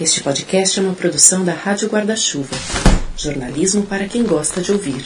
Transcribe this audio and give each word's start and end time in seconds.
Este 0.00 0.24
podcast 0.24 0.80
é 0.80 0.82
uma 0.82 0.92
produção 0.92 1.44
da 1.44 1.52
Rádio 1.52 1.88
Guarda-Chuva. 1.88 2.56
Jornalismo 3.16 3.86
para 3.86 4.08
quem 4.08 4.24
gosta 4.24 4.60
de 4.60 4.72
ouvir. 4.72 5.04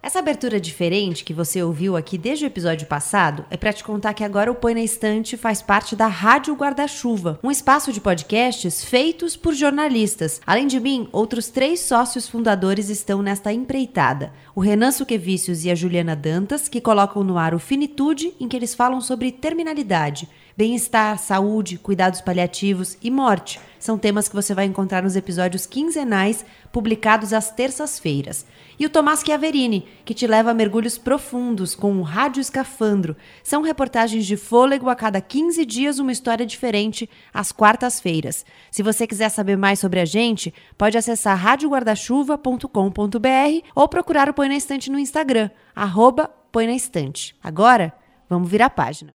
Essa 0.00 0.17
abertura 0.28 0.60
diferente 0.60 1.24
que 1.24 1.32
você 1.32 1.62
ouviu 1.62 1.96
aqui 1.96 2.18
desde 2.18 2.44
o 2.44 2.48
episódio 2.48 2.86
passado 2.86 3.46
é 3.50 3.56
para 3.56 3.72
te 3.72 3.82
contar 3.82 4.12
que 4.12 4.22
agora 4.22 4.52
o 4.52 4.54
Põe 4.54 4.74
na 4.74 4.82
Estante 4.82 5.38
faz 5.38 5.62
parte 5.62 5.96
da 5.96 6.06
Rádio 6.06 6.54
Guarda-Chuva, 6.54 7.40
um 7.42 7.50
espaço 7.50 7.94
de 7.94 7.98
podcasts 7.98 8.84
feitos 8.84 9.38
por 9.38 9.54
jornalistas. 9.54 10.38
Além 10.46 10.66
de 10.66 10.78
mim, 10.78 11.08
outros 11.12 11.48
três 11.48 11.80
sócios 11.80 12.28
fundadores 12.28 12.90
estão 12.90 13.22
nesta 13.22 13.54
empreitada: 13.54 14.30
o 14.54 14.60
Renan 14.60 14.90
Suquevicius 14.90 15.64
e 15.64 15.70
a 15.70 15.74
Juliana 15.74 16.14
Dantas, 16.14 16.68
que 16.68 16.78
colocam 16.78 17.24
no 17.24 17.38
ar 17.38 17.54
o 17.54 17.58
Finitude, 17.58 18.34
em 18.38 18.46
que 18.46 18.56
eles 18.56 18.74
falam 18.74 19.00
sobre 19.00 19.32
terminalidade, 19.32 20.28
bem-estar, 20.54 21.18
saúde, 21.18 21.78
cuidados 21.78 22.20
paliativos 22.20 22.98
e 23.02 23.10
morte. 23.10 23.58
São 23.80 23.96
temas 23.96 24.28
que 24.28 24.34
você 24.34 24.52
vai 24.52 24.66
encontrar 24.66 25.02
nos 25.02 25.16
episódios 25.16 25.64
quinzenais 25.64 26.44
publicados 26.70 27.32
às 27.32 27.50
terças-feiras 27.50 28.44
e 28.78 28.86
o 28.86 28.90
Tomás 28.90 29.22
Chiaverini, 29.24 29.86
que 30.04 30.14
te 30.14 30.26
leva 30.26 30.50
a 30.50 30.54
mergulhos 30.54 30.96
profundos 30.96 31.74
com 31.74 31.98
o 31.98 32.02
Rádio 32.02 32.40
Escafandro. 32.40 33.16
São 33.42 33.62
reportagens 33.62 34.24
de 34.24 34.36
fôlego 34.36 34.88
a 34.88 34.94
cada 34.94 35.20
15 35.20 35.64
dias, 35.66 35.98
uma 35.98 36.12
história 36.12 36.46
diferente, 36.46 37.08
às 37.32 37.50
quartas-feiras. 37.50 38.46
Se 38.70 38.82
você 38.82 39.06
quiser 39.06 39.30
saber 39.30 39.56
mais 39.56 39.78
sobre 39.78 40.00
a 40.00 40.04
gente, 40.04 40.54
pode 40.76 40.96
acessar 40.96 41.36
radioguardachuva.com.br 41.36 43.68
ou 43.74 43.88
procurar 43.88 44.28
o 44.28 44.34
Põe 44.34 44.48
na 44.48 44.56
Estante 44.56 44.90
no 44.90 44.98
Instagram, 44.98 45.50
arroba 45.74 46.30
Põe 46.52 46.66
na 46.66 46.74
Estante. 46.74 47.34
Agora, 47.42 47.92
vamos 48.28 48.48
virar 48.48 48.66
a 48.66 48.70
página. 48.70 49.10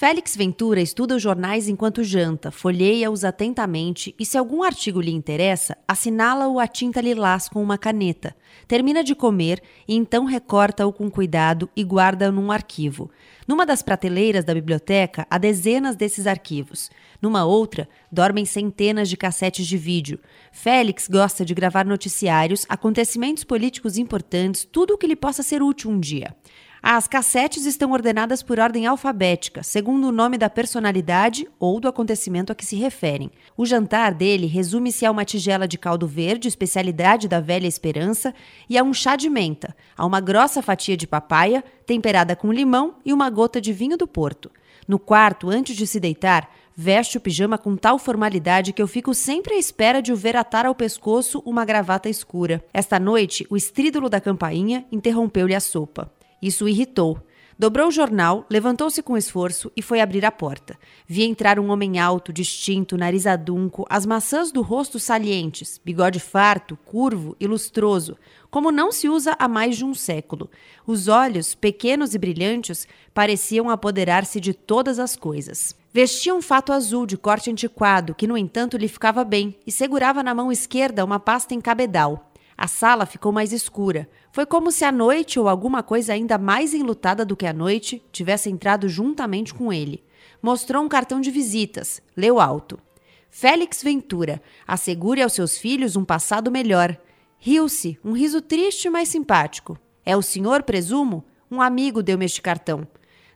Félix 0.00 0.34
Ventura 0.34 0.80
estuda 0.80 1.16
os 1.16 1.20
jornais 1.22 1.68
enquanto 1.68 2.02
janta, 2.02 2.50
folheia-os 2.50 3.22
atentamente 3.22 4.14
e, 4.18 4.24
se 4.24 4.38
algum 4.38 4.62
artigo 4.62 4.98
lhe 4.98 5.10
interessa, 5.10 5.76
assinala-o 5.86 6.58
a 6.58 6.66
tinta 6.66 7.02
lilás 7.02 7.50
com 7.50 7.62
uma 7.62 7.76
caneta. 7.76 8.34
Termina 8.66 9.04
de 9.04 9.14
comer 9.14 9.62
e 9.86 9.94
então 9.94 10.24
recorta-o 10.24 10.90
com 10.90 11.10
cuidado 11.10 11.68
e 11.76 11.84
guarda-o 11.84 12.32
num 12.32 12.50
arquivo. 12.50 13.10
Numa 13.46 13.66
das 13.66 13.82
prateleiras 13.82 14.42
da 14.42 14.54
biblioteca 14.54 15.26
há 15.28 15.36
dezenas 15.36 15.96
desses 15.96 16.26
arquivos. 16.26 16.88
Numa 17.20 17.44
outra, 17.44 17.86
dormem 18.10 18.46
centenas 18.46 19.06
de 19.06 19.18
cassetes 19.18 19.66
de 19.66 19.76
vídeo. 19.76 20.18
Félix 20.50 21.08
gosta 21.08 21.44
de 21.44 21.52
gravar 21.52 21.84
noticiários, 21.84 22.64
acontecimentos 22.70 23.44
políticos 23.44 23.98
importantes, 23.98 24.64
tudo 24.64 24.94
o 24.94 24.96
que 24.96 25.06
lhe 25.06 25.14
possa 25.16 25.42
ser 25.42 25.62
útil 25.62 25.90
um 25.90 26.00
dia. 26.00 26.34
As 26.82 27.06
cassetes 27.06 27.66
estão 27.66 27.92
ordenadas 27.92 28.42
por 28.42 28.58
ordem 28.58 28.86
alfabética, 28.86 29.62
segundo 29.62 30.08
o 30.08 30.12
nome 30.12 30.38
da 30.38 30.48
personalidade 30.48 31.46
ou 31.58 31.78
do 31.78 31.86
acontecimento 31.86 32.50
a 32.50 32.54
que 32.54 32.64
se 32.64 32.74
referem. 32.74 33.30
O 33.54 33.66
jantar 33.66 34.14
dele 34.14 34.46
resume-se 34.46 35.04
a 35.04 35.10
uma 35.10 35.26
tigela 35.26 35.68
de 35.68 35.76
caldo 35.76 36.06
verde, 36.06 36.48
especialidade 36.48 37.28
da 37.28 37.38
velha 37.38 37.66
esperança, 37.66 38.34
e 38.66 38.78
a 38.78 38.82
um 38.82 38.94
chá 38.94 39.14
de 39.14 39.28
menta, 39.28 39.76
a 39.94 40.06
uma 40.06 40.20
grossa 40.20 40.62
fatia 40.62 40.96
de 40.96 41.06
papaya, 41.06 41.62
temperada 41.84 42.34
com 42.34 42.50
limão 42.50 42.94
e 43.04 43.12
uma 43.12 43.28
gota 43.28 43.60
de 43.60 43.74
vinho 43.74 43.98
do 43.98 44.06
Porto. 44.06 44.50
No 44.88 44.98
quarto, 44.98 45.50
antes 45.50 45.76
de 45.76 45.86
se 45.86 46.00
deitar, 46.00 46.50
veste 46.74 47.18
o 47.18 47.20
pijama 47.20 47.58
com 47.58 47.76
tal 47.76 47.98
formalidade 47.98 48.72
que 48.72 48.80
eu 48.80 48.88
fico 48.88 49.12
sempre 49.12 49.52
à 49.52 49.58
espera 49.58 50.00
de 50.00 50.14
o 50.14 50.16
ver 50.16 50.34
atar 50.34 50.64
ao 50.64 50.74
pescoço 50.74 51.42
uma 51.44 51.66
gravata 51.66 52.08
escura. 52.08 52.64
Esta 52.72 52.98
noite, 52.98 53.46
o 53.50 53.56
estrídulo 53.56 54.08
da 54.08 54.18
campainha 54.18 54.86
interrompeu-lhe 54.90 55.54
a 55.54 55.60
sopa. 55.60 56.10
Isso 56.40 56.64
o 56.64 56.68
irritou. 56.68 57.20
Dobrou 57.60 57.88
o 57.88 57.90
jornal, 57.90 58.46
levantou-se 58.48 59.02
com 59.02 59.18
esforço 59.18 59.70
e 59.76 59.82
foi 59.82 60.00
abrir 60.00 60.24
a 60.24 60.32
porta. 60.32 60.78
Vi 61.06 61.24
entrar 61.24 61.60
um 61.60 61.70
homem 61.70 61.98
alto, 61.98 62.32
distinto, 62.32 62.96
nariz 62.96 63.26
adunco, 63.26 63.84
as 63.90 64.06
maçãs 64.06 64.50
do 64.50 64.62
rosto 64.62 64.98
salientes, 64.98 65.78
bigode 65.84 66.18
farto, 66.18 66.74
curvo 66.86 67.36
e 67.38 67.46
lustroso, 67.46 68.16
como 68.50 68.72
não 68.72 68.90
se 68.90 69.10
usa 69.10 69.36
há 69.38 69.46
mais 69.46 69.76
de 69.76 69.84
um 69.84 69.92
século. 69.92 70.50
Os 70.86 71.06
olhos, 71.06 71.54
pequenos 71.54 72.14
e 72.14 72.18
brilhantes, 72.18 72.88
pareciam 73.12 73.68
apoderar-se 73.68 74.40
de 74.40 74.54
todas 74.54 74.98
as 74.98 75.14
coisas. 75.14 75.76
Vestia 75.92 76.34
um 76.34 76.40
fato 76.40 76.72
azul 76.72 77.04
de 77.04 77.18
corte 77.18 77.50
antiquado, 77.50 78.14
que, 78.14 78.26
no 78.26 78.38
entanto, 78.38 78.78
lhe 78.78 78.88
ficava 78.88 79.22
bem, 79.22 79.54
e 79.66 79.70
segurava 79.70 80.22
na 80.22 80.34
mão 80.34 80.50
esquerda 80.50 81.04
uma 81.04 81.20
pasta 81.20 81.52
em 81.52 81.60
cabedal. 81.60 82.29
A 82.60 82.68
sala 82.68 83.06
ficou 83.06 83.32
mais 83.32 83.54
escura. 83.54 84.06
Foi 84.32 84.44
como 84.44 84.70
se 84.70 84.84
a 84.84 84.92
noite 84.92 85.40
ou 85.40 85.48
alguma 85.48 85.82
coisa 85.82 86.12
ainda 86.12 86.36
mais 86.36 86.74
enlutada 86.74 87.24
do 87.24 87.34
que 87.34 87.46
a 87.46 87.54
noite 87.54 88.04
tivesse 88.12 88.50
entrado 88.50 88.86
juntamente 88.86 89.54
com 89.54 89.72
ele. 89.72 90.04
Mostrou 90.42 90.84
um 90.84 90.88
cartão 90.88 91.22
de 91.22 91.30
visitas. 91.30 92.02
Leu 92.14 92.38
alto. 92.38 92.78
Félix 93.30 93.82
Ventura, 93.82 94.42
assegure 94.68 95.22
aos 95.22 95.32
seus 95.32 95.56
filhos 95.56 95.96
um 95.96 96.04
passado 96.04 96.50
melhor. 96.50 97.00
Riu-se, 97.38 97.98
um 98.04 98.12
riso 98.12 98.42
triste, 98.42 98.90
mas 98.90 99.08
simpático. 99.08 99.78
É 100.04 100.14
o 100.14 100.20
senhor, 100.20 100.62
presumo? 100.62 101.24
Um 101.50 101.62
amigo 101.62 102.02
deu-me 102.02 102.26
este 102.26 102.42
cartão. 102.42 102.86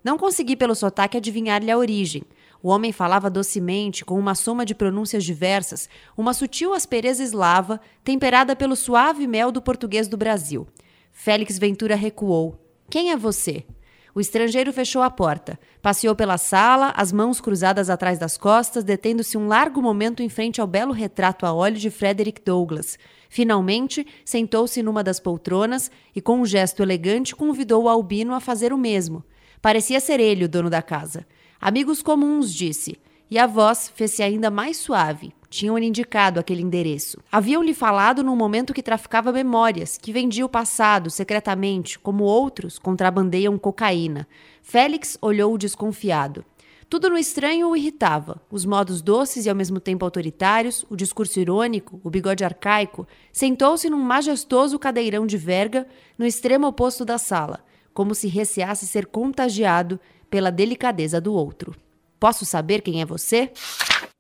Não 0.05 0.19
consegui 0.19 0.55
pelo 0.55 0.75
sotaque 0.75 1.17
adivinhar-lhe 1.17 1.71
a 1.71 1.79
origem. 1.79 2.25
O 2.65 2.71
homem 2.71 2.93
falava 2.93 3.29
docemente, 3.29 4.07
com 4.07 4.19
uma 4.19 4.35
soma 4.35 4.65
de 4.65 4.75
pronúncias 4.75 5.23
diversas, 5.23 5.87
uma 6.17 6.33
sutil 6.33 6.73
aspereza 6.73 7.23
eslava, 7.23 7.79
temperada 8.03 8.57
pelo 8.57 8.75
suave 8.75 9.27
mel 9.27 9.53
do 9.53 9.61
português 9.61 10.09
do 10.09 10.17
Brasil. 10.17 10.67
Félix 11.13 11.59
Ventura 11.59 11.95
recuou. 11.95 12.59
Quem 12.89 13.11
é 13.11 13.19
você? 13.19 13.67
O 14.15 14.21
estrangeiro 14.21 14.73
fechou 14.73 15.03
a 15.03 15.11
porta, 15.11 15.61
passeou 15.83 16.17
pela 16.17 16.39
sala, 16.39 16.95
as 16.97 17.13
mãos 17.13 17.39
cruzadas 17.39 17.91
atrás 17.91 18.19
das 18.19 18.39
costas, 18.39 18.83
detendo-se 18.83 19.37
um 19.37 19.47
largo 19.47 19.83
momento 19.83 20.23
em 20.23 20.31
frente 20.31 20.59
ao 20.59 20.67
belo 20.67 20.95
retrato 20.95 21.45
a 21.45 21.53
óleo 21.53 21.77
de 21.77 21.91
Frederick 21.91 22.41
Douglass. 22.43 22.97
Finalmente, 23.29 24.07
sentou-se 24.25 24.83
numa 24.83 25.05
das 25.05 25.21
poltronas 25.21 25.91
e, 26.17 26.21
com 26.23 26.41
um 26.41 26.47
gesto 26.47 26.83
elegante, 26.83 27.37
convidou 27.37 27.83
o 27.83 27.89
albino 27.91 28.33
a 28.33 28.41
fazer 28.41 28.73
o 28.73 28.79
mesmo. 28.79 29.23
Parecia 29.61 30.01
ser 30.01 30.19
ele 30.19 30.47
o 30.47 30.49
dono 30.49 30.71
da 30.71 30.81
casa. 30.81 31.27
Amigos 31.67 32.03
comuns, 32.03 32.53
disse. 32.53 32.99
E 33.31 33.39
a 33.39 33.47
voz 33.47 33.91
fez-se 33.95 34.23
ainda 34.23 34.51
mais 34.51 34.77
suave. 34.77 35.33
Tinham-lhe 35.49 35.87
indicado 35.87 36.39
aquele 36.39 36.61
endereço. 36.61 37.19
Haviam-lhe 37.33 37.73
falado 37.73 38.23
num 38.23 38.37
momento 38.37 38.75
que 38.75 38.83
traficava 38.83 39.33
memórias, 39.33 39.97
que 39.97 40.13
vendia 40.13 40.45
o 40.45 40.49
passado 40.49 41.09
secretamente, 41.09 41.99
como 41.99 42.25
outros 42.25 42.79
contrabandeiam 42.79 43.57
cocaína. 43.57 44.29
Félix 44.61 45.17
olhou 45.23 45.57
desconfiado. 45.57 46.45
Tudo 46.87 47.09
no 47.09 47.17
estranho 47.17 47.71
o 47.71 47.75
irritava. 47.75 48.43
Os 48.51 48.67
modos 48.67 49.01
doces 49.01 49.47
e 49.47 49.49
ao 49.49 49.57
mesmo 49.57 49.81
tempo 49.81 50.05
autoritários, 50.05 50.85
o 50.91 50.97
discurso 50.97 51.41
irônico, 51.41 51.99
o 52.05 52.11
bigode 52.11 52.45
arcaico. 52.45 53.09
Sentou-se 53.33 53.89
num 53.89 54.03
majestoso 54.03 54.79
cadeirão 54.79 55.27
de 55.27 55.39
verga 55.39 55.87
no 56.19 56.27
extremo 56.27 56.67
oposto 56.67 57.07
da 57.07 57.17
sala, 57.17 57.65
como 57.95 58.15
se 58.15 58.29
receasse 58.29 58.87
ser 58.87 59.07
contagiado 59.07 59.99
pela 60.35 60.51
delicadeza 60.51 61.21
do 61.21 61.33
outro. 61.33 61.77
Posso 62.19 62.45
saber 62.45 62.81
quem 62.81 63.01
é 63.01 63.07
você? 63.07 63.53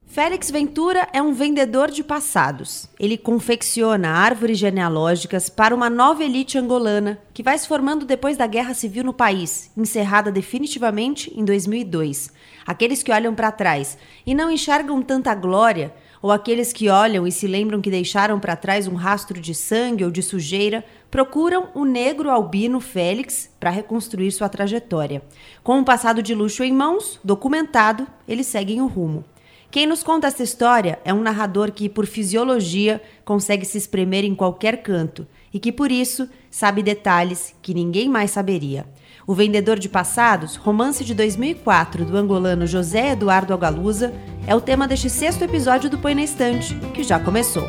Félix 0.06 0.48
Ventura 0.48 1.08
é 1.12 1.20
um 1.20 1.32
vendedor 1.32 1.90
de 1.90 2.04
passados. 2.04 2.88
Ele 3.00 3.18
confecciona 3.18 4.10
árvores 4.10 4.56
genealógicas 4.56 5.48
para 5.48 5.74
uma 5.74 5.90
nova 5.90 6.22
elite 6.22 6.56
angolana 6.56 7.18
que 7.32 7.42
vai 7.42 7.58
se 7.58 7.66
formando 7.66 8.04
depois 8.04 8.36
da 8.36 8.46
guerra 8.46 8.74
civil 8.74 9.02
no 9.02 9.12
país, 9.12 9.72
encerrada 9.76 10.30
definitivamente 10.30 11.36
em 11.36 11.44
2002. 11.44 12.30
Aqueles 12.64 13.02
que 13.02 13.10
olham 13.10 13.34
para 13.34 13.50
trás 13.50 13.98
e 14.24 14.36
não 14.36 14.52
enxergam 14.52 15.02
tanta 15.02 15.34
glória 15.34 15.92
ou 16.24 16.32
aqueles 16.32 16.72
que 16.72 16.88
olham 16.88 17.26
e 17.26 17.30
se 17.30 17.46
lembram 17.46 17.82
que 17.82 17.90
deixaram 17.90 18.40
para 18.40 18.56
trás 18.56 18.88
um 18.88 18.94
rastro 18.94 19.38
de 19.38 19.54
sangue 19.54 20.06
ou 20.06 20.10
de 20.10 20.22
sujeira, 20.22 20.82
procuram 21.10 21.68
o 21.74 21.84
negro 21.84 22.30
albino 22.30 22.80
Félix 22.80 23.50
para 23.60 23.68
reconstruir 23.68 24.32
sua 24.32 24.48
trajetória. 24.48 25.22
Com 25.62 25.76
um 25.76 25.84
passado 25.84 26.22
de 26.22 26.34
luxo 26.34 26.64
em 26.64 26.72
mãos, 26.72 27.20
documentado, 27.22 28.06
eles 28.26 28.46
seguem 28.46 28.80
o 28.80 28.86
rumo. 28.86 29.22
Quem 29.70 29.86
nos 29.86 30.02
conta 30.02 30.28
essa 30.28 30.42
história 30.42 30.98
é 31.04 31.12
um 31.12 31.20
narrador 31.20 31.70
que, 31.70 31.90
por 31.90 32.06
fisiologia, 32.06 33.02
consegue 33.22 33.66
se 33.66 33.76
espremer 33.76 34.24
em 34.24 34.34
qualquer 34.34 34.82
canto 34.82 35.26
e 35.52 35.60
que, 35.60 35.70
por 35.70 35.92
isso, 35.92 36.26
sabe 36.50 36.82
detalhes 36.82 37.54
que 37.60 37.74
ninguém 37.74 38.08
mais 38.08 38.30
saberia. 38.30 38.86
O 39.26 39.34
Vendedor 39.34 39.78
de 39.78 39.88
Passados, 39.88 40.56
romance 40.56 41.02
de 41.02 41.14
2004 41.14 42.04
do 42.04 42.16
angolano 42.16 42.66
José 42.66 43.12
Eduardo 43.12 43.54
Algalusa, 43.54 44.12
é 44.46 44.54
o 44.54 44.60
tema 44.60 44.86
deste 44.86 45.08
sexto 45.08 45.42
episódio 45.42 45.88
do 45.88 45.98
Põe 45.98 46.14
na 46.14 46.22
Estante, 46.22 46.74
que 46.92 47.02
já 47.02 47.18
começou. 47.18 47.66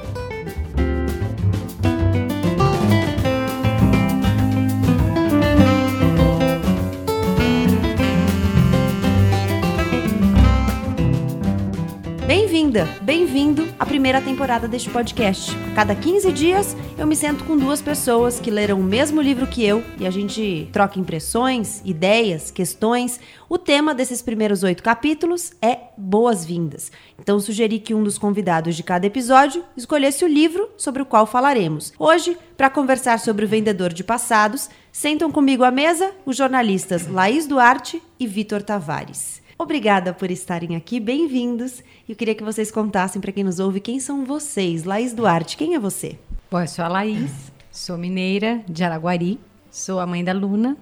Bem-vinda, 12.75 13.01
bem-vindo 13.03 13.67
à 13.79 13.85
primeira 13.85 14.19
temporada 14.19 14.67
deste 14.67 14.89
podcast. 14.89 15.49
A 15.71 15.75
cada 15.75 15.95
15 15.95 16.29
dias 16.33 16.75
eu 16.97 17.07
me 17.07 17.15
sento 17.15 17.45
com 17.45 17.55
duas 17.55 17.81
pessoas 17.81 18.37
que 18.37 18.51
leram 18.51 18.81
o 18.81 18.83
mesmo 18.83 19.21
livro 19.21 19.47
que 19.47 19.63
eu 19.63 19.81
e 19.97 20.05
a 20.05 20.11
gente 20.11 20.67
troca 20.73 20.99
impressões, 20.99 21.81
ideias, 21.85 22.51
questões. 22.51 23.17
O 23.47 23.57
tema 23.57 23.95
desses 23.95 24.21
primeiros 24.21 24.61
oito 24.61 24.83
capítulos 24.83 25.53
é 25.61 25.83
boas-vindas. 25.97 26.91
Então 27.17 27.39
sugeri 27.39 27.79
que 27.79 27.93
um 27.93 28.03
dos 28.03 28.17
convidados 28.17 28.75
de 28.75 28.83
cada 28.83 29.07
episódio 29.07 29.63
escolhesse 29.77 30.25
o 30.25 30.27
livro 30.27 30.69
sobre 30.75 31.01
o 31.01 31.05
qual 31.05 31.25
falaremos. 31.25 31.93
Hoje, 31.97 32.37
para 32.57 32.69
conversar 32.69 33.19
sobre 33.19 33.45
o 33.45 33.47
vendedor 33.47 33.93
de 33.93 34.03
passados, 34.03 34.69
sentam 34.91 35.31
comigo 35.31 35.63
à 35.63 35.71
mesa 35.71 36.11
os 36.25 36.35
jornalistas 36.35 37.07
Laís 37.07 37.47
Duarte 37.47 38.03
e 38.19 38.27
Vitor 38.27 38.61
Tavares. 38.61 39.44
Obrigada 39.57 40.13
por 40.13 40.29
estarem 40.29 40.75
aqui, 40.75 40.99
bem-vindos. 40.99 41.81
Eu 42.09 42.13
queria 42.13 42.35
que 42.35 42.43
vocês 42.43 42.69
contassem 42.69 43.21
para 43.21 43.31
quem 43.31 43.41
nos 43.41 43.57
ouve 43.57 43.79
quem 43.79 44.01
são 44.01 44.25
vocês. 44.25 44.83
Laís 44.83 45.13
Duarte, 45.13 45.55
quem 45.55 45.75
é 45.75 45.79
você? 45.79 46.19
Bom, 46.51 46.59
eu 46.59 46.67
sou 46.67 46.83
a 46.83 46.89
Laís, 46.89 47.31
sou 47.71 47.97
mineira 47.97 48.61
de 48.67 48.83
Araguari, 48.83 49.39
sou 49.71 50.01
a 50.01 50.05
mãe 50.05 50.25
da 50.25 50.33
Luna, 50.33 50.75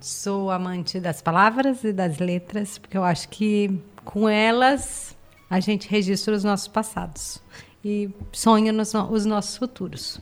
sou 0.00 0.50
amante 0.50 0.98
das 0.98 1.20
palavras 1.20 1.84
e 1.84 1.92
das 1.92 2.18
letras, 2.18 2.78
porque 2.78 2.96
eu 2.96 3.04
acho 3.04 3.28
que 3.28 3.78
com 4.06 4.26
elas 4.26 5.14
a 5.50 5.60
gente 5.60 5.86
registra 5.86 6.34
os 6.34 6.42
nossos 6.42 6.66
passados 6.66 7.42
e 7.84 8.08
sonha 8.32 8.72
nos, 8.72 8.94
os 8.94 9.26
nossos 9.26 9.58
futuros. 9.58 10.18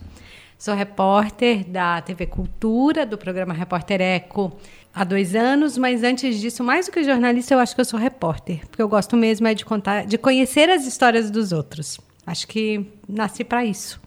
Sou 0.57 0.75
repórter 0.75 1.65
da 1.65 2.01
TV 2.01 2.25
Cultura, 2.25 3.05
do 3.05 3.17
programa 3.17 3.53
Repórter 3.53 3.99
Eco, 3.99 4.57
há 4.93 5.03
dois 5.03 5.35
anos, 5.35 5.77
mas 5.77 6.03
antes 6.03 6.39
disso, 6.39 6.63
mais 6.63 6.85
do 6.85 6.91
que 6.91 7.03
jornalista, 7.03 7.53
eu 7.53 7.59
acho 7.59 7.73
que 7.73 7.81
eu 7.81 7.85
sou 7.85 7.99
repórter, 7.99 8.61
porque 8.67 8.81
eu 8.81 8.87
gosto 8.87 9.17
mesmo 9.17 9.47
é 9.47 9.53
de 9.53 9.65
contar, 9.65 10.05
de 10.05 10.17
conhecer 10.17 10.69
as 10.69 10.85
histórias 10.85 11.31
dos 11.31 11.51
outros. 11.51 11.99
Acho 12.25 12.47
que 12.47 12.85
nasci 13.07 13.43
para 13.43 13.65
isso. 13.65 13.99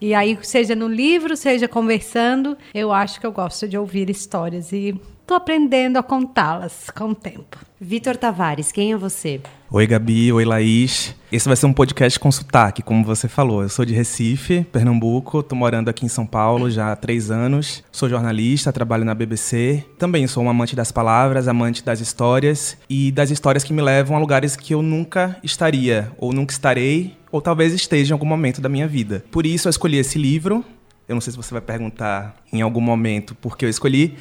E 0.00 0.14
aí, 0.14 0.36
seja 0.42 0.74
no 0.74 0.88
livro, 0.88 1.36
seja 1.36 1.68
conversando, 1.68 2.58
eu 2.74 2.92
acho 2.92 3.20
que 3.20 3.26
eu 3.26 3.30
gosto 3.30 3.68
de 3.68 3.78
ouvir 3.78 4.10
histórias 4.10 4.72
e 4.72 5.00
estou 5.22 5.36
aprendendo 5.36 5.96
a 5.96 6.02
contá-las 6.02 6.90
com 6.90 7.10
o 7.10 7.14
tempo. 7.14 7.58
Vitor 7.80 8.16
Tavares, 8.16 8.70
quem 8.70 8.92
é 8.92 8.96
você? 8.96 9.40
Oi, 9.70 9.86
Gabi. 9.86 10.32
Oi, 10.32 10.44
Laís. 10.44 11.14
Esse 11.30 11.46
vai 11.48 11.56
ser 11.56 11.66
um 11.66 11.72
podcast 11.72 12.18
com 12.18 12.30
sotaque, 12.30 12.82
como 12.82 13.04
você 13.04 13.26
falou. 13.28 13.62
Eu 13.62 13.68
sou 13.68 13.84
de 13.84 13.94
Recife, 13.94 14.66
Pernambuco. 14.70 15.40
Estou 15.40 15.56
morando 15.56 15.88
aqui 15.88 16.04
em 16.04 16.08
São 16.08 16.26
Paulo 16.26 16.70
já 16.70 16.92
há 16.92 16.96
três 16.96 17.30
anos. 17.30 17.82
Sou 17.90 18.08
jornalista, 18.08 18.72
trabalho 18.72 19.04
na 19.04 19.14
BBC. 19.14 19.84
Também 19.98 20.26
sou 20.26 20.42
um 20.42 20.50
amante 20.50 20.76
das 20.76 20.92
palavras, 20.92 21.48
amante 21.48 21.84
das 21.84 22.00
histórias 22.00 22.76
e 22.90 23.10
das 23.10 23.30
histórias 23.30 23.64
que 23.64 23.72
me 23.72 23.80
levam 23.80 24.16
a 24.16 24.20
lugares 24.20 24.56
que 24.56 24.74
eu 24.74 24.82
nunca 24.82 25.36
estaria, 25.42 26.12
ou 26.18 26.32
nunca 26.32 26.52
estarei, 26.52 27.16
ou 27.30 27.40
talvez 27.40 27.72
esteja 27.72 28.12
em 28.12 28.14
algum 28.14 28.26
momento 28.26 28.60
da 28.60 28.68
minha 28.68 28.86
vida. 28.86 29.24
Por 29.30 29.46
isso 29.46 29.68
eu 29.68 29.70
escolhi 29.70 29.96
esse 29.96 30.18
livro. 30.18 30.64
Eu 31.08 31.14
não 31.14 31.20
sei 31.20 31.30
se 31.32 31.36
você 31.36 31.52
vai 31.52 31.60
perguntar 31.60 32.36
em 32.52 32.60
algum 32.60 32.80
momento 32.80 33.34
por 33.34 33.56
que 33.56 33.64
eu 33.64 33.68
escolhi, 33.68 34.16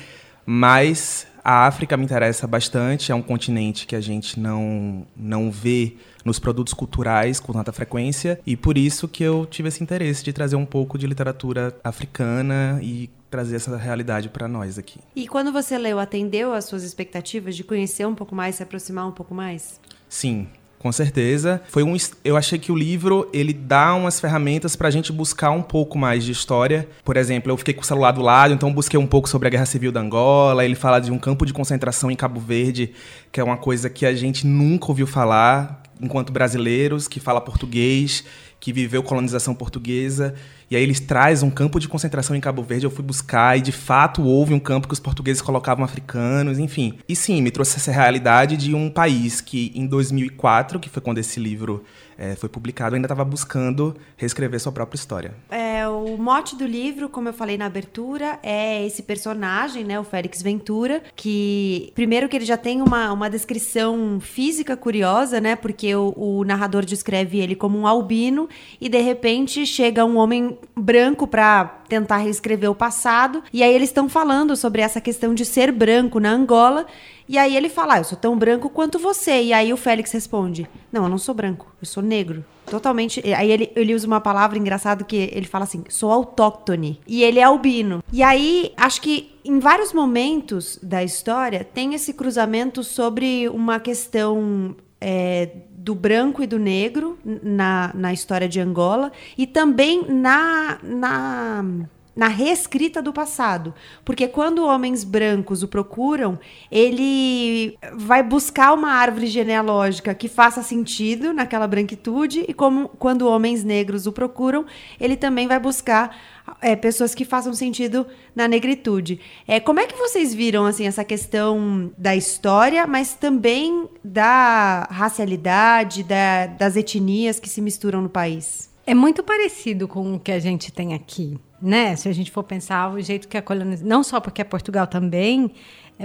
mas 0.45 1.27
a 1.43 1.65
África 1.65 1.97
me 1.97 2.05
interessa 2.05 2.45
bastante, 2.45 3.11
é 3.11 3.15
um 3.15 3.21
continente 3.21 3.87
que 3.87 3.95
a 3.95 4.01
gente 4.01 4.39
não, 4.39 5.05
não 5.15 5.51
vê 5.51 5.95
nos 6.23 6.37
produtos 6.37 6.73
culturais 6.73 7.39
com 7.39 7.51
tanta 7.51 7.71
frequência, 7.71 8.39
e 8.45 8.55
por 8.55 8.77
isso 8.77 9.07
que 9.07 9.23
eu 9.23 9.45
tive 9.45 9.69
esse 9.69 9.83
interesse 9.83 10.23
de 10.23 10.31
trazer 10.31 10.55
um 10.55 10.65
pouco 10.65 10.97
de 10.97 11.07
literatura 11.07 11.75
africana 11.83 12.79
e 12.81 13.09
trazer 13.29 13.55
essa 13.55 13.75
realidade 13.77 14.29
para 14.29 14.47
nós 14.47 14.77
aqui. 14.77 14.99
E 15.15 15.27
quando 15.27 15.51
você 15.51 15.77
leu, 15.77 15.99
atendeu 15.99 16.53
às 16.53 16.65
suas 16.65 16.83
expectativas 16.83 17.55
de 17.55 17.63
conhecer 17.63 18.05
um 18.05 18.13
pouco 18.13 18.35
mais, 18.35 18.55
se 18.55 18.63
aproximar 18.63 19.07
um 19.07 19.11
pouco 19.11 19.33
mais? 19.33 19.79
Sim, 20.07 20.47
com 20.81 20.91
certeza. 20.91 21.61
Foi 21.69 21.83
um, 21.83 21.95
eu 22.25 22.35
achei 22.35 22.57
que 22.57 22.71
o 22.71 22.75
livro 22.75 23.29
ele 23.31 23.53
dá 23.53 23.93
umas 23.93 24.19
ferramentas 24.19 24.75
para 24.75 24.87
a 24.87 24.91
gente 24.91 25.11
buscar 25.11 25.51
um 25.51 25.61
pouco 25.61 25.95
mais 25.95 26.23
de 26.23 26.31
história. 26.31 26.89
Por 27.05 27.17
exemplo, 27.17 27.51
eu 27.51 27.57
fiquei 27.57 27.71
com 27.71 27.81
o 27.81 27.85
celular 27.85 28.11
do 28.13 28.21
lado, 28.21 28.51
então 28.51 28.73
busquei 28.73 28.99
um 28.99 29.05
pouco 29.05 29.29
sobre 29.29 29.47
a 29.47 29.51
Guerra 29.51 29.67
Civil 29.67 29.91
da 29.91 29.99
Angola. 29.99 30.65
Ele 30.65 30.73
fala 30.73 30.99
de 30.99 31.11
um 31.11 31.19
campo 31.19 31.45
de 31.45 31.53
concentração 31.53 32.09
em 32.09 32.15
Cabo 32.15 32.39
Verde, 32.39 32.93
que 33.31 33.39
é 33.39 33.43
uma 33.43 33.57
coisa 33.57 33.91
que 33.91 34.07
a 34.07 34.15
gente 34.15 34.47
nunca 34.47 34.87
ouviu 34.87 35.05
falar 35.05 35.83
enquanto 36.01 36.33
brasileiros, 36.33 37.07
que 37.07 37.19
fala 37.19 37.39
português 37.39 38.23
que 38.61 38.71
viveu 38.71 39.01
colonização 39.03 39.53
portuguesa. 39.55 40.35
E 40.71 40.75
aí 40.77 40.83
eles 40.83 41.01
trazem 41.01 41.45
um 41.45 41.51
campo 41.51 41.81
de 41.81 41.89
concentração 41.89 42.33
em 42.33 42.39
Cabo 42.39 42.63
Verde. 42.63 42.85
Eu 42.85 42.89
fui 42.89 43.03
buscar 43.03 43.57
e 43.57 43.61
de 43.61 43.73
fato 43.73 44.23
houve 44.23 44.53
um 44.53 44.59
campo 44.59 44.87
que 44.87 44.93
os 44.93 45.01
portugueses 45.01 45.41
colocavam 45.41 45.83
africanos, 45.83 46.57
enfim. 46.57 46.97
E 47.09 47.13
sim, 47.13 47.41
me 47.41 47.51
trouxe 47.51 47.75
essa 47.75 47.91
realidade 47.91 48.55
de 48.55 48.73
um 48.73 48.89
país 48.89 49.41
que 49.41 49.73
em 49.75 49.85
2004, 49.85 50.79
que 50.79 50.87
foi 50.87 51.01
quando 51.01 51.17
esse 51.17 51.41
livro 51.41 51.83
é, 52.21 52.35
foi 52.35 52.47
publicado, 52.47 52.93
ainda 52.93 53.07
estava 53.07 53.25
buscando 53.25 53.95
reescrever 54.15 54.59
sua 54.59 54.71
própria 54.71 54.95
história. 54.95 55.33
É, 55.49 55.87
o 55.87 56.15
mote 56.17 56.55
do 56.55 56.67
livro, 56.67 57.09
como 57.09 57.27
eu 57.27 57.33
falei 57.33 57.57
na 57.57 57.65
abertura, 57.65 58.37
é 58.43 58.85
esse 58.85 59.01
personagem, 59.01 59.83
né, 59.83 59.99
o 59.99 60.03
Félix 60.03 60.39
Ventura, 60.39 61.01
que 61.15 61.91
primeiro 61.95 62.29
que 62.29 62.37
ele 62.37 62.45
já 62.45 62.57
tem 62.57 62.79
uma, 62.79 63.11
uma 63.11 63.27
descrição 63.27 64.19
física 64.19 64.77
curiosa, 64.77 65.41
né, 65.41 65.55
porque 65.55 65.95
o, 65.95 66.13
o 66.15 66.43
narrador 66.43 66.85
descreve 66.85 67.39
ele 67.39 67.55
como 67.55 67.79
um 67.79 67.87
albino 67.87 68.47
e 68.79 68.87
de 68.87 69.01
repente 69.01 69.65
chega 69.65 70.05
um 70.05 70.17
homem 70.17 70.59
branco 70.77 71.25
para 71.25 71.80
tentar 71.91 72.17
reescrever 72.17 72.71
o 72.71 72.75
passado 72.75 73.43
e 73.51 73.61
aí 73.61 73.73
eles 73.73 73.89
estão 73.89 74.07
falando 74.07 74.55
sobre 74.55 74.81
essa 74.81 75.01
questão 75.01 75.33
de 75.33 75.43
ser 75.43 75.73
branco 75.73 76.21
na 76.21 76.31
Angola 76.31 76.87
e 77.27 77.37
aí 77.37 77.55
ele 77.55 77.69
fala: 77.69 77.95
ah, 77.95 77.97
Eu 77.99 78.03
sou 78.03 78.17
tão 78.17 78.37
branco 78.37 78.69
quanto 78.69 78.99
você. 78.99 79.43
E 79.43 79.53
aí 79.53 79.71
o 79.71 79.77
Félix 79.77 80.11
responde: 80.11 80.69
Não, 80.91 81.03
eu 81.03 81.09
não 81.09 81.17
sou 81.17 81.33
branco, 81.33 81.73
eu 81.81 81.85
sou 81.85 82.03
negro. 82.03 82.43
Totalmente. 82.65 83.21
Aí 83.33 83.49
ele, 83.49 83.71
ele 83.73 83.95
usa 83.95 84.05
uma 84.05 84.19
palavra 84.19 84.57
engraçada 84.57 85.05
que 85.05 85.29
ele 85.31 85.45
fala 85.45 85.63
assim: 85.63 85.83
sou 85.87 86.11
autóctone. 86.11 86.99
E 87.07 87.23
ele 87.23 87.39
é 87.39 87.43
albino. 87.43 88.03
E 88.11 88.21
aí, 88.21 88.73
acho 88.75 89.01
que 89.01 89.33
em 89.45 89.59
vários 89.59 89.93
momentos 89.93 90.77
da 90.83 91.03
história 91.03 91.63
tem 91.63 91.93
esse 91.93 92.13
cruzamento 92.13 92.83
sobre 92.83 93.47
uma 93.49 93.79
questão. 93.79 94.75
É, 94.99 95.49
do 95.83 95.95
branco 95.95 96.43
e 96.43 96.47
do 96.47 96.59
negro 96.59 97.17
na, 97.25 97.91
na 97.95 98.13
história 98.13 98.47
de 98.47 98.59
Angola 98.59 99.11
e 99.35 99.47
também 99.47 100.05
na, 100.07 100.77
na 100.83 101.65
na 102.13 102.27
reescrita 102.27 103.01
do 103.01 103.13
passado. 103.13 103.73
Porque 104.03 104.27
quando 104.27 104.65
homens 104.65 105.03
brancos 105.03 105.63
o 105.63 105.67
procuram, 105.67 106.37
ele 106.69 107.77
vai 107.93 108.21
buscar 108.21 108.73
uma 108.73 108.91
árvore 108.91 109.27
genealógica 109.27 110.13
que 110.13 110.27
faça 110.27 110.61
sentido 110.61 111.33
naquela 111.33 111.65
branquitude, 111.67 112.43
e 112.47 112.53
como 112.53 112.89
quando 112.89 113.27
homens 113.27 113.63
negros 113.63 114.07
o 114.07 114.11
procuram, 114.11 114.65
ele 114.99 115.15
também 115.15 115.47
vai 115.47 115.59
buscar 115.59 116.15
é, 116.61 116.75
pessoas 116.75 117.15
que 117.15 117.25
façam 117.25 117.53
sentido 117.53 118.05
na 118.35 118.47
negritude. 118.47 119.19
É, 119.47 119.59
como 119.59 119.79
é 119.79 119.87
que 119.87 119.97
vocês 119.97 120.33
viram 120.33 120.65
assim 120.65 120.87
essa 120.87 121.03
questão 121.03 121.91
da 121.97 122.15
história, 122.15 122.85
mas 122.87 123.13
também 123.13 123.89
da 124.03 124.87
racialidade, 124.91 126.03
da, 126.03 126.47
das 126.47 126.75
etnias 126.75 127.39
que 127.39 127.49
se 127.49 127.61
misturam 127.61 128.01
no 128.01 128.09
país? 128.09 128.69
É 128.85 128.93
muito 128.93 129.23
parecido 129.23 129.87
com 129.87 130.15
o 130.15 130.19
que 130.19 130.31
a 130.31 130.39
gente 130.39 130.71
tem 130.71 130.93
aqui 130.93 131.39
né? 131.61 131.95
Se 131.95 132.09
a 132.09 132.11
gente 132.11 132.31
for 132.31 132.41
pensar 132.43 132.91
o 132.91 132.99
jeito 132.99 133.27
que 133.27 133.37
a 133.37 133.41
colonização, 133.41 133.87
não 133.87 134.03
só 134.03 134.19
porque 134.19 134.41
é 134.41 134.43
Portugal 134.43 134.87
também, 134.87 135.51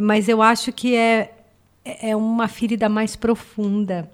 mas 0.02 0.28
eu 0.28 0.42
acho 0.42 0.70
que 0.70 0.94
é 0.94 1.32
é 1.87 2.16
uma 2.16 2.49
ferida 2.49 2.88
mais 2.88 3.14
profunda. 3.14 4.11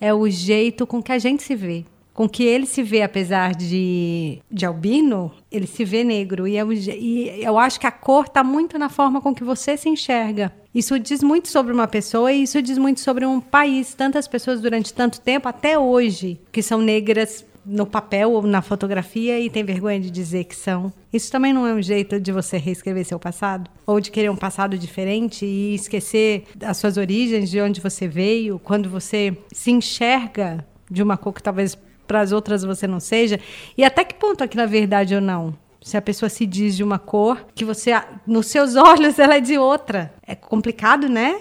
É 0.00 0.14
o 0.14 0.28
jeito 0.30 0.86
com 0.86 1.02
que 1.02 1.10
a 1.10 1.18
gente 1.18 1.42
se 1.42 1.56
vê, 1.56 1.84
com 2.18 2.28
que 2.28 2.42
ele 2.42 2.66
se 2.66 2.82
vê, 2.82 3.02
apesar 3.02 3.54
de, 3.54 4.42
de 4.50 4.66
albino, 4.66 5.30
ele 5.52 5.68
se 5.68 5.84
vê 5.84 6.02
negro. 6.02 6.48
E 6.48 6.56
eu, 6.56 6.72
e 6.72 7.44
eu 7.44 7.56
acho 7.56 7.78
que 7.78 7.86
a 7.86 7.92
cor 7.92 8.24
está 8.24 8.42
muito 8.42 8.76
na 8.76 8.88
forma 8.88 9.20
com 9.20 9.32
que 9.32 9.44
você 9.44 9.76
se 9.76 9.88
enxerga. 9.88 10.52
Isso 10.74 10.98
diz 10.98 11.22
muito 11.22 11.46
sobre 11.46 11.72
uma 11.72 11.86
pessoa 11.86 12.32
e 12.32 12.42
isso 12.42 12.60
diz 12.60 12.76
muito 12.76 12.98
sobre 12.98 13.24
um 13.24 13.40
país. 13.40 13.94
Tantas 13.94 14.26
pessoas 14.26 14.60
durante 14.60 14.92
tanto 14.92 15.20
tempo, 15.20 15.48
até 15.48 15.78
hoje, 15.78 16.40
que 16.50 16.60
são 16.60 16.80
negras 16.80 17.46
no 17.64 17.86
papel 17.86 18.32
ou 18.32 18.42
na 18.42 18.62
fotografia 18.62 19.38
e 19.38 19.48
tem 19.48 19.62
vergonha 19.62 20.00
de 20.00 20.10
dizer 20.10 20.42
que 20.42 20.56
são. 20.56 20.92
Isso 21.12 21.30
também 21.30 21.52
não 21.52 21.68
é 21.68 21.72
um 21.72 21.80
jeito 21.80 22.18
de 22.18 22.32
você 22.32 22.58
reescrever 22.58 23.04
seu 23.04 23.20
passado? 23.20 23.70
Ou 23.86 24.00
de 24.00 24.10
querer 24.10 24.28
um 24.28 24.36
passado 24.36 24.76
diferente 24.76 25.46
e 25.46 25.76
esquecer 25.76 26.46
as 26.62 26.78
suas 26.78 26.96
origens, 26.96 27.48
de 27.48 27.60
onde 27.60 27.80
você 27.80 28.08
veio, 28.08 28.58
quando 28.58 28.90
você 28.90 29.38
se 29.52 29.70
enxerga 29.70 30.66
de 30.90 31.00
uma 31.00 31.16
cor 31.16 31.32
que 31.32 31.42
talvez 31.42 31.78
para 32.08 32.20
as 32.20 32.32
outras 32.32 32.64
você 32.64 32.88
não 32.88 32.98
seja? 32.98 33.38
E 33.76 33.84
até 33.84 34.02
que 34.02 34.14
ponto 34.14 34.42
aquilo 34.42 34.62
é 34.62 34.66
verdade 34.66 35.14
ou 35.14 35.20
não? 35.20 35.54
Se 35.80 35.96
a 35.96 36.02
pessoa 36.02 36.28
se 36.28 36.44
diz 36.44 36.76
de 36.76 36.82
uma 36.82 36.98
cor 36.98 37.46
que 37.54 37.64
você, 37.64 37.92
nos 38.26 38.46
seus 38.46 38.74
olhos, 38.76 39.18
ela 39.18 39.36
é 39.36 39.40
de 39.40 39.56
outra. 39.56 40.12
É 40.26 40.34
complicado, 40.34 41.08
né? 41.08 41.40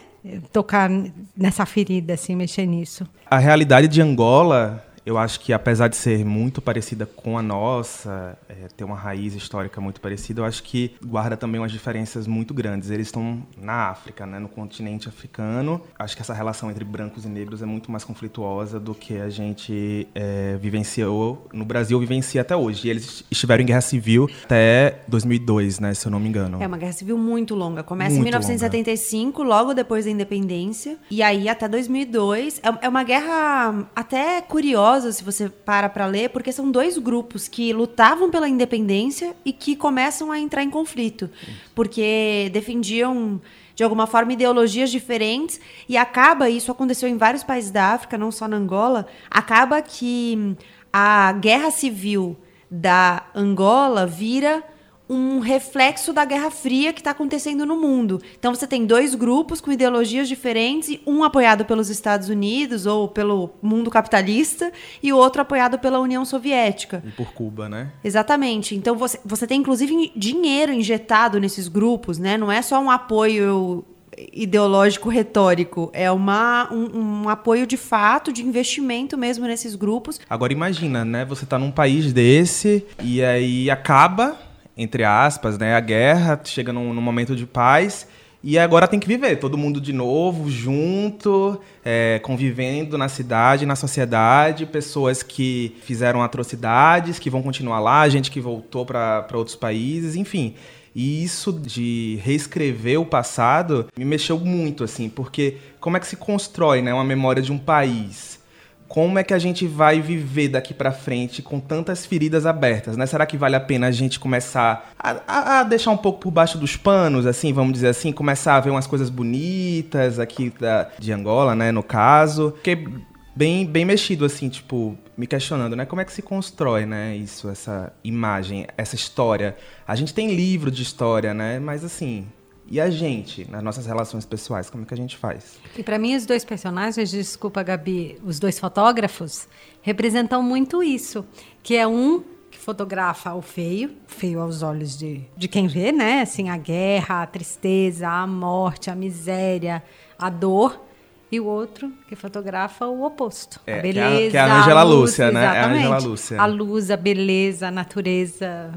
Tocar 0.52 0.90
nessa 1.36 1.66
ferida, 1.66 2.14
assim, 2.14 2.36
mexer 2.36 2.66
nisso. 2.66 3.08
A 3.26 3.38
realidade 3.40 3.88
de 3.88 4.02
Angola 4.02 4.84
Eu 5.08 5.18
acho 5.18 5.40
que, 5.40 5.54
apesar 5.54 5.88
de 5.88 5.96
ser 5.96 6.26
muito 6.26 6.62
parecida 6.62 7.06
com 7.06 7.38
a 7.38 7.42
nossa, 7.42 8.38
é, 8.50 8.68
ter 8.76 8.84
uma 8.84 8.98
raiz 8.98 9.34
histórica 9.36 9.80
muito 9.80 10.02
parecida, 10.02 10.42
eu 10.42 10.46
acho 10.46 10.62
que 10.62 10.96
guarda 11.02 11.38
também 11.38 11.62
umas 11.62 11.72
diferenças 11.72 12.28
muito 12.28 12.54
grandes. 12.54 12.90
Eles 12.90 13.08
estão 13.08 13.42
na 13.58 13.88
África, 13.88 14.26
né, 14.26 14.38
no 14.38 14.50
continente 14.50 15.08
africano. 15.08 15.82
Acho 15.98 16.14
que 16.14 16.22
essa 16.22 16.34
relação 16.34 16.70
entre 16.70 16.84
brancos 16.84 17.24
e 17.24 17.30
negros 17.30 17.62
é 17.62 17.66
muito 17.66 17.90
mais 17.90 18.04
conflituosa 18.04 18.82
do 18.82 18.94
que 18.94 19.18
a 19.18 19.30
gente 19.30 20.10
é, 20.14 20.58
vivenciou 20.60 21.48
no 21.54 21.64
Brasil, 21.64 21.98
vivencia 22.02 22.42
até 22.42 22.58
hoje. 22.58 22.88
E 22.88 22.90
eles 22.90 23.24
estiveram 23.32 23.64
em 23.64 23.68
guerra 23.68 23.80
civil 23.80 24.30
até 24.44 25.00
2002, 25.08 25.80
né, 25.80 25.94
se 25.94 26.06
eu 26.06 26.12
não 26.12 26.20
me 26.20 26.28
engano. 26.28 26.62
É 26.62 26.68
uma 26.68 26.78
guerra 26.78 26.92
civil 26.92 27.18
muito 27.18 27.56
longa. 27.56 27.82
Começa 27.82 28.10
Muito 28.10 28.24
em 28.24 28.32
1975, 28.32 29.42
logo 29.42 29.74
depois 29.74 30.04
da 30.04 30.12
independência, 30.12 30.98
e 31.10 31.24
aí 31.24 31.48
até 31.48 31.66
2002. 31.66 32.60
É, 32.62 32.88
é 32.88 32.90
uma 32.90 33.06
guerra 33.06 33.90
até 33.96 34.42
curiosa 34.42 34.97
se 35.02 35.24
você 35.24 35.50
para 35.50 35.90
para 35.90 36.06
ler, 36.06 36.30
porque 36.30 36.52
são 36.52 36.70
dois 36.72 36.98
grupos 36.98 37.48
que 37.48 37.74
lutavam 37.74 38.30
pela 38.30 38.48
independência 38.48 39.36
e 39.46 39.54
que 39.54 39.76
começam 39.76 40.32
a 40.32 40.40
entrar 40.40 40.64
em 40.64 40.70
conflito, 40.70 41.30
porque 41.76 42.50
defendiam 42.52 43.42
de 43.76 43.84
alguma 43.84 44.08
forma 44.08 44.34
ideologias 44.34 44.90
diferentes 44.90 45.60
e 45.88 45.96
acaba 45.96 46.50
isso 46.50 46.72
aconteceu 46.72 47.08
em 47.08 47.16
vários 47.16 47.44
países 47.44 47.70
da 47.70 47.94
África, 47.94 48.18
não 48.18 48.32
só 48.32 48.48
na 48.48 48.58
Angola, 48.58 49.06
acaba 49.30 49.82
que 49.82 50.56
a 50.92 51.32
guerra 51.34 51.70
civil 51.70 52.36
da 52.70 53.28
Angola 53.36 54.08
vira 54.08 54.64
um 55.10 55.40
reflexo 55.40 56.12
da 56.12 56.26
Guerra 56.26 56.52
Fria 56.52 56.92
que 56.92 57.00
está 57.00 57.12
acontecendo 57.12 57.66
no 57.66 57.78
mundo. 57.78 58.22
Então 58.38 58.54
você 58.54 58.68
tem 58.68 58.86
dois 58.86 59.16
grupos 59.16 59.62
com 59.62 59.72
ideologias 59.72 60.28
diferentes, 60.28 61.00
um 61.06 61.24
apoiado 61.24 61.66
pelos 61.66 61.90
Estados 61.90 62.30
Unidos 62.30 62.86
ou 62.86 63.08
pelo 63.08 63.52
mundo 63.62 63.90
capitalista 63.90 64.72
e 65.02 65.14
o 65.14 65.18
outro 65.18 65.42
apoiado 65.42 65.80
pela 65.80 66.00
União 66.00 66.26
Soviética. 66.26 67.04
E 67.06 67.12
por 67.12 67.34
Cuba, 67.34 67.70
né? 67.70 67.92
Exatamente. 68.04 68.76
Então 68.76 68.96
você, 68.96 69.20
você 69.24 69.48
tem 69.48 69.60
inclusive 69.60 70.12
dinheiro 70.16 70.72
injetado 70.72 71.40
nesses 71.40 71.68
grupos, 71.68 72.18
né? 72.18 72.38
Não 72.38 72.52
é 72.52 72.62
só 72.62 72.80
um 72.80 72.92
apoio 72.92 73.86
ideológico 74.34 75.10
retórico, 75.10 75.92
é 75.94 76.10
uma, 76.12 76.72
um, 76.74 77.24
um 77.24 77.30
apoio 77.30 77.68
de 77.68 77.78
fato, 77.78 78.34
de 78.34 78.44
investimento 78.44 79.18
mesmo 79.18 79.46
nesses 79.46 79.76
grupos. 79.76 80.20
Agora 80.30 80.52
imagina, 80.52 81.06
né? 81.06 81.24
Você 81.26 81.46
tá 81.46 81.60
num 81.60 81.72
país 81.72 82.12
desse 82.12 82.86
e 83.04 83.24
aí 83.24 83.70
acaba, 83.70 84.38
entre 84.78 85.04
aspas, 85.04 85.58
né? 85.58 85.76
A 85.76 85.80
guerra, 85.80 86.40
chega 86.44 86.72
num, 86.72 86.94
num 86.94 87.02
momento 87.02 87.36
de 87.36 87.46
paz 87.46 88.08
e 88.44 88.58
agora 88.58 88.88
tem 88.88 89.00
que 89.00 89.08
viver, 89.08 89.38
todo 89.38 89.58
mundo 89.58 89.82
de 89.82 89.92
novo, 89.92 90.50
junto, 90.50 91.60
é, 91.84 92.20
convivendo 92.20 92.98
na 92.98 93.10
cidade, 93.10 93.66
na 93.66 93.76
sociedade, 93.76 94.66
pessoas 94.66 95.24
que 95.24 95.76
fizeram 95.82 96.22
atrocidades, 96.22 97.18
que 97.18 97.30
vão 97.30 97.42
continuar 97.42 97.80
lá, 97.80 98.08
gente 98.08 98.30
que 98.30 98.40
voltou 98.40 98.86
para 98.86 99.28
outros 99.34 99.56
países, 99.56 100.16
enfim. 100.16 100.54
E 100.96 101.24
isso 101.24 101.52
de 101.52 102.20
reescrever 102.24 103.00
o 103.02 103.06
passado 103.06 103.88
me 103.98 104.06
mexeu 104.06 104.40
muito, 104.40 104.84
assim, 104.84 105.10
porque 105.10 105.58
como 105.80 105.98
é 105.98 106.00
que 106.00 106.08
se 106.08 106.16
constrói 106.16 106.82
né, 106.82 106.94
uma 106.94 107.04
memória 107.04 107.42
de 107.42 107.52
um 107.52 107.58
país? 107.58 108.40
Como 108.88 109.20
é 109.20 109.24
que 109.24 109.34
a 109.34 109.40
gente 109.40 109.68
vai 109.68 110.02
viver 110.02 110.50
daqui 110.50 110.74
para 110.74 110.92
frente 110.92 111.42
com 111.42 111.60
tantas 111.60 112.06
feridas 112.06 112.46
abertas, 112.46 112.96
né? 112.96 113.06
Será 113.06 113.26
que 113.26 113.38
vale 113.38 113.56
a 113.56 113.60
pena 113.60 113.88
a 113.88 113.92
gente 113.92 114.20
começar 114.20 114.92
a, 114.98 115.16
a, 115.28 115.60
a, 115.60 115.64
deixar 115.64 115.92
um 115.92 115.98
pouco 115.98 116.20
por 116.20 116.32
baixo 116.32 116.58
dos 116.58 116.78
panos, 116.78 117.26
assim, 117.26 117.52
vamos 117.52 117.74
dizer 117.74 117.90
assim, 117.90 118.12
começar 118.12 118.56
a 118.56 118.60
ver 118.60 118.70
umas 118.70 118.88
coisas 118.88 119.10
bonitas 119.10 120.20
aqui 120.20 120.54
da, 120.60 120.90
de 120.98 121.12
Angola, 121.12 121.54
né, 121.54 121.72
no 121.72 121.84
caso? 121.84 122.52
Porque 122.52 122.88
bem, 123.36 123.66
bem 123.66 123.86
mexido, 123.86 124.26
assim, 124.26 124.50
tipo, 124.50 124.98
me 125.18 125.28
questionando, 125.28 125.76
né? 125.76 125.86
Como 125.86 126.02
é 126.02 126.06
que 126.06 126.12
se 126.14 126.22
constrói, 126.22 126.86
né, 126.86 127.16
isso, 127.16 127.50
essa 127.50 127.94
imagem, 128.04 128.66
essa 128.78 128.96
história? 128.96 129.56
A 129.88 129.96
gente 129.96 130.14
tem 130.14 130.34
livro 130.34 130.72
de 130.72 130.82
história, 130.82 131.34
né? 131.34 131.60
Mas 131.60 131.84
assim, 131.84 132.26
e 132.70 132.80
a 132.82 132.90
gente, 132.90 133.50
nas 133.50 133.64
nossas 133.64 133.86
relações 133.86 134.26
pessoais, 134.26 134.70
como 134.70 134.84
é 134.84 134.86
que 134.86 134.94
a 134.94 134.98
gente 134.98 135.16
faz? 135.18 135.58
E 135.78 135.84
para 135.84 135.98
mim, 135.98 136.16
os 136.16 136.26
dois 136.26 136.44
personagens, 136.46 137.10
desculpa, 137.10 137.64
Gabi, 137.64 138.20
os 138.26 138.40
dois 138.40 138.60
fotógrafos, 138.60 139.48
representam 139.82 140.42
muito 140.44 140.84
isso, 140.84 141.26
que 141.64 141.76
é 141.76 141.88
um 141.88 142.24
que 142.52 142.58
fotografa 142.58 143.34
o 143.34 143.42
feio, 143.42 143.92
feio 144.08 144.40
aos 144.42 144.62
olhos 144.64 144.98
de, 144.98 145.22
de 145.36 145.48
quem 145.48 145.68
vê, 145.68 145.92
né? 145.92 146.22
Assim, 146.22 146.50
a 146.50 146.58
guerra, 146.58 147.24
a 147.24 147.26
tristeza, 147.28 148.08
a 148.08 148.26
morte, 148.26 148.90
a 148.90 148.96
miséria, 148.96 149.84
a 150.18 150.30
dor, 150.30 150.82
e 151.30 151.42
o 151.42 151.46
outro 151.46 151.92
que 152.08 152.16
fotografa 152.16 152.88
o 152.88 153.04
oposto. 153.04 153.60
É, 153.68 153.80
a 153.80 153.82
que 153.82 153.88
é 153.88 153.92
a- 153.92 154.10
beleza. 154.10 154.32
que 154.32 154.38
é 154.38 154.40
a 154.40 154.60
Ângela 154.62 154.84
luz, 154.84 155.00
Lúcia, 155.12 155.32
né? 155.32 155.44
É 155.44 155.48
a 155.48 155.52
exatamente. 155.52 155.78
Ângela 155.80 155.98
Lúcia. 156.00 156.42
A 156.42 156.46
luz, 156.46 156.92
a 156.92 156.96
beleza, 156.98 157.68
a 157.68 157.72
natureza. 157.72 158.72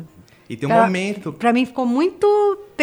E 0.48 0.56
tem 0.56 0.68
um 0.68 0.72
Pra- 0.72 0.82
momento. 0.82 1.32
Pra 1.32 1.52
mim 1.52 1.64
ficou 1.64 1.86
muito 1.86 2.26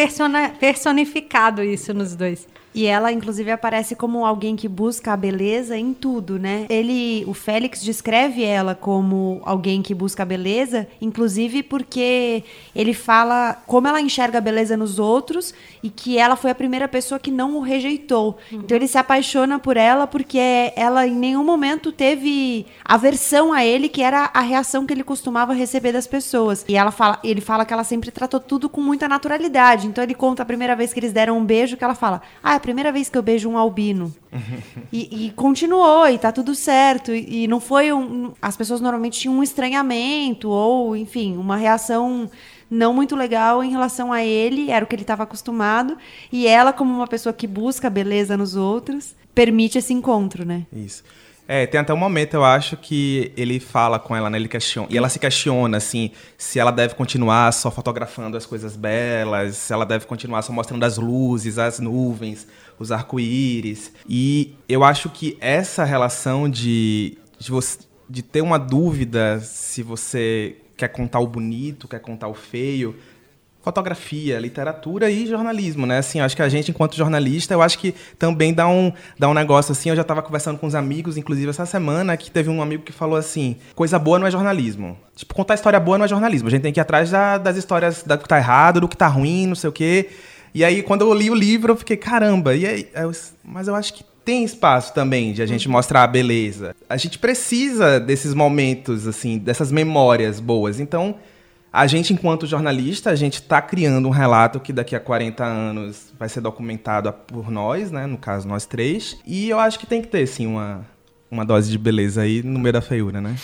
persona- 0.02 0.50
personificado 0.60 1.62
isso 1.62 1.92
nos 1.92 2.14
dois. 2.14 2.46
E 2.74 2.84
ela, 2.86 3.10
inclusive, 3.10 3.50
aparece 3.50 3.96
como 3.96 4.24
alguém 4.24 4.54
que 4.54 4.68
busca 4.68 5.12
a 5.12 5.16
beleza 5.16 5.76
em 5.76 5.92
tudo, 5.92 6.38
né? 6.38 6.66
Ele, 6.68 7.24
o 7.26 7.34
Félix 7.34 7.82
descreve 7.82 8.44
ela 8.44 8.72
como 8.74 9.40
alguém 9.44 9.82
que 9.82 9.94
busca 9.94 10.22
a 10.22 10.26
beleza, 10.26 10.86
inclusive 11.00 11.62
porque 11.64 12.44
ele 12.76 12.92
fala 12.94 13.60
como 13.66 13.88
ela 13.88 14.00
enxerga 14.00 14.38
a 14.38 14.40
beleza 14.40 14.76
nos 14.76 14.98
outros 14.98 15.52
e 15.82 15.88
que 15.88 16.18
ela 16.18 16.36
foi 16.36 16.50
a 16.50 16.54
primeira 16.54 16.86
pessoa 16.86 17.18
que 17.18 17.30
não 17.32 17.56
o 17.56 17.60
rejeitou. 17.60 18.36
Então 18.52 18.76
ele 18.76 18.86
se 18.86 18.98
apaixona 18.98 19.58
por 19.58 19.76
ela 19.76 20.06
porque 20.06 20.38
ela 20.76 21.04
em 21.06 21.14
nenhum 21.16 21.42
momento 21.42 21.90
teve 21.90 22.66
aversão 22.84 23.52
a 23.52 23.64
ele, 23.64 23.88
que 23.88 24.02
era 24.02 24.30
a 24.32 24.40
reação 24.40 24.86
que 24.86 24.92
ele 24.92 25.02
costumava 25.02 25.52
receber 25.52 25.92
das 25.92 26.06
pessoas. 26.06 26.64
E 26.68 26.76
ela 26.76 26.92
fala, 26.92 27.18
ele 27.24 27.40
fala 27.40 27.64
que 27.64 27.72
ela 27.72 27.82
sempre 27.82 28.10
tratou 28.12 28.38
tudo 28.38 28.68
com 28.68 28.82
muita 28.82 29.08
naturalidade. 29.08 29.87
Então 29.88 30.04
ele 30.04 30.14
conta 30.14 30.42
a 30.42 30.46
primeira 30.46 30.76
vez 30.76 30.92
que 30.92 31.00
eles 31.00 31.12
deram 31.12 31.38
um 31.38 31.44
beijo, 31.44 31.76
que 31.76 31.84
ela 31.84 31.94
fala: 31.94 32.22
Ah, 32.42 32.54
é 32.54 32.56
a 32.56 32.60
primeira 32.60 32.92
vez 32.92 33.08
que 33.08 33.18
eu 33.18 33.22
beijo 33.22 33.48
um 33.48 33.58
albino. 33.58 34.14
e, 34.92 35.26
e 35.26 35.30
continuou, 35.32 36.08
e 36.08 36.18
tá 36.18 36.30
tudo 36.30 36.54
certo. 36.54 37.12
E, 37.12 37.44
e 37.44 37.48
não 37.48 37.60
foi 37.60 37.92
um. 37.92 38.32
As 38.40 38.56
pessoas 38.56 38.80
normalmente 38.80 39.20
tinham 39.20 39.34
um 39.34 39.42
estranhamento, 39.42 40.48
ou, 40.48 40.96
enfim, 40.96 41.36
uma 41.36 41.56
reação 41.56 42.30
não 42.70 42.92
muito 42.92 43.16
legal 43.16 43.64
em 43.64 43.70
relação 43.70 44.12
a 44.12 44.22
ele, 44.22 44.70
era 44.70 44.84
o 44.84 44.88
que 44.88 44.94
ele 44.94 45.02
estava 45.02 45.22
acostumado. 45.22 45.96
E 46.30 46.46
ela, 46.46 46.72
como 46.72 46.94
uma 46.94 47.06
pessoa 47.06 47.32
que 47.32 47.46
busca 47.46 47.88
beleza 47.88 48.36
nos 48.36 48.54
outros, 48.56 49.14
permite 49.34 49.78
esse 49.78 49.92
encontro, 49.92 50.44
né? 50.44 50.66
Isso. 50.72 51.02
É, 51.50 51.66
tem 51.66 51.80
até 51.80 51.94
um 51.94 51.96
momento, 51.96 52.34
eu 52.34 52.44
acho, 52.44 52.76
que 52.76 53.32
ele 53.34 53.58
fala 53.58 53.98
com 53.98 54.14
ela, 54.14 54.28
né? 54.28 54.36
Ele 54.36 54.48
questiona, 54.48 54.86
e 54.90 54.98
ela 54.98 55.08
se 55.08 55.18
questiona, 55.18 55.78
assim, 55.78 56.10
se 56.36 56.58
ela 56.58 56.70
deve 56.70 56.94
continuar 56.94 57.50
só 57.52 57.70
fotografando 57.70 58.36
as 58.36 58.44
coisas 58.44 58.76
belas, 58.76 59.56
se 59.56 59.72
ela 59.72 59.86
deve 59.86 60.04
continuar 60.04 60.42
só 60.42 60.52
mostrando 60.52 60.84
as 60.84 60.98
luzes, 60.98 61.58
as 61.58 61.80
nuvens, 61.80 62.46
os 62.78 62.92
arco-íris. 62.92 63.90
E 64.06 64.56
eu 64.68 64.84
acho 64.84 65.08
que 65.08 65.38
essa 65.40 65.84
relação 65.84 66.50
de, 66.50 67.16
de, 67.38 67.50
você, 67.50 67.78
de 68.10 68.22
ter 68.22 68.42
uma 68.42 68.58
dúvida 68.58 69.40
se 69.40 69.82
você 69.82 70.58
quer 70.76 70.88
contar 70.88 71.20
o 71.20 71.26
bonito, 71.26 71.88
quer 71.88 72.00
contar 72.00 72.28
o 72.28 72.34
feio, 72.34 72.94
fotografia, 73.62 74.38
literatura 74.38 75.10
e 75.10 75.26
jornalismo, 75.26 75.84
né? 75.86 75.98
Assim, 75.98 76.20
acho 76.20 76.34
que 76.34 76.42
a 76.42 76.48
gente, 76.48 76.70
enquanto 76.70 76.96
jornalista, 76.96 77.54
eu 77.54 77.60
acho 77.62 77.78
que 77.78 77.94
também 78.18 78.52
dá 78.54 78.66
um, 78.68 78.92
dá 79.18 79.28
um 79.28 79.34
negócio 79.34 79.72
assim. 79.72 79.90
Eu 79.90 79.96
já 79.96 80.02
estava 80.02 80.22
conversando 80.22 80.58
com 80.58 80.66
uns 80.66 80.74
amigos, 80.74 81.16
inclusive 81.16 81.50
essa 81.50 81.66
semana, 81.66 82.16
que 82.16 82.30
teve 82.30 82.48
um 82.48 82.62
amigo 82.62 82.82
que 82.82 82.92
falou 82.92 83.16
assim: 83.16 83.56
coisa 83.74 83.98
boa 83.98 84.18
não 84.18 84.26
é 84.26 84.30
jornalismo. 84.30 84.96
Tipo, 85.14 85.34
contar 85.34 85.54
história 85.54 85.78
boa 85.80 85.98
não 85.98 86.04
é 86.04 86.08
jornalismo. 86.08 86.48
A 86.48 86.50
gente 86.50 86.62
tem 86.62 86.72
que 86.72 86.80
ir 86.80 86.82
atrás 86.82 87.10
da- 87.10 87.38
das 87.38 87.56
histórias 87.56 88.02
do 88.02 88.16
que 88.18 88.28
tá 88.28 88.38
errado, 88.38 88.80
do 88.80 88.88
que 88.88 88.96
tá 88.96 89.06
ruim, 89.08 89.46
não 89.46 89.54
sei 89.54 89.68
o 89.68 89.72
quê. 89.72 90.08
E 90.54 90.64
aí, 90.64 90.82
quando 90.82 91.02
eu 91.02 91.12
li 91.12 91.30
o 91.30 91.34
livro, 91.34 91.72
eu 91.72 91.76
fiquei, 91.76 91.96
caramba, 91.96 92.54
e 92.54 92.64
aí? 92.66 92.88
Aí 92.94 93.02
eu- 93.02 93.12
mas 93.44 93.68
eu 93.68 93.74
acho 93.74 93.92
que 93.92 94.02
tem 94.24 94.44
espaço 94.44 94.92
também 94.94 95.32
de 95.32 95.42
a 95.42 95.46
gente 95.46 95.68
mostrar 95.68 96.02
a 96.04 96.06
beleza. 96.06 96.74
A 96.88 96.96
gente 96.96 97.18
precisa 97.18 97.98
desses 97.98 98.34
momentos, 98.34 99.06
assim, 99.06 99.38
dessas 99.38 99.70
memórias 99.72 100.38
boas. 100.40 100.80
Então, 100.80 101.14
a 101.72 101.86
gente, 101.86 102.12
enquanto 102.12 102.46
jornalista, 102.46 103.10
a 103.10 103.14
gente 103.14 103.34
está 103.34 103.60
criando 103.60 104.08
um 104.08 104.10
relato 104.10 104.58
que 104.58 104.72
daqui 104.72 104.96
a 104.96 105.00
40 105.00 105.44
anos 105.44 106.12
vai 106.18 106.28
ser 106.28 106.40
documentado 106.40 107.12
por 107.12 107.50
nós, 107.50 107.90
né? 107.90 108.06
No 108.06 108.16
caso, 108.16 108.48
nós 108.48 108.64
três. 108.64 109.18
E 109.26 109.50
eu 109.50 109.58
acho 109.58 109.78
que 109.78 109.86
tem 109.86 110.00
que 110.00 110.08
ter, 110.08 110.26
sim, 110.26 110.46
uma, 110.46 110.86
uma 111.30 111.44
dose 111.44 111.70
de 111.70 111.78
beleza 111.78 112.22
aí 112.22 112.42
no 112.42 112.58
meio 112.58 112.72
da 112.72 112.80
feiura, 112.80 113.20
né? 113.20 113.36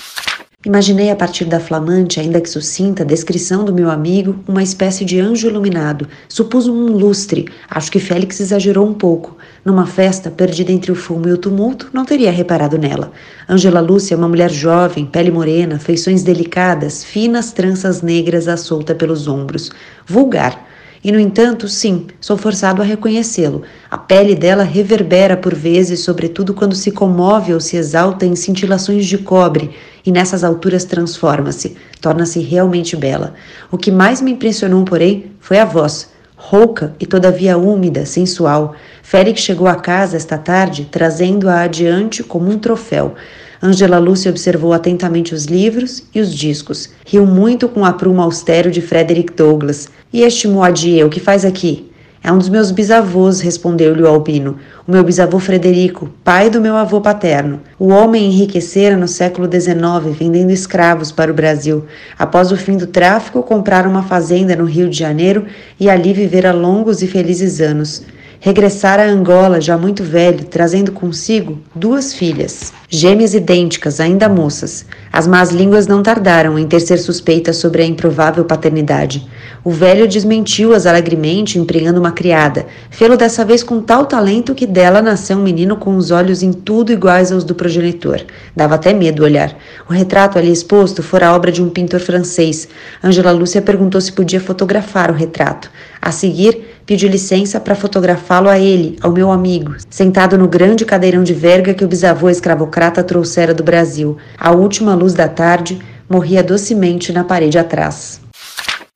Imaginei 0.66 1.10
a 1.10 1.16
partir 1.16 1.44
da 1.44 1.60
flamante, 1.60 2.18
ainda 2.18 2.40
que 2.40 2.48
sucinta, 2.48 3.04
descrição 3.04 3.66
do 3.66 3.74
meu 3.74 3.90
amigo, 3.90 4.36
uma 4.48 4.62
espécie 4.62 5.04
de 5.04 5.20
anjo 5.20 5.46
iluminado. 5.46 6.08
Supus 6.26 6.66
um 6.66 6.86
lustre. 6.86 7.46
Acho 7.68 7.92
que 7.92 7.98
Félix 7.98 8.40
exagerou 8.40 8.88
um 8.88 8.94
pouco. 8.94 9.36
Numa 9.62 9.86
festa, 9.86 10.30
perdida 10.30 10.72
entre 10.72 10.90
o 10.90 10.94
fumo 10.94 11.28
e 11.28 11.32
o 11.32 11.36
tumulto, 11.36 11.90
não 11.92 12.06
teria 12.06 12.32
reparado 12.32 12.78
nela. 12.78 13.12
Angela 13.46 13.82
Lúcia 13.82 14.14
é 14.14 14.16
uma 14.16 14.28
mulher 14.28 14.50
jovem, 14.50 15.04
pele 15.04 15.30
morena, 15.30 15.78
feições 15.78 16.22
delicadas, 16.22 17.04
finas 17.04 17.52
tranças 17.52 18.00
negras 18.00 18.48
à 18.48 18.56
solta 18.56 18.94
pelos 18.94 19.28
ombros. 19.28 19.70
Vulgar. 20.06 20.70
E, 21.04 21.12
no 21.12 21.20
entanto, 21.20 21.68
sim, 21.68 22.06
sou 22.18 22.38
forçado 22.38 22.80
a 22.80 22.84
reconhecê-lo. 22.86 23.60
A 23.90 23.98
pele 23.98 24.34
dela 24.34 24.62
reverbera 24.62 25.36
por 25.36 25.54
vezes, 25.54 26.00
sobretudo 26.00 26.54
quando 26.54 26.74
se 26.74 26.90
comove 26.90 27.52
ou 27.52 27.60
se 27.60 27.76
exalta 27.76 28.24
em 28.24 28.34
cintilações 28.34 29.04
de 29.04 29.18
cobre, 29.18 29.70
e 30.04 30.12
nessas 30.12 30.44
alturas 30.44 30.84
transforma-se, 30.84 31.76
torna-se 32.00 32.40
realmente 32.40 32.96
bela. 32.96 33.34
O 33.70 33.78
que 33.78 33.90
mais 33.90 34.20
me 34.20 34.32
impressionou, 34.32 34.84
porém, 34.84 35.32
foi 35.40 35.58
a 35.58 35.64
voz, 35.64 36.10
rouca 36.36 36.94
e 37.00 37.06
todavia 37.06 37.56
úmida, 37.56 38.04
sensual. 38.04 38.74
Félix 39.02 39.40
chegou 39.40 39.66
a 39.66 39.76
casa 39.76 40.16
esta 40.16 40.36
tarde, 40.36 40.88
trazendo-a 40.90 41.62
adiante 41.62 42.22
como 42.22 42.50
um 42.50 42.58
troféu. 42.58 43.14
Angela 43.62 43.98
Lucy 43.98 44.28
observou 44.28 44.74
atentamente 44.74 45.34
os 45.34 45.46
livros 45.46 46.04
e 46.14 46.20
os 46.20 46.34
discos. 46.34 46.90
Riu 47.06 47.24
muito 47.24 47.66
com 47.66 47.80
o 47.80 47.84
aprumo 47.86 48.20
austero 48.20 48.70
de 48.70 48.82
Frederick 48.82 49.32
Douglass. 49.32 49.88
E 50.12 50.20
este 50.20 50.46
Moadier, 50.46 51.06
o 51.06 51.08
que 51.08 51.18
faz 51.18 51.46
aqui? 51.46 51.90
É 52.26 52.32
um 52.32 52.38
dos 52.38 52.48
meus 52.48 52.70
bisavôs, 52.70 53.42
respondeu-lhe 53.42 54.00
o 54.02 54.06
albino. 54.06 54.56
O 54.88 54.90
meu 54.90 55.04
bisavô 55.04 55.38
Frederico, 55.38 56.08
pai 56.24 56.48
do 56.48 56.58
meu 56.58 56.74
avô 56.74 56.98
paterno. 56.98 57.60
O 57.78 57.88
homem 57.88 58.24
enriquecera 58.24 58.96
no 58.96 59.06
século 59.06 59.46
XIX, 59.46 60.16
vendendo 60.18 60.50
escravos 60.50 61.12
para 61.12 61.30
o 61.30 61.34
Brasil. 61.34 61.84
Após 62.18 62.50
o 62.50 62.56
fim 62.56 62.78
do 62.78 62.86
tráfico, 62.86 63.42
comprara 63.42 63.86
uma 63.86 64.04
fazenda 64.04 64.56
no 64.56 64.64
Rio 64.64 64.88
de 64.88 64.98
Janeiro 64.98 65.44
e 65.78 65.90
ali 65.90 66.14
vivera 66.14 66.50
longos 66.50 67.02
e 67.02 67.06
felizes 67.06 67.60
anos 67.60 68.02
regressara 68.44 69.04
a 69.04 69.08
Angola 69.08 69.58
já 69.58 69.78
muito 69.78 70.04
velho, 70.04 70.44
trazendo 70.44 70.92
consigo 70.92 71.60
duas 71.74 72.12
filhas, 72.12 72.74
gêmeas 72.90 73.32
idênticas, 73.32 74.00
ainda 74.00 74.28
moças. 74.28 74.84
As 75.10 75.26
más 75.26 75.50
línguas 75.50 75.86
não 75.86 76.02
tardaram 76.02 76.58
em 76.58 76.66
tecer 76.66 76.98
suspeitas 76.98 77.56
sobre 77.56 77.80
a 77.80 77.86
improvável 77.86 78.44
paternidade. 78.44 79.26
O 79.64 79.70
velho 79.70 80.06
desmentiu-as 80.06 80.84
alegremente, 80.84 81.58
empregando 81.58 81.98
uma 81.98 82.12
criada. 82.12 82.66
Fê-lo 82.90 83.16
dessa 83.16 83.46
vez 83.46 83.62
com 83.62 83.80
tal 83.80 84.04
talento 84.04 84.54
que 84.54 84.66
dela 84.66 85.00
nasceu 85.00 85.38
um 85.38 85.42
menino 85.42 85.74
com 85.74 85.96
os 85.96 86.10
olhos 86.10 86.42
em 86.42 86.52
tudo 86.52 86.92
iguais 86.92 87.32
aos 87.32 87.44
do 87.44 87.54
progenitor. 87.54 88.20
Dava 88.54 88.74
até 88.74 88.92
medo 88.92 89.24
olhar. 89.24 89.56
O 89.88 89.92
retrato 89.94 90.38
ali 90.38 90.52
exposto 90.52 91.02
fora 91.02 91.32
obra 91.32 91.50
de 91.50 91.62
um 91.62 91.70
pintor 91.70 92.00
francês. 92.00 92.68
Angela 93.02 93.32
Lúcia 93.32 93.62
perguntou 93.62 94.02
se 94.02 94.12
podia 94.12 94.38
fotografar 94.38 95.10
o 95.10 95.14
retrato. 95.14 95.70
A 95.98 96.12
seguir, 96.12 96.76
pediu 96.84 97.08
licença 97.08 97.58
para 97.58 97.74
fotografá-lo 97.74 98.50
a 98.50 98.58
ele, 98.58 98.98
ao 99.00 99.12
meu 99.12 99.32
amigo, 99.32 99.76
sentado 99.88 100.36
no 100.36 100.46
grande 100.46 100.84
cadeirão 100.84 101.24
de 101.24 101.32
verga 101.32 101.72
que 101.72 101.86
o 101.86 101.88
bisavô 101.88 102.28
escravocrata 102.28 103.02
trouxera 103.02 103.54
do 103.54 103.64
Brasil. 103.64 104.18
A 104.36 104.50
última 104.50 104.94
luz 104.94 105.14
da 105.14 105.26
tarde 105.26 105.78
morria 106.06 106.42
docemente 106.42 107.14
na 107.14 107.24
parede 107.24 107.58
atrás 107.58 108.23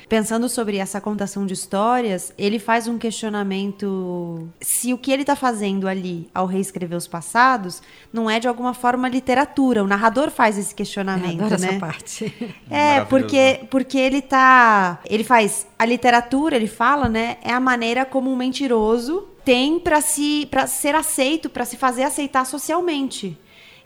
pensando 0.09 0.49
sobre 0.49 0.79
essa 0.79 1.00
contação 1.00 1.45
de 1.45 1.53
histórias, 1.53 2.33
ele 2.38 2.59
faz 2.59 2.88
um 2.88 2.97
questionamento 2.97 4.49
se 4.61 4.93
o 4.93 4.99
que 4.99 5.12
ele 5.12 5.23
está 5.23 5.37
fazendo 5.37 5.87
ali 5.87 6.29
ao 6.35 6.47
reescrever 6.47 6.97
os 6.97 7.07
passados 7.07 7.83
não 8.12 8.29
é 8.29 8.41
de 8.41 8.49
alguma 8.49 8.73
forma 8.73 9.09
literatura. 9.09 9.85
O 9.85 9.87
narrador 9.87 10.31
faz 10.31 10.57
esse 10.57 10.75
questionamento, 10.75 11.43
Eu 11.43 11.50
né? 11.50 11.55
essa 11.55 11.79
parte. 11.79 12.35
É, 12.71 13.05
porque 13.05 13.61
porque 13.71 13.99
ele 13.99 14.21
tá, 14.21 15.00
ele 15.09 15.25
faz 15.25 15.67
a 15.79 15.85
literatura, 15.85 16.57
ele 16.57 16.67
fala, 16.67 17.09
né, 17.09 17.38
é 17.43 17.53
a 17.53 17.61
maneira 17.61 18.05
como 18.05 18.31
um 18.31 18.37
mentiroso 18.37 19.27
tem 19.45 19.79
para 19.79 20.00
se 20.00 20.47
para 20.50 20.67
ser 20.67 20.95
aceito, 20.95 21.49
para 21.49 21.65
se 21.65 21.77
fazer 21.77 22.03
aceitar 22.03 22.45
socialmente. 22.45 23.37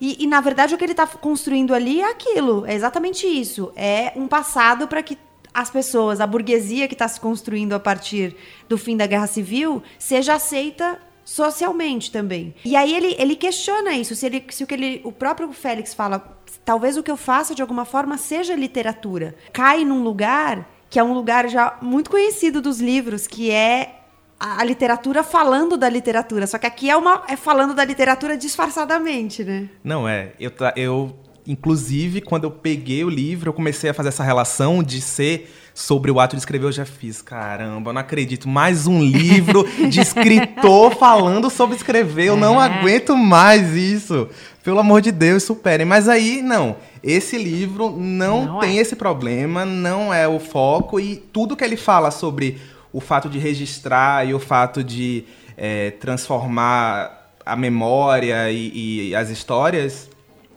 E, 0.01 0.25
e, 0.25 0.27
na 0.27 0.41
verdade, 0.41 0.75
o 0.75 0.79
que 0.79 0.85
ele 0.85 0.93
está 0.93 1.07
construindo 1.07 1.73
ali 1.73 2.01
é 2.01 2.11
aquilo, 2.11 2.67
é 2.67 2.75
exatamente 2.75 3.25
isso. 3.25 3.73
É 3.77 4.13
um 4.17 4.27
passado 4.27 4.89
para 4.89 5.01
que 5.01 5.17
as 5.55 5.71
pessoas, 5.71 6.21
a 6.21 6.27
burguesia 6.27 6.89
que 6.89 6.95
está 6.95 7.07
se 7.07 7.21
construindo 7.21 7.73
a 7.73 7.81
partir 7.81 8.37
do 8.69 8.79
fim 8.79 8.97
da 8.97 9.07
guerra 9.07 9.27
civil, 9.27 9.83
seja 9.99 10.35
aceita 10.35 10.99
socialmente 11.25 12.11
também. 12.11 12.55
E 12.65 12.75
aí 12.75 12.95
ele, 12.95 13.15
ele 13.19 13.37
questiona 13.37 13.93
isso, 13.95 14.15
se, 14.15 14.27
ele, 14.27 14.45
se 14.51 14.65
o 14.65 14.67
que 14.67 14.75
ele, 14.75 15.01
o 15.05 15.13
próprio 15.13 15.53
Félix 15.53 15.95
fala, 15.95 16.37
talvez 16.65 16.97
o 16.97 17.03
que 17.03 17.11
eu 17.11 17.17
faça 17.17 17.55
de 17.55 17.63
alguma 17.63 17.85
forma 17.85 18.17
seja 18.17 18.55
literatura. 18.55 19.35
Cai 19.53 19.85
num 19.85 20.03
lugar 20.03 20.69
que 20.91 20.99
é 20.99 21.03
um 21.03 21.15
lugar 21.15 21.49
já 21.49 21.79
muito 21.81 22.11
conhecido 22.11 22.61
dos 22.61 22.79
livros, 22.79 23.27
que 23.27 23.51
é 23.51 24.01
a 24.39 24.63
literatura 24.63 25.23
falando 25.23 25.77
da 25.77 25.89
literatura. 25.89 26.47
Só 26.47 26.59
que 26.59 26.67
aqui 26.67 26.91
é 26.91 26.97
uma 26.97 27.23
é 27.29 27.35
falando 27.35 27.73
da 27.73 27.83
literatura 27.83 28.37
disfarçadamente, 28.37 29.43
né? 29.43 29.71
Não 29.83 30.07
é. 30.07 30.33
Eu, 30.39 30.53
eu 30.77 31.17
Inclusive, 31.47 32.21
quando 32.21 32.45
eu 32.45 32.51
peguei 32.53 33.03
o 33.03 33.11
livro, 33.11 33.49
eu 33.49 33.53
comecei 33.53 33.91
a 33.91 33.95
fazer 33.95 34.11
essa 34.11 34.23
relação 34.23 34.81
de 34.81 35.01
ser 35.01 35.53
sobre 35.75 36.09
o 36.09 36.21
ato 36.21 36.37
de 36.37 36.41
escrever. 36.41 36.67
Eu 36.67 36.73
já 36.73 36.85
fiz, 36.85 37.21
caramba, 37.21 37.91
eu 37.91 37.95
não 37.95 38.01
acredito. 38.01 38.49
Mais 38.49 38.87
um 38.87 39.03
livro 39.03 39.67
de 39.89 39.99
escritor 40.01 40.95
falando 40.95 41.51
sobre 41.51 41.75
escrever. 41.75 42.27
Eu 42.27 42.37
não 42.37 42.63
é. 42.63 42.67
aguento 42.67 43.17
mais 43.17 43.75
isso. 43.75 44.29
Pelo 44.63 44.79
amor 44.79 45.01
de 45.01 45.11
Deus, 45.11 45.43
superem. 45.43 45.85
Mas 45.85 46.09
aí, 46.09 46.43
não. 46.43 46.77
Esse 47.03 47.37
livro 47.37 47.91
não, 47.91 48.47
não 48.47 48.61
tem 48.61 48.79
é. 48.79 48.81
esse 48.81 48.95
problema, 48.95 49.65
não 49.65 50.15
é 50.15 50.29
o 50.29 50.39
foco. 50.39 51.01
E 51.01 51.17
tudo 51.17 51.57
que 51.57 51.65
ele 51.65 51.77
fala 51.77 52.13
sobre 52.13 52.61
o 52.93 53.01
fato 53.01 53.29
de 53.29 53.41
registrar 53.41 54.25
e 54.25 54.33
o 54.33 54.39
fato 54.39 54.85
de 54.85 55.25
é, 55.57 55.91
transformar 55.91 57.33
a 57.45 57.57
memória 57.57 58.49
e, 58.53 59.09
e 59.09 59.15
as 59.17 59.29
histórias 59.29 60.12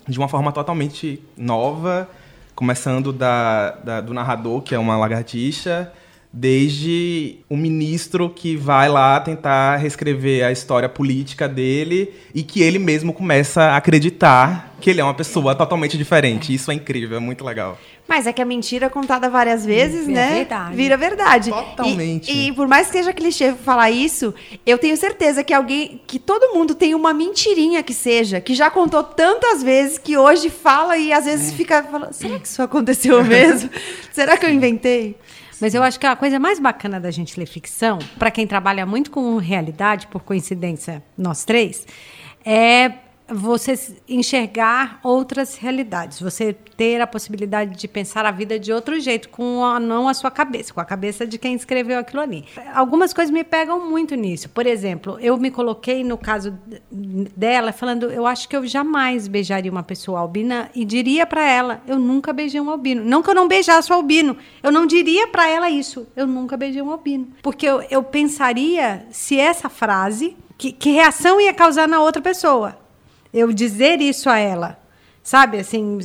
de 0.07 0.17
uma 0.17 0.27
forma 0.27 0.51
totalmente 0.51 1.21
nova, 1.37 2.09
começando 2.53 3.11
da, 3.11 3.71
da, 3.71 4.01
do 4.01 4.13
narrador, 4.13 4.61
que 4.61 4.73
é 4.75 4.79
uma 4.79 4.97
lagartixa, 4.97 5.91
desde 6.37 7.37
o 7.49 7.55
ministro 7.55 8.29
que 8.29 8.57
vai 8.57 8.89
lá 8.89 9.21
tentar 9.21 9.77
reescrever 9.77 10.45
a 10.45 10.51
história 10.51 10.89
política 10.89 11.47
dele 11.47 12.13
e 12.33 12.43
que 12.43 12.61
ele 12.61 12.77
mesmo 12.77 13.13
começa 13.13 13.61
a 13.61 13.77
acreditar 13.77 14.75
que 14.81 14.89
ele 14.89 14.99
é 14.99 15.03
uma 15.03 15.13
pessoa 15.13 15.55
totalmente 15.55 15.97
diferente. 15.97 16.53
Isso 16.53 16.69
é 16.69 16.73
incrível, 16.73 17.15
é 17.15 17.21
muito 17.21 17.45
legal. 17.45 17.77
Mas 18.05 18.27
é 18.27 18.33
que 18.33 18.41
a 18.41 18.45
mentira 18.45 18.89
contada 18.89 19.29
várias 19.29 19.65
vezes, 19.65 20.09
é 20.09 20.11
né? 20.11 20.33
Verdade. 20.35 20.75
Vira 20.75 20.97
verdade. 20.97 21.49
Totalmente. 21.49 22.29
E, 22.29 22.49
e, 22.49 22.51
por 22.51 22.67
mais 22.67 22.87
que 22.87 22.97
seja 22.97 23.13
clichê 23.13 23.53
falar 23.53 23.89
isso, 23.89 24.33
eu 24.65 24.77
tenho 24.77 24.95
certeza 24.97 25.41
que 25.41 25.53
alguém, 25.53 26.01
que 26.05 26.19
todo 26.19 26.53
mundo 26.53 26.75
tem 26.75 26.93
uma 26.93 27.13
mentirinha 27.13 27.81
que 27.81 27.93
seja, 27.93 28.41
que 28.41 28.53
já 28.53 28.69
contou 28.69 29.03
tantas 29.03 29.63
vezes 29.63 29.97
que 29.97 30.17
hoje 30.17 30.49
fala 30.49 30.97
e 30.97 31.13
às 31.13 31.23
vezes 31.23 31.53
é. 31.53 31.55
fica 31.55 31.81
falando, 31.81 32.11
será 32.11 32.37
que 32.37 32.47
isso 32.47 32.61
aconteceu 32.61 33.23
mesmo? 33.23 33.69
será 34.11 34.37
que 34.37 34.45
eu 34.45 34.51
inventei? 34.51 35.15
Mas 35.61 35.73
eu 35.73 35.81
acho 35.83 35.99
que 35.99 36.05
a 36.05 36.15
coisa 36.15 36.39
mais 36.39 36.59
bacana 36.59 36.99
da 36.99 37.11
gente 37.11 37.39
ler 37.39 37.45
ficção, 37.45 37.99
para 38.19 38.31
quem 38.31 38.45
trabalha 38.45 38.85
muito 38.85 39.09
com 39.09 39.37
realidade, 39.37 40.07
por 40.07 40.21
coincidência, 40.21 41.01
nós 41.17 41.45
três, 41.45 41.85
é 42.45 43.04
você 43.27 43.97
enxergar 44.07 44.99
outras 45.03 45.55
realidades, 45.55 46.21
você 46.21 46.53
ter 46.53 47.01
a 47.01 47.07
possibilidade 47.07 47.75
de 47.75 47.87
pensar 47.87 48.25
a 48.25 48.31
vida 48.31 48.59
de 48.59 48.71
outro 48.71 48.99
jeito, 48.99 49.29
com 49.29 49.63
a, 49.63 49.79
não 49.79 50.07
a 50.07 50.13
sua 50.13 50.29
cabeça, 50.29 50.73
com 50.73 50.79
a 50.79 50.85
cabeça 50.85 51.25
de 51.25 51.37
quem 51.37 51.55
escreveu 51.55 51.97
aquilo 51.97 52.21
ali. 52.21 52.45
Algumas 52.73 53.13
coisas 53.13 53.31
me 53.31 53.43
pegam 53.43 53.89
muito 53.89 54.15
nisso. 54.15 54.49
Por 54.49 54.65
exemplo, 54.67 55.17
eu 55.19 55.37
me 55.37 55.49
coloquei 55.49 56.03
no 56.03 56.17
caso 56.17 56.57
dela 56.91 57.71
falando, 57.71 58.11
eu 58.11 58.27
acho 58.27 58.47
que 58.47 58.55
eu 58.55 58.65
jamais 58.67 59.27
beijaria 59.27 59.71
uma 59.71 59.83
pessoa 59.83 60.19
albina 60.19 60.69
e 60.75 60.85
diria 60.85 61.25
para 61.25 61.49
ela, 61.49 61.81
eu 61.87 61.97
nunca 61.97 62.31
beijei 62.31 62.61
um 62.61 62.69
albino. 62.69 63.03
Não 63.03 63.23
que 63.23 63.29
eu 63.29 63.35
não 63.35 63.47
beijasse 63.47 63.91
o 63.91 63.95
albino, 63.95 64.37
eu 64.61 64.71
não 64.71 64.85
diria 64.85 65.27
para 65.27 65.47
ela 65.47 65.69
isso, 65.69 66.07
eu 66.15 66.27
nunca 66.27 66.55
beijei 66.55 66.81
um 66.81 66.91
albino, 66.91 67.29
porque 67.41 67.65
eu, 67.65 67.81
eu 67.89 68.03
pensaria 68.03 69.05
se 69.09 69.39
essa 69.39 69.69
frase 69.69 70.35
que, 70.57 70.71
que 70.71 70.91
reação 70.91 71.39
ia 71.41 71.53
causar 71.53 71.87
na 71.87 71.99
outra 72.01 72.21
pessoa 72.21 72.84
eu 73.35 73.51
dizer 73.51 74.01
isso 74.01 74.29
a 74.29 74.39
ela. 74.39 74.79
Sabe, 75.21 75.59
assim, 75.59 75.99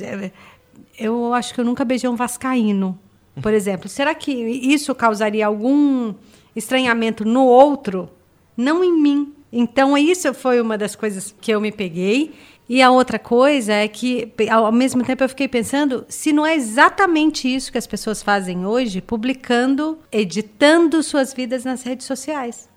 eu 0.98 1.32
acho 1.32 1.54
que 1.54 1.60
eu 1.60 1.64
nunca 1.64 1.84
beijei 1.84 2.10
um 2.10 2.16
vascaíno, 2.16 2.98
por 3.40 3.54
exemplo. 3.54 3.88
Será 3.88 4.14
que 4.14 4.32
isso 4.32 4.94
causaria 4.94 5.46
algum 5.46 6.12
estranhamento 6.56 7.24
no 7.24 7.44
outro? 7.44 8.10
Não 8.56 8.82
em 8.82 9.00
mim. 9.00 9.32
Então, 9.52 9.96
isso 9.96 10.34
foi 10.34 10.60
uma 10.60 10.76
das 10.76 10.96
coisas 10.96 11.34
que 11.40 11.52
eu 11.52 11.60
me 11.60 11.70
peguei. 11.70 12.34
E 12.68 12.80
a 12.82 12.90
outra 12.90 13.18
coisa 13.18 13.72
é 13.72 13.88
que, 13.88 14.32
ao 14.48 14.70
mesmo 14.70 15.04
tempo, 15.04 15.24
eu 15.24 15.28
fiquei 15.28 15.48
pensando 15.48 16.04
se 16.08 16.32
não 16.32 16.46
é 16.46 16.54
exatamente 16.54 17.52
isso 17.52 17.70
que 17.70 17.78
as 17.78 17.86
pessoas 17.86 18.22
fazem 18.22 18.64
hoje, 18.64 19.00
publicando, 19.00 19.98
editando 20.10 21.02
suas 21.02 21.32
vidas 21.32 21.64
nas 21.64 21.82
redes 21.82 22.06
sociais. 22.06 22.68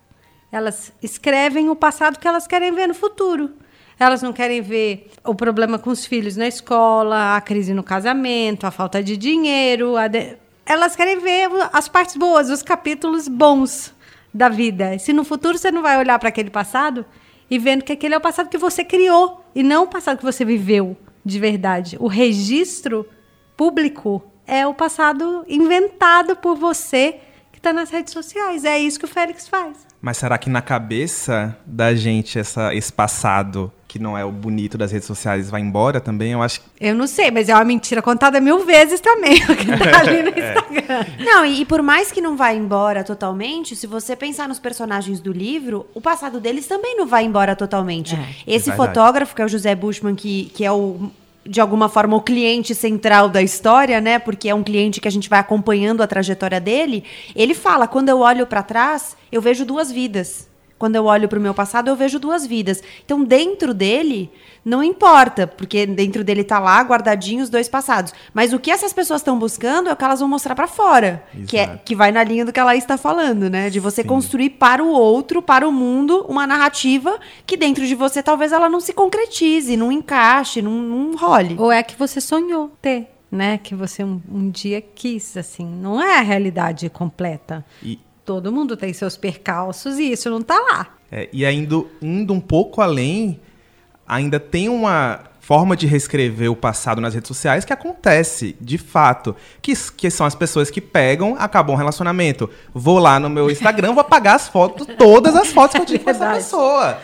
Elas 0.51 0.91
escrevem 1.01 1.69
o 1.69 1.75
passado 1.75 2.19
que 2.19 2.27
elas 2.27 2.47
querem 2.47 2.71
ver 2.71 2.87
no 2.87 2.93
futuro. 2.93 3.51
Elas 3.99 4.21
não 4.21 4.33
querem 4.33 4.61
ver 4.61 5.11
o 5.23 5.35
problema 5.35 5.77
com 5.77 5.89
os 5.89 6.05
filhos 6.05 6.35
na 6.35 6.47
escola, 6.47 7.35
a 7.35 7.41
crise 7.41 7.73
no 7.73 7.83
casamento, 7.83 8.65
a 8.65 8.71
falta 8.71 9.03
de 9.03 9.15
dinheiro. 9.15 9.95
De... 10.09 10.37
Elas 10.65 10.95
querem 10.95 11.19
ver 11.19 11.49
as 11.71 11.87
partes 11.87 12.15
boas, 12.15 12.49
os 12.49 12.61
capítulos 12.61 13.27
bons 13.27 13.93
da 14.33 14.49
vida. 14.49 14.97
Se 14.97 15.13
no 15.13 15.23
futuro 15.23 15.57
você 15.57 15.71
não 15.71 15.81
vai 15.81 15.97
olhar 15.97 16.17
para 16.17 16.29
aquele 16.29 16.49
passado 16.49 17.05
e 17.49 17.59
vendo 17.59 17.83
que 17.83 17.91
aquele 17.91 18.15
é 18.15 18.17
o 18.17 18.21
passado 18.21 18.49
que 18.49 18.57
você 18.57 18.83
criou 18.83 19.45
e 19.53 19.61
não 19.61 19.83
o 19.83 19.87
passado 19.87 20.17
que 20.17 20.23
você 20.23 20.43
viveu 20.43 20.97
de 21.23 21.39
verdade. 21.39 21.97
O 21.99 22.07
registro 22.07 23.07
público 23.55 24.23
é 24.45 24.65
o 24.65 24.73
passado 24.73 25.45
inventado 25.47 26.35
por 26.35 26.57
você 26.57 27.19
que 27.51 27.59
está 27.59 27.71
nas 27.71 27.89
redes 27.89 28.11
sociais. 28.11 28.65
É 28.65 28.77
isso 28.77 28.99
que 28.99 29.05
o 29.05 29.07
Félix 29.07 29.47
faz. 29.47 29.85
Mas 30.01 30.17
será 30.17 30.37
que 30.37 30.49
na 30.49 30.61
cabeça 30.61 31.57
da 31.65 31.95
gente 31.95 32.37
essa, 32.37 32.73
esse 32.73 32.91
passado 32.91 33.71
que 33.93 33.99
não 33.99 34.17
é 34.17 34.25
o 34.25 34.31
bonito 34.31 34.75
das 34.75 34.91
redes 34.91 35.05
sociais 35.05 35.51
vai 35.51 35.61
embora 35.61 36.01
também, 36.01 36.31
eu 36.31 36.41
acho. 36.41 36.59
Eu 36.81 36.95
não 36.95 37.05
sei, 37.05 37.29
mas 37.29 37.47
é 37.47 37.53
uma 37.53 37.63
mentira 37.63 38.01
contada 38.01 38.41
mil 38.41 38.65
vezes 38.65 38.99
também, 38.99 39.35
o 39.47 39.55
que 39.55 39.67
tá 39.67 39.99
ali 39.99 40.23
no 40.23 40.29
Instagram. 40.29 41.05
Não, 41.23 41.45
e, 41.45 41.61
e 41.61 41.65
por 41.65 41.83
mais 41.83 42.11
que 42.11 42.19
não 42.19 42.35
vá 42.35 42.51
embora 42.51 43.03
totalmente, 43.03 43.75
se 43.75 43.85
você 43.85 44.15
pensar 44.15 44.49
nos 44.49 44.57
personagens 44.57 45.19
do 45.19 45.31
livro, 45.31 45.85
o 45.93 46.01
passado 46.01 46.39
deles 46.39 46.65
também 46.65 46.97
não 46.97 47.05
vai 47.05 47.23
embora 47.23 47.55
totalmente. 47.55 48.15
É. 48.15 48.29
Esse 48.47 48.71
Verdade. 48.71 48.95
fotógrafo, 48.95 49.35
que 49.35 49.43
é 49.43 49.45
o 49.45 49.47
José 49.47 49.75
Bushman, 49.75 50.15
que, 50.15 50.45
que 50.55 50.65
é 50.65 50.71
o 50.71 51.11
de 51.45 51.61
alguma 51.61 51.87
forma 51.87 52.15
o 52.15 52.21
cliente 52.21 52.73
central 52.73 53.29
da 53.29 53.43
história, 53.43 54.01
né? 54.01 54.17
Porque 54.17 54.49
é 54.49 54.55
um 54.55 54.63
cliente 54.63 54.99
que 54.99 55.07
a 55.07 55.11
gente 55.11 55.29
vai 55.29 55.37
acompanhando 55.37 56.01
a 56.01 56.07
trajetória 56.07 56.59
dele. 56.59 57.03
Ele 57.35 57.53
fala: 57.53 57.87
quando 57.87 58.09
eu 58.09 58.21
olho 58.21 58.47
para 58.47 58.63
trás, 58.63 59.15
eu 59.31 59.39
vejo 59.39 59.63
duas 59.63 59.91
vidas. 59.91 60.51
Quando 60.77 60.95
eu 60.95 61.05
olho 61.05 61.29
para 61.29 61.39
o 61.39 61.41
meu 61.41 61.53
passado, 61.53 61.87
eu 61.87 61.95
vejo 61.95 62.19
duas 62.19 62.45
vidas. 62.45 62.81
Então, 63.05 63.23
dentro 63.23 63.73
dele, 63.73 64.29
não 64.65 64.83
importa, 64.83 65.45
porque 65.47 65.85
dentro 65.85 66.23
dele 66.23 66.43
tá 66.43 66.59
lá 66.59 66.81
guardadinho 66.81 67.43
os 67.43 67.49
dois 67.49 67.67
passados. 67.67 68.13
Mas 68.33 68.53
o 68.53 68.59
que 68.59 68.71
essas 68.71 68.93
pessoas 68.93 69.21
estão 69.21 69.37
buscando 69.37 69.89
é 69.89 69.93
o 69.93 69.95
que 69.95 70.03
elas 70.03 70.19
vão 70.19 70.29
mostrar 70.29 70.55
para 70.55 70.67
fora, 70.67 71.23
que 71.47 71.57
é 71.57 71.77
que 71.77 71.95
vai 71.95 72.11
na 72.11 72.23
linha 72.23 72.45
do 72.45 72.51
que 72.51 72.59
ela 72.59 72.75
está 72.75 72.97
falando, 72.97 73.49
né? 73.49 73.69
De 73.69 73.79
você 73.79 74.01
Sim. 74.01 74.07
construir 74.07 74.51
para 74.51 74.83
o 74.83 74.89
outro, 74.89 75.41
para 75.41 75.67
o 75.67 75.71
mundo, 75.71 76.25
uma 76.27 76.47
narrativa 76.47 77.19
que 77.45 77.57
dentro 77.57 77.85
de 77.85 77.95
você 77.95 78.23
talvez 78.23 78.51
ela 78.51 78.69
não 78.69 78.79
se 78.79 78.93
concretize, 78.93 79.75
não 79.75 79.91
encaixe, 79.91 80.61
não, 80.61 80.71
não 80.71 81.15
role. 81.15 81.55
Ou 81.57 81.71
é 81.71 81.83
que 81.83 81.95
você 81.97 82.21
sonhou 82.21 82.71
ter, 82.81 83.09
né? 83.31 83.57
Que 83.57 83.75
você 83.75 84.03
um, 84.03 84.21
um 84.31 84.49
dia 84.49 84.81
quis, 84.81 85.35
assim. 85.37 85.65
Não 85.65 86.01
é 86.01 86.19
a 86.19 86.21
realidade 86.21 86.89
completa. 86.89 87.65
E, 87.81 87.99
Todo 88.25 88.51
mundo 88.51 88.77
tem 88.77 88.93
seus 88.93 89.17
percalços 89.17 89.99
e 89.99 90.11
isso 90.11 90.29
não 90.29 90.41
tá 90.41 90.57
lá. 90.57 90.87
é, 91.11 91.27
e 91.33 91.45
ainda 91.45 91.83
indo 92.01 92.33
um 92.33 92.39
pouco 92.39 92.81
além, 92.81 93.39
ainda 94.07 94.39
tem 94.39 94.69
uma 94.69 95.19
forma 95.41 95.75
de 95.75 95.85
reescrever 95.85 96.49
o 96.49 96.55
passado 96.55 97.01
nas 97.01 97.13
redes 97.13 97.27
sociais 97.27 97.65
que 97.65 97.73
acontece, 97.73 98.55
de 98.61 98.77
fato. 98.77 99.35
Que, 99.61 99.73
que 99.97 100.09
são 100.09 100.25
as 100.25 100.33
pessoas 100.35 100.71
que 100.71 100.79
pegam, 100.79 101.35
acabam 101.37 101.75
um 101.75 101.77
relacionamento. 101.77 102.49
Vou 102.73 102.97
lá 102.97 103.19
no 103.19 103.29
meu 103.29 103.51
Instagram, 103.51 103.91
vou 103.91 103.99
apagar 103.99 104.35
as 104.35 104.47
fotos, 104.47 104.87
todas 104.97 105.35
as 105.35 105.49
fotos 105.49 105.75
que 105.75 105.81
eu 105.81 105.85
tive 105.85 105.99
com 105.99 106.09
essa 106.09 106.19
Verdade. 106.23 106.43
pessoa. 106.43 106.97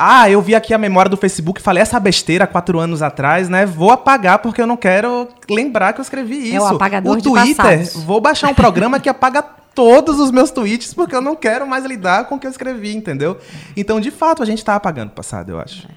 Ah, 0.00 0.30
eu 0.30 0.40
vi 0.40 0.54
aqui 0.54 0.72
a 0.72 0.78
memória 0.78 1.10
do 1.10 1.16
Facebook, 1.16 1.60
falei 1.60 1.82
essa 1.82 1.98
besteira 1.98 2.46
quatro 2.46 2.78
anos 2.78 3.02
atrás, 3.02 3.48
né? 3.48 3.66
Vou 3.66 3.90
apagar 3.90 4.38
porque 4.38 4.62
eu 4.62 4.66
não 4.66 4.76
quero 4.76 5.26
lembrar 5.50 5.92
que 5.92 6.00
eu 6.00 6.04
escrevi 6.04 6.36
isso. 6.36 6.56
É 6.56 6.60
o 6.60 6.66
apagador 6.66 7.14
o 7.14 7.16
de 7.16 7.24
Twitter, 7.24 7.56
passados. 7.56 8.04
vou 8.04 8.20
baixar 8.20 8.48
um 8.48 8.54
programa 8.54 9.00
que 9.00 9.08
apaga 9.08 9.42
todos 9.74 10.20
os 10.20 10.30
meus 10.30 10.52
tweets 10.52 10.94
porque 10.94 11.16
eu 11.16 11.20
não 11.20 11.34
quero 11.34 11.66
mais 11.66 11.84
lidar 11.84 12.26
com 12.28 12.36
o 12.36 12.38
que 12.38 12.46
eu 12.46 12.50
escrevi, 12.50 12.94
entendeu? 12.94 13.38
Então, 13.76 14.00
de 14.00 14.12
fato, 14.12 14.40
a 14.40 14.46
gente 14.46 14.64
tá 14.64 14.76
apagando 14.76 15.08
o 15.08 15.14
passado, 15.14 15.50
eu 15.50 15.58
acho. 15.58 15.88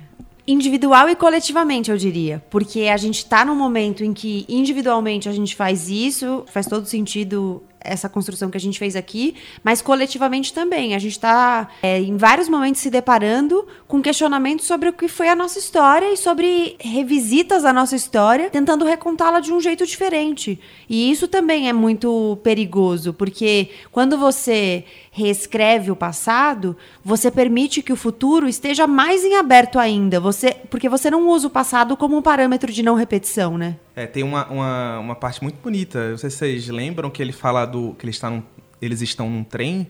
Individual 0.48 1.08
e 1.08 1.16
coletivamente, 1.16 1.92
eu 1.92 1.98
diria. 1.98 2.44
Porque 2.50 2.90
a 2.92 2.98
gente 2.98 3.24
tá 3.24 3.46
num 3.46 3.56
momento 3.56 4.04
em 4.04 4.14
que 4.14 4.46
individualmente 4.50 5.30
a 5.30 5.32
gente 5.32 5.56
faz 5.56 5.90
isso, 5.90 6.44
faz 6.48 6.66
todo 6.66 6.88
sentido 6.88 7.62
essa 7.84 8.10
construção 8.10 8.50
que 8.50 8.58
a 8.58 8.62
gente 8.62 8.80
fez 8.80 8.96
aqui, 8.96 9.36
mas 9.64 9.82
coletivamente 9.82 10.54
também. 10.54 10.96
A 10.96 11.00
gente 11.00 11.14
está 11.14 11.70
em 11.84 12.16
vários 12.18 12.48
momentos 12.48 12.82
se 12.82 12.90
deparando 12.90 13.68
com 13.88 14.02
questionamentos 14.02 14.66
sobre 14.66 14.90
o 14.90 14.94
que 14.94 15.08
foi 15.08 15.28
a 15.28 15.36
nossa 15.36 15.60
história 15.60 16.12
e 16.12 16.18
sobre 16.18 16.76
revisitas 16.80 17.64
da 17.64 17.74
nossa 17.74 17.96
história, 17.96 18.50
tentando 18.50 18.86
recontá-la 18.86 19.40
de 19.40 19.52
um 19.52 19.60
jeito 19.60 19.86
diferente. 19.86 20.60
E 20.90 21.12
isso 21.12 21.28
também 21.28 21.70
é 21.70 21.74
muito 21.74 22.38
perigoso, 22.44 23.14
porque 23.14 23.70
quando 23.92 24.18
você 24.18 24.86
reescreve 25.12 25.92
o 25.92 25.96
passado, 25.96 26.76
você 27.04 27.30
permite 27.30 27.82
que 27.82 27.92
o 27.92 27.98
futuro 27.98 28.48
esteja 28.48 28.88
mais 28.88 29.26
em 29.26 29.36
aberto 29.36 29.78
ainda. 29.78 30.20
Você, 30.20 30.56
porque 30.70 30.88
você 30.88 31.12
não 31.12 31.28
usa 31.28 31.48
o 31.48 31.50
passado 31.52 31.98
como 31.98 32.18
um 32.18 32.22
parâmetro 32.22 32.72
de 32.72 32.82
não 32.82 32.96
repetição, 32.96 33.58
né? 33.58 33.76
É, 33.96 34.08
tem 34.08 34.24
uma, 34.24 34.46
uma, 34.48 35.00
uma 35.00 35.16
parte 35.16 35.42
muito 35.44 35.58
bonita. 35.62 36.12
Não 36.12 36.18
sei 36.18 36.30
se 36.30 36.38
vocês 36.38 36.68
lembram 36.70 37.10
que 37.10 37.22
ele 37.22 37.32
fala 37.34 37.66
do. 37.66 37.94
que 38.00 38.06
ele 38.06 38.12
está 38.12 38.30
num- 38.30 38.44
eles 38.82 39.02
estão 39.02 39.30
num 39.30 39.44
trem 39.44 39.88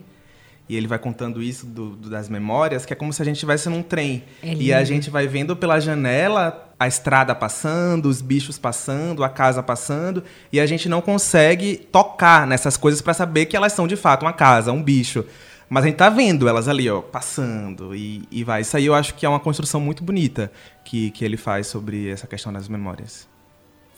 e 0.68 0.76
ele 0.76 0.86
vai 0.86 0.98
contando 0.98 1.42
isso 1.42 1.66
do- 1.66 1.90
do- 1.96 2.10
das 2.10 2.28
memórias, 2.28 2.84
que 2.84 2.92
é 2.92 2.96
como 2.96 3.12
se 3.12 3.20
a 3.22 3.24
gente 3.24 3.36
estivesse 3.36 3.68
num 3.68 3.82
trem. 3.82 4.24
É 4.42 4.54
e 4.54 4.72
a 4.72 4.82
gente 4.84 5.08
vai 5.10 5.26
vendo 5.26 5.54
pela 5.56 5.78
janela 5.80 6.68
a 6.78 6.88
estrada 6.88 7.34
passando, 7.34 8.06
os 8.06 8.20
bichos 8.20 8.58
passando, 8.58 9.22
a 9.22 9.28
casa 9.28 9.62
passando, 9.62 10.22
e 10.52 10.58
a 10.58 10.66
gente 10.66 10.88
não 10.88 11.00
consegue 11.00 11.76
tocar 11.76 12.44
nessas 12.46 12.76
coisas 12.76 13.00
para 13.00 13.14
saber 13.14 13.46
que 13.46 13.56
elas 13.56 13.72
são 13.72 13.86
de 13.86 13.94
fato 13.96 14.22
uma 14.24 14.32
casa, 14.32 14.72
um 14.72 14.82
bicho. 14.82 15.24
Mas 15.68 15.84
a 15.84 15.86
gente 15.86 15.96
tá 15.96 16.10
vendo 16.10 16.48
elas 16.48 16.68
ali, 16.68 16.90
ó, 16.90 17.00
passando 17.00 17.94
e, 17.94 18.24
e 18.30 18.44
vai. 18.44 18.60
Isso 18.62 18.76
aí 18.76 18.86
eu 18.86 18.94
acho 18.94 19.14
que 19.14 19.24
é 19.24 19.28
uma 19.28 19.40
construção 19.40 19.80
muito 19.80 20.02
bonita 20.04 20.50
que, 20.84 21.10
que 21.12 21.24
ele 21.24 21.36
faz 21.36 21.66
sobre 21.68 22.08
essa 22.10 22.26
questão 22.26 22.52
das 22.52 22.68
memórias. 22.68 23.26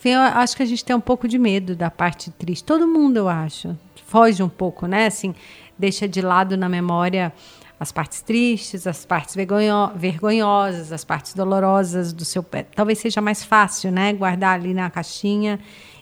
Eu 0.02 0.20
acho 0.20 0.57
que 0.57 0.62
a 0.62 0.66
gente 0.66 0.85
tem 0.85 0.94
um 0.94 1.00
pouco 1.00 1.26
de 1.26 1.38
medo 1.38 1.74
da 1.74 1.90
parte 1.90 2.30
triste. 2.30 2.64
Todo 2.64 2.87
mundo, 2.87 3.16
eu 3.18 3.28
acho. 3.28 3.76
Foge 4.07 4.42
um 4.42 4.48
pouco, 4.48 4.87
né? 4.87 5.07
Assim, 5.07 5.35
deixa 5.78 6.07
de 6.07 6.20
lado 6.20 6.57
na 6.57 6.68
memória 6.68 7.33
as 7.80 7.90
partes 7.90 8.22
tristes, 8.22 8.87
as 8.87 9.04
partes 9.04 9.35
vergonho- 9.35 9.90
vergonhosas, 9.96 10.92
as 10.92 11.04
partes 11.04 11.35
dolorosas 11.35 12.12
do 12.12 12.24
seu 12.24 12.42
pé. 12.42 12.66
Talvez 12.74 12.98
seja 12.98 13.20
mais 13.20 13.42
fácil, 13.42 13.90
né? 13.90 14.12
Guardar 14.12 14.54
ali 14.54 14.72
na 14.72 14.88
caixinha 14.90 15.59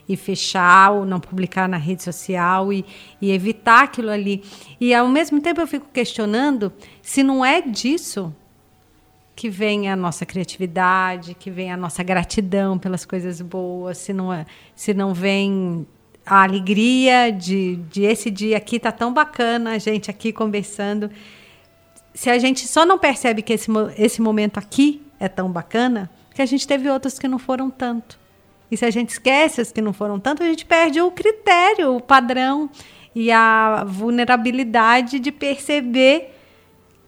e 0.08 0.16
fechar 0.16 0.92
ou 0.92 1.04
não 1.04 1.18
publicar 1.20 1.68
na 1.68 1.76
rede 1.76 2.02
social 2.02 2.72
e, 2.72 2.84
e 3.20 3.30
evitar 3.30 3.84
aquilo 3.84 4.10
ali. 4.10 4.42
E 4.80 4.92
ao 4.92 5.08
mesmo 5.08 5.40
tempo 5.40 5.60
eu 5.60 5.66
fico 5.66 5.86
questionando 5.92 6.72
se 7.00 7.22
não 7.22 7.44
é 7.44 7.62
disso 7.62 8.34
que 9.34 9.48
vem 9.48 9.90
a 9.90 9.96
nossa 9.96 10.26
criatividade, 10.26 11.34
que 11.34 11.50
vem 11.50 11.72
a 11.72 11.76
nossa 11.76 12.02
gratidão 12.02 12.78
pelas 12.78 13.04
coisas 13.04 13.40
boas, 13.40 13.98
se 13.98 14.12
não, 14.12 14.32
é, 14.32 14.44
se 14.76 14.92
não 14.92 15.14
vem 15.14 15.86
a 16.24 16.42
alegria 16.42 17.32
de, 17.32 17.76
de 17.90 18.02
esse 18.02 18.30
dia 18.30 18.56
aqui 18.56 18.78
tá 18.78 18.92
tão 18.92 19.12
bacana, 19.12 19.72
a 19.72 19.78
gente 19.78 20.10
aqui 20.10 20.32
conversando. 20.32 21.10
Se 22.14 22.30
a 22.30 22.38
gente 22.38 22.66
só 22.68 22.84
não 22.84 22.98
percebe 22.98 23.42
que 23.42 23.52
esse, 23.52 23.70
esse 23.96 24.20
momento 24.20 24.58
aqui 24.58 25.02
é 25.18 25.28
tão 25.28 25.50
bacana, 25.50 26.10
que 26.34 26.42
a 26.42 26.46
gente 26.46 26.66
teve 26.66 26.88
outros 26.88 27.18
que 27.18 27.26
não 27.26 27.38
foram 27.38 27.70
tanto. 27.70 28.18
E 28.70 28.76
se 28.76 28.84
a 28.84 28.90
gente 28.90 29.10
esquece 29.10 29.60
os 29.60 29.72
que 29.72 29.82
não 29.82 29.92
foram 29.92 30.18
tanto, 30.18 30.42
a 30.42 30.46
gente 30.46 30.64
perde 30.64 31.00
o 31.00 31.10
critério, 31.10 31.94
o 31.94 32.00
padrão 32.00 32.70
e 33.14 33.30
a 33.30 33.84
vulnerabilidade 33.86 35.18
de 35.18 35.30
perceber 35.30 36.31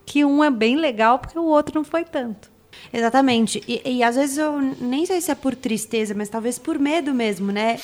que 0.04 0.24
um 0.24 0.42
é 0.42 0.50
bem 0.50 0.76
legal 0.76 1.18
porque 1.18 1.38
o 1.38 1.44
outro 1.44 1.74
não 1.74 1.84
foi 1.84 2.04
tanto. 2.04 2.52
Exatamente. 2.92 3.62
E, 3.66 3.80
e 3.84 4.02
às 4.02 4.16
vezes 4.16 4.38
eu 4.38 4.60
nem 4.80 5.06
sei 5.06 5.20
se 5.20 5.30
é 5.30 5.34
por 5.34 5.54
tristeza, 5.54 6.14
mas 6.16 6.28
talvez 6.28 6.58
por 6.58 6.78
medo 6.78 7.12
mesmo, 7.14 7.50
né? 7.50 7.78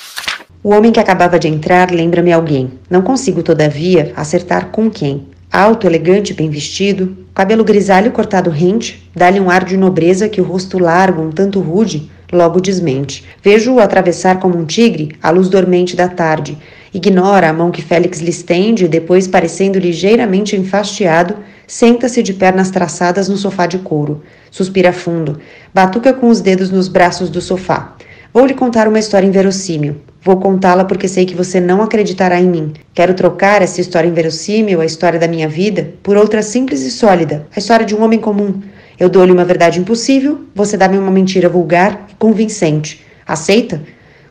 O 0.62 0.70
homem 0.70 0.92
que 0.92 1.00
acabava 1.00 1.38
de 1.38 1.48
entrar 1.48 1.90
lembra-me 1.90 2.33
alguém. 2.33 2.72
Não 2.88 3.02
consigo, 3.02 3.42
todavia, 3.42 4.12
acertar 4.14 4.70
com 4.70 4.90
quem. 4.90 5.28
Alto, 5.50 5.87
elegante, 5.87 6.33
bem 6.33 6.48
vestido, 6.48 7.16
cabelo 7.35 7.64
grisalho 7.64 8.12
cortado 8.12 8.50
rente, 8.50 9.11
dá-lhe 9.14 9.40
um 9.40 9.50
ar 9.50 9.64
de 9.64 9.76
nobreza 9.76 10.28
que 10.28 10.40
o 10.40 10.44
rosto 10.44 10.78
largo, 10.78 11.22
um 11.22 11.33
tanto 11.33 11.59
rude, 11.59 12.09
logo 12.33 12.61
desmente. 12.61 13.24
Vejo-o 13.42 13.80
atravessar 13.80 14.38
como 14.38 14.56
um 14.56 14.64
tigre 14.64 15.16
a 15.20 15.30
luz 15.30 15.48
dormente 15.48 15.96
da 15.96 16.09
tarde. 16.09 16.56
Ignora 16.94 17.48
a 17.48 17.52
mão 17.52 17.70
que 17.72 17.83
Félix 17.83 18.20
lhe 18.20 18.30
estende 18.30 18.85
e 18.85 18.88
depois, 18.88 19.26
parecendo 19.26 19.78
ligeiramente 19.78 20.54
enfastiado, 20.54 21.37
senta-se 21.70 22.20
de 22.20 22.35
pernas 22.35 22.68
traçadas 22.68 23.28
no 23.28 23.37
sofá 23.37 23.64
de 23.64 23.78
couro. 23.78 24.24
Suspira 24.50 24.92
fundo, 24.92 25.38
batuca 25.72 26.12
com 26.12 26.28
os 26.28 26.40
dedos 26.40 26.68
nos 26.68 26.88
braços 26.88 27.30
do 27.30 27.40
sofá. 27.40 27.94
Vou 28.35 28.44
lhe 28.44 28.54
contar 28.54 28.88
uma 28.88 28.98
história 28.98 29.28
inverossímil. 29.28 29.98
Vou 30.20 30.38
contá-la 30.38 30.85
porque 30.85 31.06
sei 31.06 31.24
que 31.24 31.37
você 31.37 31.61
não 31.61 31.80
acreditará 31.80 32.40
em 32.40 32.48
mim. 32.48 32.72
Quero 32.92 33.14
trocar 33.14 33.62
essa 33.62 33.80
história 33.80 34.09
inverossímil, 34.09 34.80
a 34.80 34.85
história 34.85 35.16
da 35.16 35.28
minha 35.28 35.48
vida, 35.48 35.94
por 36.02 36.16
outra 36.16 36.42
simples 36.42 36.83
e 36.83 36.90
sólida, 36.90 37.46
a 37.54 37.61
história 37.61 37.87
de 37.87 37.94
um 37.94 38.02
homem 38.02 38.18
comum. 38.18 38.61
Eu 38.98 39.09
dou-lhe 39.09 39.30
uma 39.30 39.44
verdade 39.44 39.78
impossível, 39.78 40.40
você 40.52 40.76
dá-me 40.76 40.98
uma 40.98 41.12
mentira 41.12 41.48
vulgar 41.48 42.09
e 42.11 42.16
convincente. 42.16 43.06
Aceita? 43.24 43.80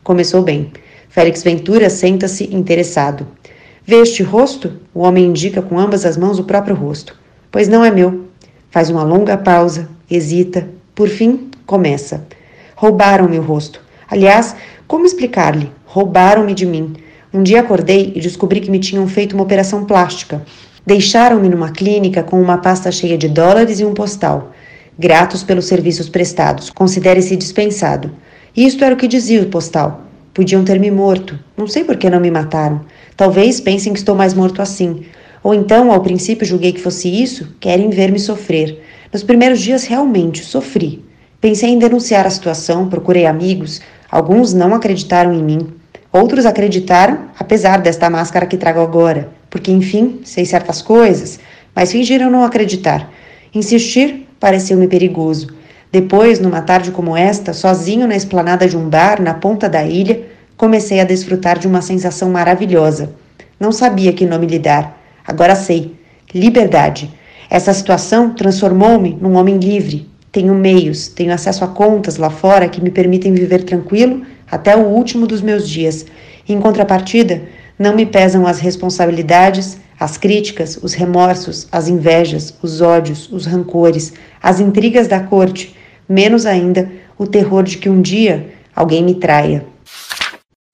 Começou 0.03 0.41
bem. 0.41 0.73
Félix 1.07 1.41
Ventura 1.41 1.89
senta-se 1.89 2.53
interessado. 2.53 3.25
Vê 3.85 4.01
este 4.01 4.23
rosto? 4.23 4.73
O 4.93 5.03
homem 5.03 5.25
indica 5.25 5.61
com 5.61 5.79
ambas 5.79 6.05
as 6.05 6.17
mãos 6.17 6.37
o 6.37 6.43
próprio 6.43 6.75
rosto. 6.75 7.18
Pois 7.51 7.67
não 7.67 7.83
é 7.83 7.89
meu. 7.89 8.25
Faz 8.69 8.89
uma 8.89 9.03
longa 9.03 9.35
pausa, 9.35 9.89
hesita, 10.09 10.69
por 10.93 11.09
fim, 11.09 11.49
começa. 11.65 12.23
Roubaram-me 12.75 13.39
o 13.39 13.41
rosto. 13.41 13.81
Aliás, 14.07 14.55
como 14.87 15.05
explicar-lhe? 15.05 15.71
Roubaram-me 15.85 16.53
de 16.53 16.65
mim. 16.65 16.93
Um 17.33 17.41
dia 17.41 17.61
acordei 17.61 18.13
e 18.15 18.19
descobri 18.19 18.59
que 18.59 18.69
me 18.69 18.79
tinham 18.79 19.07
feito 19.07 19.33
uma 19.33 19.43
operação 19.43 19.85
plástica. 19.85 20.43
Deixaram-me 20.85 21.49
numa 21.49 21.71
clínica 21.71 22.21
com 22.21 22.39
uma 22.41 22.57
pasta 22.57 22.91
cheia 22.91 23.17
de 23.17 23.27
dólares 23.27 23.79
e 23.79 23.85
um 23.85 23.93
postal. 23.93 24.51
Gratos 24.97 25.43
pelos 25.43 25.65
serviços 25.65 26.07
prestados. 26.07 26.69
Considere-se 26.69 27.35
dispensado. 27.35 28.11
Isto 28.55 28.83
era 28.83 28.93
o 28.93 28.97
que 28.97 29.07
dizia 29.07 29.41
o 29.41 29.47
postal. 29.47 30.01
Podiam 30.33 30.63
ter 30.63 30.79
me 30.79 30.91
morto. 30.91 31.39
Não 31.57 31.67
sei 31.67 31.83
por 31.83 31.97
que 31.97 32.09
não 32.09 32.19
me 32.19 32.29
mataram. 32.29 32.81
Talvez 33.17 33.59
pensem 33.59 33.91
que 33.93 33.99
estou 33.99 34.15
mais 34.15 34.33
morto 34.33 34.61
assim. 34.61 35.05
Ou 35.43 35.53
então, 35.53 35.91
ao 35.91 36.01
princípio, 36.01 36.45
julguei 36.45 36.71
que 36.71 36.81
fosse 36.81 37.09
isso, 37.09 37.55
querem 37.59 37.89
ver-me 37.89 38.19
sofrer. 38.19 38.81
Nos 39.11 39.23
primeiros 39.23 39.59
dias, 39.61 39.85
realmente, 39.85 40.43
sofri. 40.43 41.03
Pensei 41.41 41.69
em 41.69 41.79
denunciar 41.79 42.27
a 42.27 42.29
situação, 42.29 42.89
procurei 42.89 43.25
amigos, 43.25 43.81
alguns 44.11 44.53
não 44.53 44.75
acreditaram 44.75 45.33
em 45.33 45.41
mim. 45.41 45.67
Outros 46.11 46.45
acreditaram, 46.45 47.29
apesar 47.39 47.81
desta 47.81 48.09
máscara 48.09 48.45
que 48.45 48.57
trago 48.57 48.81
agora, 48.81 49.29
porque 49.49 49.71
enfim, 49.71 50.19
sei 50.23 50.45
certas 50.45 50.81
coisas, 50.81 51.39
mas 51.73 51.91
fingiram 51.91 52.29
não 52.29 52.43
acreditar. 52.43 53.09
Insistir 53.53 54.27
pareceu-me 54.39 54.87
perigoso. 54.87 55.47
Depois, 55.91 56.39
numa 56.39 56.61
tarde 56.61 56.91
como 56.91 57.15
esta, 57.15 57.53
sozinho 57.53 58.07
na 58.07 58.15
esplanada 58.15 58.67
de 58.67 58.77
um 58.77 58.89
bar 58.89 59.21
na 59.21 59.33
ponta 59.33 59.69
da 59.69 59.83
ilha, 59.83 60.23
comecei 60.57 60.99
a 60.99 61.05
desfrutar 61.05 61.57
de 61.57 61.67
uma 61.67 61.81
sensação 61.81 62.29
maravilhosa. 62.29 63.13
Não 63.59 63.71
sabia 63.71 64.13
que 64.13 64.25
nome 64.25 64.45
lhe 64.45 64.59
dar. 64.59 64.98
Agora 65.29 65.55
sei. 65.55 65.95
Liberdade. 66.33 67.07
Essa 67.51 67.71
situação 67.71 68.33
transformou-me 68.33 69.15
num 69.21 69.35
homem 69.35 69.59
livre, 69.59 70.09
tenho 70.31 70.55
meios, 70.55 71.07
tenho 71.07 71.31
acesso 71.31 71.63
a 71.63 71.67
contas 71.67 72.17
lá 72.17 72.31
fora 72.31 72.67
que 72.67 72.81
me 72.81 72.89
permitem 72.89 73.31
viver 73.31 73.63
tranquilo 73.63 74.23
até 74.49 74.75
o 74.75 74.87
último 74.87 75.27
dos 75.27 75.39
meus 75.39 75.69
dias. 75.69 76.07
Em 76.47 76.59
contrapartida, 76.59 77.43
não 77.77 77.95
me 77.95 78.07
pesam 78.07 78.47
as 78.47 78.59
responsabilidades, 78.59 79.77
as 79.99 80.17
críticas, 80.17 80.79
os 80.81 80.95
remorsos, 80.95 81.67
as 81.71 81.87
invejas, 81.87 82.51
os 82.63 82.81
ódios, 82.81 83.31
os 83.31 83.45
rancores, 83.45 84.13
as 84.41 84.59
intrigas 84.59 85.07
da 85.07 85.19
corte, 85.19 85.75
menos 86.07 86.47
ainda 86.47 86.89
o 87.19 87.27
terror 87.27 87.61
de 87.61 87.77
que 87.77 87.87
um 87.87 88.01
dia 88.01 88.47
alguém 88.75 89.03
me 89.03 89.13
traia. 89.13 89.63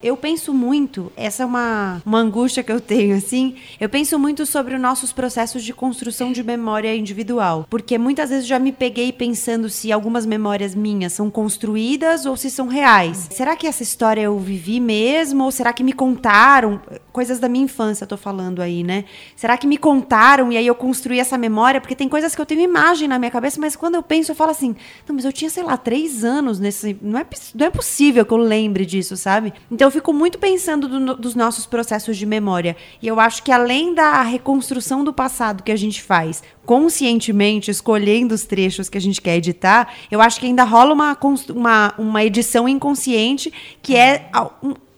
Eu 0.06 0.16
penso 0.16 0.54
muito, 0.54 1.12
essa 1.18 1.42
é 1.42 1.46
uma, 1.48 2.00
uma 2.06 2.20
angústia 2.20 2.62
que 2.62 2.72
eu 2.72 2.80
tenho, 2.80 3.18
assim. 3.18 3.56
Eu 3.80 3.90
penso 3.90 4.20
muito 4.20 4.46
sobre 4.46 4.76
os 4.76 4.80
nossos 4.80 5.12
processos 5.12 5.64
de 5.64 5.74
construção 5.74 6.32
de 6.32 6.44
memória 6.44 6.96
individual. 6.96 7.66
Porque 7.68 7.98
muitas 7.98 8.30
vezes 8.30 8.46
já 8.46 8.60
me 8.60 8.72
peguei 8.72 9.12
pensando 9.12 9.68
se 9.68 9.92
algumas 9.92 10.24
memórias 10.24 10.76
minhas 10.76 11.12
são 11.12 11.32
construídas 11.32 12.28
ou 12.28 12.38
se 12.38 12.52
são 12.52 12.68
reais. 12.68 13.30
Será 13.32 13.56
que 13.56 13.66
essa 13.66 13.82
história 13.82 14.22
eu 14.22 14.38
vivi 14.38 14.80
mesmo? 14.80 15.44
Ou 15.44 15.50
será 15.50 15.74
que 15.74 15.84
me 15.84 15.92
contaram? 15.92 16.80
Coisas 17.12 17.40
da 17.40 17.50
minha 17.50 17.66
infância, 17.66 18.04
eu 18.04 18.08
tô 18.08 18.16
falando 18.16 18.62
aí, 18.62 18.84
né? 18.84 19.06
Será 19.36 19.58
que 19.58 19.66
me 19.66 19.76
contaram 19.76 20.52
e 20.52 20.58
aí 20.58 20.68
eu 20.68 20.76
construí 20.76 21.20
essa 21.20 21.36
memória? 21.36 21.82
Porque 21.82 21.96
tem 21.96 22.08
coisas 22.08 22.36
que 22.36 22.42
eu 22.42 22.46
tenho 22.46 22.62
imagem 22.62 23.08
na 23.08 23.18
minha 23.18 23.32
cabeça, 23.32 23.60
mas 23.60 23.76
quando 23.76 23.96
eu 23.96 24.04
penso, 24.04 24.34
eu 24.34 24.36
falo 24.36 24.52
assim: 24.52 24.76
não, 25.08 25.16
mas 25.16 25.26
eu 25.26 25.34
tinha, 25.34 25.50
sei 25.50 25.64
lá, 25.64 25.76
três 25.78 26.24
anos 26.24 26.60
nesse. 26.60 26.96
Não 27.02 27.18
é, 27.18 27.26
não 27.56 27.66
é 27.66 27.72
possível 27.72 28.24
que 28.24 28.34
eu 28.34 28.38
lembre 28.38 28.86
disso, 28.86 29.18
sabe? 29.18 29.52
Então 29.72 29.95
fico 29.96 30.14
muito 30.14 30.38
pensando 30.38 30.88
do, 30.88 31.16
dos 31.16 31.36
nossos 31.36 31.66
processos 31.66 32.18
de 32.18 32.26
memória. 32.26 32.76
E 33.02 33.08
eu 33.08 33.20
acho 33.20 33.42
que 33.42 33.52
além 33.52 33.94
da 33.94 34.22
reconstrução 34.22 35.04
do 35.04 35.14
passado 35.14 35.64
que 35.64 35.72
a 35.72 35.76
gente 35.76 36.02
faz 36.02 36.44
conscientemente, 36.66 37.72
escolhendo 37.72 38.34
os 38.34 38.44
trechos 38.44 38.90
que 38.90 38.98
a 38.98 39.02
gente 39.02 39.22
quer 39.22 39.38
editar, 39.38 39.94
eu 40.12 40.22
acho 40.22 40.40
que 40.40 40.46
ainda 40.46 40.64
rola 40.64 40.94
uma, 40.94 41.18
uma, 41.54 41.94
uma 41.98 42.24
edição 42.24 42.68
inconsciente 42.68 43.52
que 43.82 43.96
é. 43.96 44.30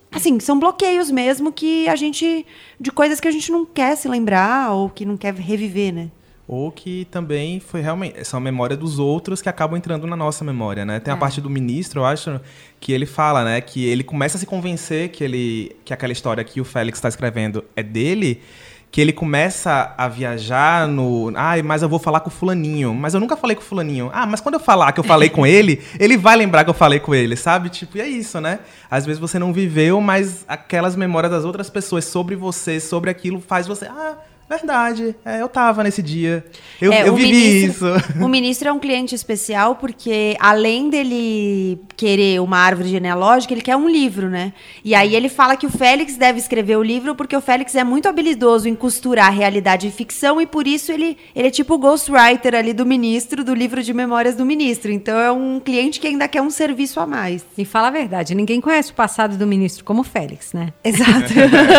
Assim, 0.09 0.39
são 0.39 0.57
bloqueios 0.57 1.11
mesmo 1.11 1.51
que 1.51 1.87
a 1.87 1.95
gente. 1.95 2.45
de 2.79 2.91
coisas 2.91 3.19
que 3.19 3.27
a 3.27 3.31
gente 3.31 3.51
não 3.51 3.65
quer 3.65 3.95
se 3.95 4.07
lembrar 4.07 4.71
ou 4.71 4.89
que 4.89 5.05
não 5.05 5.17
quer 5.17 5.33
reviver, 5.33 5.93
né? 5.93 6.09
Ou 6.47 6.71
que 6.71 7.05
também 7.11 7.59
foi 7.59 7.81
realmente 7.81 8.23
são 8.23 8.37
a 8.37 8.41
memória 8.41 8.77
dos 8.77 8.99
outros 8.99 9.41
que 9.41 9.49
acabam 9.49 9.77
entrando 9.77 10.07
na 10.07 10.15
nossa 10.15 10.45
memória, 10.45 10.85
né? 10.85 10.99
Tem 10.99 11.13
a 11.13 11.17
é. 11.17 11.19
parte 11.19 11.41
do 11.41 11.49
ministro, 11.49 12.01
eu 12.01 12.05
acho, 12.05 12.39
que 12.79 12.93
ele 12.93 13.05
fala, 13.05 13.43
né, 13.43 13.59
que 13.59 13.85
ele 13.85 14.03
começa 14.03 14.37
a 14.37 14.39
se 14.39 14.45
convencer 14.45 15.09
que 15.09 15.23
ele 15.23 15.75
que 15.83 15.93
aquela 15.93 16.13
história 16.13 16.43
que 16.43 16.61
o 16.61 16.65
Félix 16.65 16.99
está 16.99 17.09
escrevendo 17.09 17.65
é 17.75 17.83
dele, 17.83 18.41
que 18.89 19.01
ele 19.01 19.11
começa 19.11 19.93
a 19.97 20.07
viajar 20.07 20.87
no, 20.87 21.33
ai, 21.35 21.59
ah, 21.59 21.63
mas 21.63 21.81
eu 21.81 21.89
vou 21.89 21.99
falar 21.99 22.21
com 22.21 22.29
o 22.29 22.31
fulaninho, 22.31 22.93
mas 22.93 23.13
eu 23.13 23.19
nunca 23.19 23.35
falei 23.35 23.55
com 23.55 23.61
o 23.61 23.65
fulaninho. 23.65 24.09
Ah, 24.13 24.25
mas 24.25 24.39
quando 24.39 24.55
eu 24.55 24.59
falar 24.59 24.91
que 24.93 24.99
eu 24.99 25.03
falei 25.03 25.29
com 25.29 25.45
ele, 25.45 25.81
ele 25.99 26.17
vai 26.17 26.37
lembrar 26.37 26.63
que 26.63 26.69
eu 26.69 26.73
falei 26.73 26.99
com 26.99 27.13
ele, 27.13 27.35
sabe? 27.35 27.69
Tipo, 27.69 27.97
e 27.97 28.01
é 28.01 28.07
isso, 28.07 28.39
né? 28.39 28.59
Às 28.89 29.05
vezes 29.05 29.19
você 29.19 29.37
não 29.37 29.51
viveu, 29.51 29.99
mas 29.99 30.45
aquelas 30.47 30.95
memórias 30.95 31.31
das 31.31 31.43
outras 31.43 31.69
pessoas 31.69 32.05
sobre 32.05 32.35
você, 32.35 32.79
sobre 32.79 33.09
aquilo 33.09 33.41
faz 33.41 33.67
você, 33.67 33.85
ah, 33.87 34.17
Verdade. 34.49 35.13
É, 35.25 35.41
eu 35.41 35.49
tava 35.49 35.83
nesse 35.83 36.01
dia. 36.01 36.45
Eu, 36.81 36.93
é, 36.93 37.07
eu 37.07 37.15
vivi 37.15 37.31
ministro, 37.31 37.97
isso. 37.97 38.07
O 38.23 38.27
ministro 38.29 38.69
é 38.69 38.71
um 38.71 38.79
cliente 38.79 39.13
especial 39.13 39.75
porque, 39.75 40.37
além 40.39 40.89
dele 40.89 41.81
querer 41.97 42.39
uma 42.39 42.57
árvore 42.57 42.89
genealógica, 42.89 43.53
ele 43.53 43.61
quer 43.61 43.75
um 43.75 43.89
livro, 43.89 44.29
né? 44.29 44.53
E 44.85 44.95
aí 44.95 45.15
ele 45.15 45.27
fala 45.27 45.57
que 45.57 45.65
o 45.65 45.69
Félix 45.69 46.15
deve 46.15 46.39
escrever 46.39 46.77
o 46.77 46.83
livro 46.83 47.13
porque 47.13 47.35
o 47.35 47.41
Félix 47.41 47.75
é 47.75 47.83
muito 47.83 48.07
habilidoso 48.07 48.69
em 48.69 48.75
costurar 48.75 49.33
realidade 49.33 49.87
e 49.87 49.91
ficção 49.91 50.39
e 50.39 50.45
por 50.45 50.65
isso 50.65 50.91
ele, 50.91 51.17
ele 51.35 51.49
é 51.49 51.51
tipo 51.51 51.73
o 51.73 51.77
ghostwriter 51.77 52.55
ali 52.55 52.73
do 52.73 52.85
ministro, 52.85 53.43
do 53.43 53.53
livro 53.53 53.83
de 53.83 53.93
memórias 53.93 54.35
do 54.35 54.45
ministro. 54.45 54.91
Então 54.91 55.17
é 55.19 55.31
um 55.31 55.59
cliente 55.59 55.99
que 55.99 56.07
ainda 56.07 56.27
quer 56.27 56.41
um 56.41 56.49
serviço 56.49 56.99
a 56.99 57.05
mais. 57.05 57.45
E 57.57 57.65
fala 57.65 57.87
a 57.87 57.91
verdade, 57.91 58.33
ninguém 58.33 58.61
conhece 58.61 58.91
o 58.91 58.95
passado 58.95 59.35
do 59.35 59.45
ministro 59.45 59.83
como 59.83 60.01
o 60.01 60.05
Félix, 60.05 60.53
né? 60.53 60.71
Exato. 60.83 61.33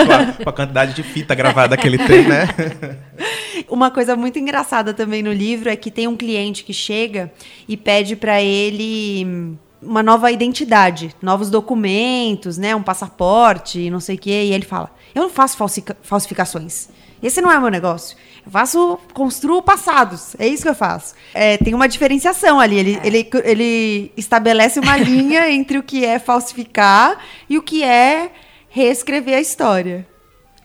com, 0.07 0.13
a, 0.13 0.45
com 0.45 0.51
a 0.51 0.53
quantidade 0.53 0.93
de 0.93 1.03
fita 1.03 1.35
gravada 1.35 1.77
que 1.77 1.87
ele 1.87 1.99
tem, 1.99 2.29
né? 2.29 2.47
Uma 3.69 3.91
coisa 3.91 4.17
muito 4.17 4.39
engraçada 4.39 4.95
também 4.95 5.23
no 5.23 5.33
livro 5.33 5.69
é 5.69 5.77
que 5.77 5.91
tem 5.91 6.07
um 6.07 6.17
cliente 6.17 6.65
que 6.65 6.73
chega 6.73 7.33
e 7.69 7.77
pede 7.77 8.17
para 8.17 8.41
ele 8.43 9.57
uma 9.81 10.03
nova 10.03 10.31
identidade, 10.33 11.15
novos 11.23 11.51
documentos, 11.51 12.59
né, 12.59 12.75
um 12.75 12.83
passaporte, 12.83 13.91
não 13.91 14.01
sei 14.01 14.17
o 14.17 14.19
quê, 14.19 14.45
e 14.45 14.53
ele 14.53 14.65
fala: 14.65 14.91
"Eu 15.15 15.23
não 15.23 15.31
faço 15.31 15.57
falsificações. 16.03 16.89
Esse 17.23 17.41
não 17.41 17.51
é 17.51 17.59
o 17.59 17.61
meu 17.61 17.71
negócio. 17.71 18.17
Eu 18.47 18.53
faço, 18.53 18.99
construo 19.13 19.61
passados. 19.61 20.37
É 20.39 20.47
isso 20.47 20.63
que 20.63 20.69
eu 20.69 20.75
faço. 20.75 21.15
É, 21.35 21.57
tem 21.57 21.75
uma 21.75 21.89
diferenciação 21.89 22.61
ali. 22.61 22.79
Ele, 22.79 22.95
é. 22.95 23.07
ele, 23.07 23.31
ele 23.45 24.13
estabelece 24.17 24.79
uma 24.79 24.97
linha 24.99 25.51
entre 25.51 25.79
o 25.79 25.83
que 25.83 26.05
é 26.05 26.21
falsificar 26.21 27.19
e 27.49 27.59
o 27.59 27.63
que 27.63 27.83
é 27.83 28.31
reescrever 28.69 29.37
a 29.37 29.41
história 29.41 30.07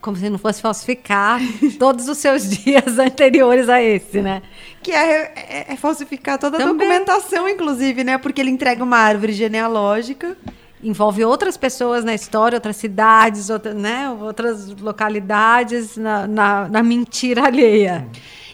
como 0.04 0.18
se 0.18 0.30
não 0.30 0.38
fosse 0.38 0.62
falsificar 0.62 1.40
todos 1.80 2.10
os 2.10 2.18
seus 2.18 2.50
dias 2.50 3.00
anteriores 3.00 3.70
a 3.70 3.82
esse, 3.82 4.22
né? 4.22 4.44
Que 4.84 4.92
é, 4.92 5.32
é, 5.36 5.66
é 5.70 5.76
falsificar 5.78 6.38
toda 6.38 6.58
a 6.58 6.60
Também. 6.60 6.88
documentação, 6.88 7.48
inclusive, 7.48 8.04
né? 8.04 8.18
Porque 8.18 8.42
ele 8.42 8.52
entrega 8.52 8.84
uma 8.84 8.98
árvore 8.98 9.32
genealógica. 9.32 10.38
Envolve 10.84 11.24
outras 11.24 11.56
pessoas 11.56 12.04
na 12.04 12.14
história, 12.14 12.58
outras 12.58 12.76
cidades, 12.76 13.50
outra, 13.50 13.74
né? 13.74 14.10
outras 14.10 14.70
localidades 14.76 15.96
na, 15.96 16.28
na, 16.28 16.68
na 16.68 16.84
mentira 16.84 17.46
alheia. 17.46 18.06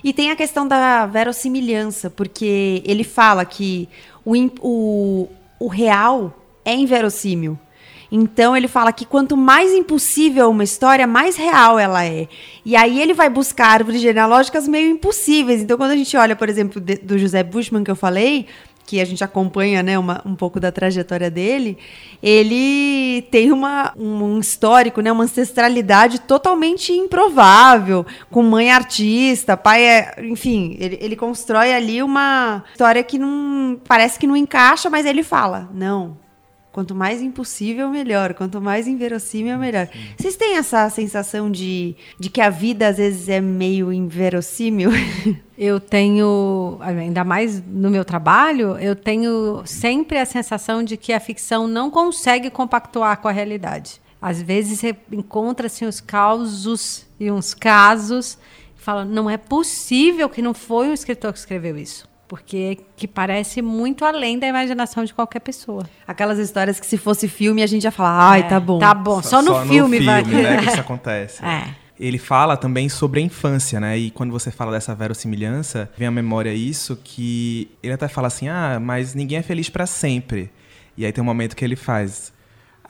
E 0.04 0.14
tem 0.14 0.30
a 0.30 0.36
questão 0.36 0.68
da 0.68 1.08
verossimilhança, 1.08 2.12
porque 2.12 2.84
ele 2.86 3.04
fala 3.04 3.44
que 3.44 3.90
o, 4.24 4.36
o, 4.62 5.30
o 5.60 5.68
real 5.68 6.32
é 6.64 6.76
inverossímil. 6.76 7.58
Então 8.12 8.58
ele 8.58 8.68
fala 8.68 8.92
que 8.92 9.06
quanto 9.06 9.38
mais 9.38 9.74
impossível 9.74 10.50
uma 10.50 10.64
história, 10.64 11.06
mais 11.06 11.36
real 11.36 11.78
ela 11.78 12.04
é. 12.06 12.28
E 12.66 12.76
aí 12.76 13.00
ele 13.00 13.14
vai 13.14 13.30
buscar 13.30 13.68
árvores 13.68 14.02
genealógicas 14.02 14.68
meio 14.68 14.90
impossíveis. 14.90 15.62
Então 15.62 15.78
quando 15.78 15.92
a 15.92 15.96
gente 15.96 16.16
olha, 16.18 16.36
por 16.36 16.50
exemplo, 16.50 16.82
de, 16.82 16.96
do 16.96 17.18
José 17.18 17.44
Bushman 17.44 17.84
que 17.84 17.92
eu 17.92 17.96
falei, 17.96 18.48
que 18.90 19.00
a 19.00 19.06
gente 19.06 19.24
acompanha 19.24 19.84
né, 19.84 20.00
uma, 20.00 20.20
um 20.26 20.34
pouco 20.34 20.60
da 20.60 20.72
trajetória 20.72 21.30
dele, 21.30 21.78
ele 22.24 23.22
tem 23.30 23.52
uma, 23.52 23.94
um 23.96 24.40
histórico, 24.40 25.00
né, 25.00 25.12
uma 25.12 25.26
ancestralidade 25.26 26.22
totalmente 26.22 26.92
improvável, 26.92 28.04
com 28.32 28.42
mãe 28.42 28.72
artista, 28.72 29.56
pai 29.56 29.84
é. 29.84 30.16
Enfim, 30.24 30.76
ele, 30.80 30.98
ele 31.00 31.16
constrói 31.16 31.72
ali 31.72 32.02
uma 32.02 32.64
história 32.72 33.04
que 33.04 33.20
não. 33.20 33.80
parece 33.88 34.18
que 34.18 34.26
não 34.26 34.36
encaixa, 34.36 34.90
mas 34.90 35.06
ele 35.06 35.22
fala: 35.22 35.70
não, 35.72 36.18
Quanto 36.72 36.94
mais 36.94 37.22
impossível, 37.22 37.90
melhor. 37.90 38.36
Quanto 38.36 38.62
mais 38.62 38.88
inverossímil, 38.88 39.58
melhor. 39.58 39.88
Sim. 39.88 40.00
Vocês 40.18 40.36
têm 40.36 40.56
essa 40.56 40.88
sensação 40.90 41.50
de, 41.50 41.96
de 42.20 42.30
que 42.30 42.40
a 42.40 42.50
vida 42.50 42.88
às 42.88 42.98
vezes 42.98 43.28
é 43.28 43.42
meio 43.42 43.92
inverossímil? 43.92 44.92
Eu 45.58 45.78
tenho, 45.80 46.78
ainda 46.80 47.26
mais 47.26 47.62
no 47.62 47.90
meu 47.90 48.06
trabalho, 48.06 48.78
eu 48.78 48.96
tenho 48.96 49.62
sempre 49.66 50.18
a 50.18 50.26
sensação 50.26 50.82
de 50.82 50.96
que 50.96 51.12
a 51.12 51.20
ficção 51.20 51.68
não 51.68 51.92
consegue 51.92 52.50
compactuar 52.50 53.20
com 53.20 53.28
a 53.28 53.32
realidade. 53.34 54.00
Às 54.22 54.42
vezes 54.42 54.82
encontra-se 55.12 55.86
uns 55.86 56.00
causos 56.00 57.06
e 57.20 57.30
uns 57.30 57.54
casos 57.54 58.38
e 58.78 58.82
fala, 58.82 59.04
não 59.04 59.30
é 59.30 59.36
possível 59.36 60.30
que 60.30 60.42
não 60.42 60.54
foi 60.54 60.88
um 60.88 60.94
escritor 60.94 61.34
que 61.34 61.40
escreveu 61.40 61.78
isso 61.78 62.09
porque 62.30 62.78
que 62.96 63.08
parece 63.08 63.60
muito 63.60 64.06
além 64.06 64.38
da 64.38 64.48
imaginação 64.48 65.04
de 65.04 65.12
qualquer 65.12 65.40
pessoa. 65.40 65.84
Aquelas 66.08 66.38
histórias 66.38 66.80
que 66.80 66.86
se 66.86 66.96
fosse 66.96 67.28
filme 67.28 67.64
a 67.64 67.68
gente 67.68 67.84
ia 67.86 67.92
falar, 67.92 68.30
ai, 68.30 68.42
é, 68.42 68.44
tá 68.44 68.60
bom. 68.60 68.78
Tá 68.78 68.94
bom, 68.94 69.22
só, 69.24 69.30
só 69.30 69.42
no 69.42 69.48
só 69.48 69.66
filme 69.66 70.00
no 70.00 70.06
vai. 70.06 70.24
Filme, 70.24 70.44
né, 70.44 70.58
que 70.58 70.66
isso 70.70 70.80
acontece. 70.80 71.44
É. 71.44 71.74
Ele 72.00 72.20
fala 72.20 72.56
também 72.56 72.88
sobre 72.88 73.20
a 73.20 73.24
infância, 73.24 73.80
né? 73.80 73.98
E 73.98 74.12
quando 74.12 74.32
você 74.32 74.52
fala 74.52 74.72
dessa 74.72 74.94
verossimilhança, 74.94 75.90
vem 75.98 76.08
à 76.08 76.12
memória 76.12 76.54
isso 76.54 76.98
que 77.04 77.70
ele 77.84 77.94
até 77.94 78.08
fala 78.08 78.28
assim: 78.28 78.48
"Ah, 78.48 78.80
mas 78.80 79.14
ninguém 79.16 79.40
é 79.40 79.42
feliz 79.42 79.68
para 79.68 79.86
sempre". 79.86 80.50
E 80.96 81.06
aí 81.06 81.12
tem 81.12 81.22
um 81.22 81.26
momento 81.26 81.58
que 81.58 81.66
ele 81.66 81.76
faz: 81.76 82.32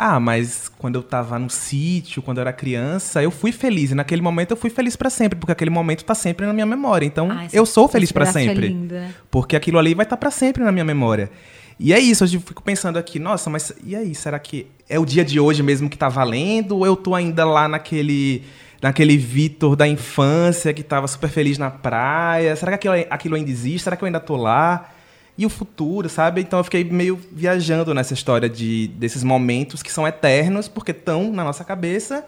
ah, 0.02 0.18
mas 0.18 0.72
quando 0.78 0.96
eu 0.96 1.04
tava 1.04 1.38
no 1.38 1.50
sítio, 1.50 2.22
quando 2.22 2.38
eu 2.38 2.42
era 2.42 2.54
criança, 2.54 3.22
eu 3.22 3.30
fui 3.30 3.52
feliz. 3.52 3.92
E 3.92 3.96
naquele 3.96 4.22
momento 4.22 4.52
eu 4.52 4.58
fui 4.58 4.70
feliz 4.70 4.96
para 4.96 5.10
sempre, 5.10 5.38
porque 5.38 5.52
aquele 5.52 5.70
momento 5.70 6.06
tá 6.06 6.16
sempre 6.16 6.46
na 6.46 6.54
minha 6.54 6.66
memória. 6.66 7.06
Então, 7.06 7.30
ah, 7.30 7.48
eu 7.52 7.66
sou 7.66 7.86
feliz 7.90 8.10
para 8.10 8.26
sempre. 8.26 8.68
É 8.68 8.70
linda. 8.70 9.16
Porque 9.30 9.58
aquilo 9.58 9.78
ali 9.78 9.94
vai 9.94 10.06
estar 10.06 10.16
tá 10.16 10.20
para 10.22 10.32
sempre 10.32 10.64
na 10.64 10.72
minha 10.72 10.86
memória. 10.86 11.30
E 11.78 11.92
é 11.92 12.00
isso, 12.00 12.24
eu 12.24 12.40
fico 12.40 12.64
pensando 12.64 12.98
aqui, 12.98 13.20
nossa, 13.20 13.50
mas 13.50 13.74
e 13.84 13.94
aí, 13.94 14.16
será 14.16 14.40
que 14.40 14.68
é 14.88 14.98
o 14.98 15.06
dia 15.06 15.24
de 15.24 15.38
hoje 15.38 15.62
mesmo 15.62 15.90
que 15.90 15.98
tá 15.98 16.08
valendo? 16.08 16.78
Ou 16.78 16.86
eu 16.86 16.96
tô 16.96 17.14
ainda 17.14 17.44
lá 17.44 17.68
naquele 17.68 18.44
naquele 18.82 19.18
Vitor 19.18 19.76
da 19.76 19.86
infância 19.86 20.74
que 20.74 20.82
estava 20.82 21.08
super 21.08 21.30
feliz 21.30 21.58
na 21.58 21.70
praia? 21.70 22.56
Será 22.56 22.78
que 22.78 22.88
aquilo, 22.88 23.08
aquilo 23.10 23.36
ainda 23.36 23.52
existe? 23.52 23.84
Será 23.84 23.98
que 23.98 24.04
eu 24.04 24.06
ainda 24.06 24.22
tô 24.22 24.38
lá? 24.38 24.92
E 25.40 25.46
o 25.46 25.50
futuro, 25.50 26.10
sabe? 26.10 26.42
Então 26.42 26.60
eu 26.60 26.66
fiquei 26.66 26.84
meio 26.84 27.18
viajando 27.32 27.94
nessa 27.94 28.14
história 28.14 28.50
de, 28.50 28.90
desses 28.90 29.24
momentos 29.24 29.82
que 29.82 29.90
são 29.90 30.06
eternos, 30.06 30.68
porque 30.68 30.92
estão 30.92 31.32
na 31.32 31.46
nossa 31.46 31.64
cabeça 31.64 32.26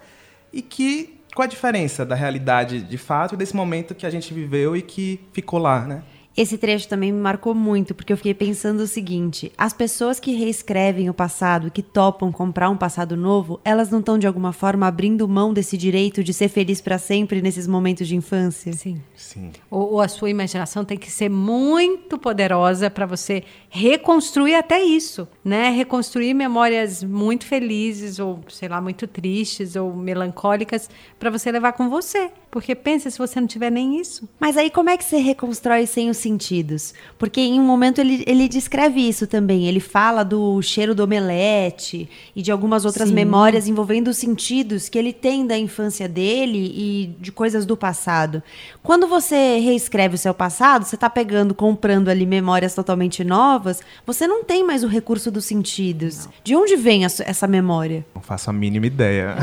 e 0.50 0.62
que. 0.62 1.18
Qual 1.34 1.44
a 1.44 1.48
diferença 1.48 2.04
da 2.04 2.14
realidade 2.14 2.82
de 2.82 2.98
fato 2.98 3.34
e 3.34 3.38
desse 3.38 3.56
momento 3.56 3.94
que 3.94 4.04
a 4.04 4.10
gente 4.10 4.34
viveu 4.34 4.76
e 4.76 4.82
que 4.82 5.18
ficou 5.32 5.58
lá, 5.58 5.86
né? 5.86 6.02
Esse 6.36 6.56
trecho 6.56 6.88
também 6.88 7.12
me 7.12 7.20
marcou 7.20 7.54
muito, 7.54 7.94
porque 7.94 8.12
eu 8.12 8.16
fiquei 8.16 8.32
pensando 8.32 8.80
o 8.80 8.86
seguinte: 8.86 9.52
as 9.56 9.72
pessoas 9.72 10.18
que 10.18 10.32
reescrevem 10.32 11.10
o 11.10 11.14
passado 11.14 11.66
e 11.66 11.70
que 11.70 11.82
topam 11.82 12.32
comprar 12.32 12.70
um 12.70 12.76
passado 12.76 13.16
novo, 13.16 13.60
elas 13.64 13.90
não 13.90 14.00
estão 14.00 14.18
de 14.18 14.26
alguma 14.26 14.52
forma 14.52 14.86
abrindo 14.86 15.28
mão 15.28 15.52
desse 15.52 15.76
direito 15.76 16.24
de 16.24 16.32
ser 16.32 16.48
feliz 16.48 16.80
para 16.80 16.98
sempre 16.98 17.42
nesses 17.42 17.66
momentos 17.66 18.08
de 18.08 18.16
infância? 18.16 18.72
Sim. 18.72 19.00
Sim. 19.14 19.52
Ou, 19.70 19.92
ou 19.92 20.00
a 20.00 20.08
sua 20.08 20.30
imaginação 20.30 20.84
tem 20.84 20.96
que 20.96 21.10
ser 21.10 21.28
muito 21.28 22.18
poderosa 22.18 22.90
para 22.90 23.06
você 23.06 23.44
reconstruir 23.68 24.54
até 24.54 24.82
isso, 24.82 25.28
né? 25.44 25.70
Reconstruir 25.70 26.34
memórias 26.34 27.04
muito 27.04 27.46
felizes 27.46 28.18
ou, 28.18 28.40
sei 28.48 28.68
lá, 28.68 28.80
muito 28.80 29.06
tristes 29.06 29.76
ou 29.76 29.94
melancólicas 29.94 30.88
para 31.18 31.30
você 31.30 31.52
levar 31.52 31.72
com 31.72 31.88
você. 31.88 32.30
Porque 32.50 32.74
pensa 32.74 33.10
se 33.10 33.18
você 33.18 33.40
não 33.40 33.46
tiver 33.46 33.70
nem 33.70 33.98
isso. 33.98 34.28
Mas 34.38 34.56
aí 34.56 34.70
como 34.70 34.90
é 34.90 34.96
que 34.96 35.04
você 35.04 35.16
reconstrói 35.16 35.86
sem 35.86 36.10
os 36.10 36.21
sentidos? 36.22 36.94
Porque 37.18 37.40
em 37.40 37.60
um 37.60 37.64
momento 37.64 38.00
ele, 38.00 38.24
ele 38.26 38.48
descreve 38.48 39.00
isso 39.06 39.26
também. 39.26 39.66
Ele 39.66 39.80
fala 39.80 40.22
do 40.24 40.62
cheiro 40.62 40.94
do 40.94 41.04
omelete 41.04 42.08
e 42.34 42.40
de 42.40 42.50
algumas 42.50 42.84
outras 42.84 43.08
Sim. 43.08 43.14
memórias 43.14 43.68
envolvendo 43.68 44.08
os 44.08 44.16
sentidos 44.16 44.88
que 44.88 44.98
ele 44.98 45.12
tem 45.12 45.46
da 45.46 45.58
infância 45.58 46.08
dele 46.08 46.72
e 46.74 47.16
de 47.20 47.30
coisas 47.30 47.66
do 47.66 47.76
passado. 47.76 48.42
Quando 48.82 49.06
você 49.06 49.58
reescreve 49.58 50.14
o 50.14 50.18
seu 50.18 50.32
passado, 50.32 50.84
você 50.84 50.94
está 50.94 51.10
pegando, 51.10 51.54
comprando 51.54 52.08
ali 52.08 52.24
memórias 52.24 52.74
totalmente 52.74 53.22
novas, 53.24 53.80
você 54.06 54.26
não 54.26 54.44
tem 54.44 54.64
mais 54.64 54.82
o 54.82 54.86
recurso 54.86 55.30
dos 55.30 55.44
sentidos. 55.44 56.28
De 56.42 56.54
onde 56.56 56.76
vem 56.76 57.04
essa 57.04 57.22
essa 57.26 57.46
memória? 57.46 58.04
Não 58.14 58.22
faço 58.22 58.48
a 58.50 58.52
mínima 58.52 58.86
ideia. 58.86 59.36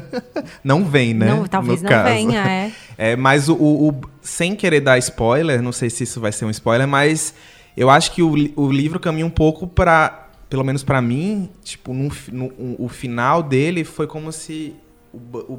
não 0.64 0.84
vem, 0.84 1.14
né? 1.14 1.26
Não, 1.26 1.44
talvez 1.46 1.82
no 1.82 1.88
não 1.88 1.96
caso. 1.96 2.12
venha, 2.14 2.40
é. 2.48 2.72
É, 2.98 3.16
mas 3.16 3.48
o- 3.48 3.54
o- 3.54 4.00
sem 4.26 4.54
querer 4.56 4.80
dar 4.80 4.98
spoiler, 4.98 5.62
não 5.62 5.72
sei 5.72 5.88
se 5.88 6.04
isso 6.04 6.20
vai 6.20 6.32
ser 6.32 6.44
um 6.44 6.50
spoiler, 6.50 6.86
mas 6.86 7.32
eu 7.76 7.88
acho 7.88 8.12
que 8.12 8.22
o, 8.22 8.34
o 8.56 8.70
livro 8.70 8.98
caminha 8.98 9.24
um 9.24 9.30
pouco 9.30 9.66
para, 9.66 10.28
pelo 10.50 10.64
menos 10.64 10.82
para 10.82 11.00
mim, 11.00 11.48
tipo, 11.62 11.92
fi- 12.10 12.32
no- 12.32 12.52
o, 12.78 12.84
final 12.88 13.42
dele 13.42 13.84
foi 13.84 14.06
como 14.06 14.32
se 14.32 14.74
o, 15.12 15.18
o 15.52 15.56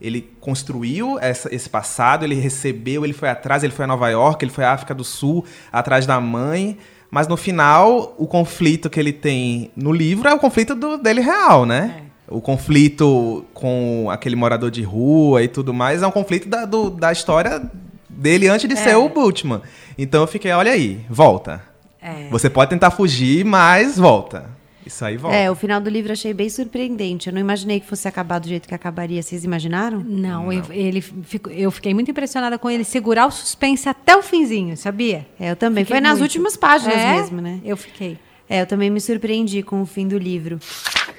ele 0.00 0.32
construiu 0.40 1.18
essa- 1.20 1.52
esse 1.54 1.70
passado, 1.70 2.24
ele 2.24 2.34
recebeu, 2.34 3.04
ele 3.04 3.12
foi 3.12 3.28
atrás, 3.28 3.62
ele 3.62 3.72
foi 3.72 3.84
a 3.84 3.88
Nova 3.88 4.08
York, 4.10 4.44
ele 4.44 4.52
foi 4.52 4.64
à 4.64 4.72
África 4.72 4.94
do 4.94 5.04
Sul, 5.04 5.44
atrás 5.72 6.04
da 6.06 6.20
mãe, 6.20 6.76
mas 7.10 7.28
no 7.28 7.36
final 7.36 8.14
o 8.18 8.26
conflito 8.26 8.90
que 8.90 8.98
ele 8.98 9.12
tem 9.12 9.70
no 9.76 9.92
livro 9.92 10.28
é 10.28 10.34
o 10.34 10.38
conflito 10.38 10.74
do- 10.74 10.98
dele 10.98 11.20
real, 11.20 11.64
né? 11.64 12.06
O 12.32 12.40
conflito 12.40 13.44
com 13.54 14.08
aquele 14.10 14.34
morador 14.36 14.70
de 14.70 14.82
rua 14.82 15.42
e 15.42 15.48
tudo 15.48 15.72
mais 15.74 16.02
é 16.02 16.06
um 16.06 16.10
conflito 16.10 16.48
da, 16.48 16.64
do- 16.64 16.90
da 16.90 17.12
história 17.12 17.62
dele 18.08 18.48
antes 18.48 18.68
de 18.68 18.76
ser 18.76 18.96
o 18.96 19.08
Bultman. 19.08 19.60
Então 19.98 20.20
eu 20.22 20.26
fiquei, 20.26 20.50
olha 20.52 20.72
aí, 20.72 21.00
volta. 21.08 21.62
É. 22.00 22.28
Você 22.30 22.48
pode 22.50 22.70
tentar 22.70 22.90
fugir, 22.90 23.44
mas 23.44 23.96
volta. 23.98 24.46
Isso 24.84 25.04
aí 25.04 25.16
volta. 25.16 25.36
É, 25.36 25.48
o 25.48 25.54
final 25.54 25.80
do 25.80 25.88
livro 25.88 26.10
eu 26.10 26.14
achei 26.14 26.34
bem 26.34 26.48
surpreendente. 26.48 27.28
Eu 27.28 27.32
não 27.32 27.40
imaginei 27.40 27.78
que 27.78 27.86
fosse 27.86 28.08
acabar 28.08 28.40
do 28.40 28.48
jeito 28.48 28.66
que 28.66 28.74
acabaria. 28.74 29.22
Vocês 29.22 29.44
imaginaram? 29.44 30.00
Não, 30.04 30.52
eu- 30.52 30.64
ele 30.70 31.00
fico- 31.00 31.50
eu 31.50 31.70
fiquei 31.70 31.94
muito 31.94 32.10
impressionada 32.10 32.58
com 32.58 32.68
ele 32.68 32.82
segurar 32.82 33.26
o 33.26 33.30
suspense 33.30 33.88
até 33.88 34.16
o 34.16 34.22
finzinho, 34.22 34.76
sabia? 34.76 35.24
É, 35.38 35.52
eu 35.52 35.56
também. 35.56 35.84
Fiquei 35.84 35.98
Foi 35.98 36.00
nas 36.02 36.18
muito. 36.18 36.22
últimas 36.22 36.56
páginas 36.56 36.96
É? 36.96 37.12
mesmo, 37.14 37.40
né? 37.40 37.60
Eu 37.64 37.76
fiquei. 37.76 38.18
É, 38.48 38.60
eu 38.60 38.66
também 38.66 38.90
me 38.90 39.00
surpreendi 39.00 39.62
com 39.62 39.80
o 39.80 39.86
fim 39.86 40.06
do 40.06 40.18
livro. 40.18 40.58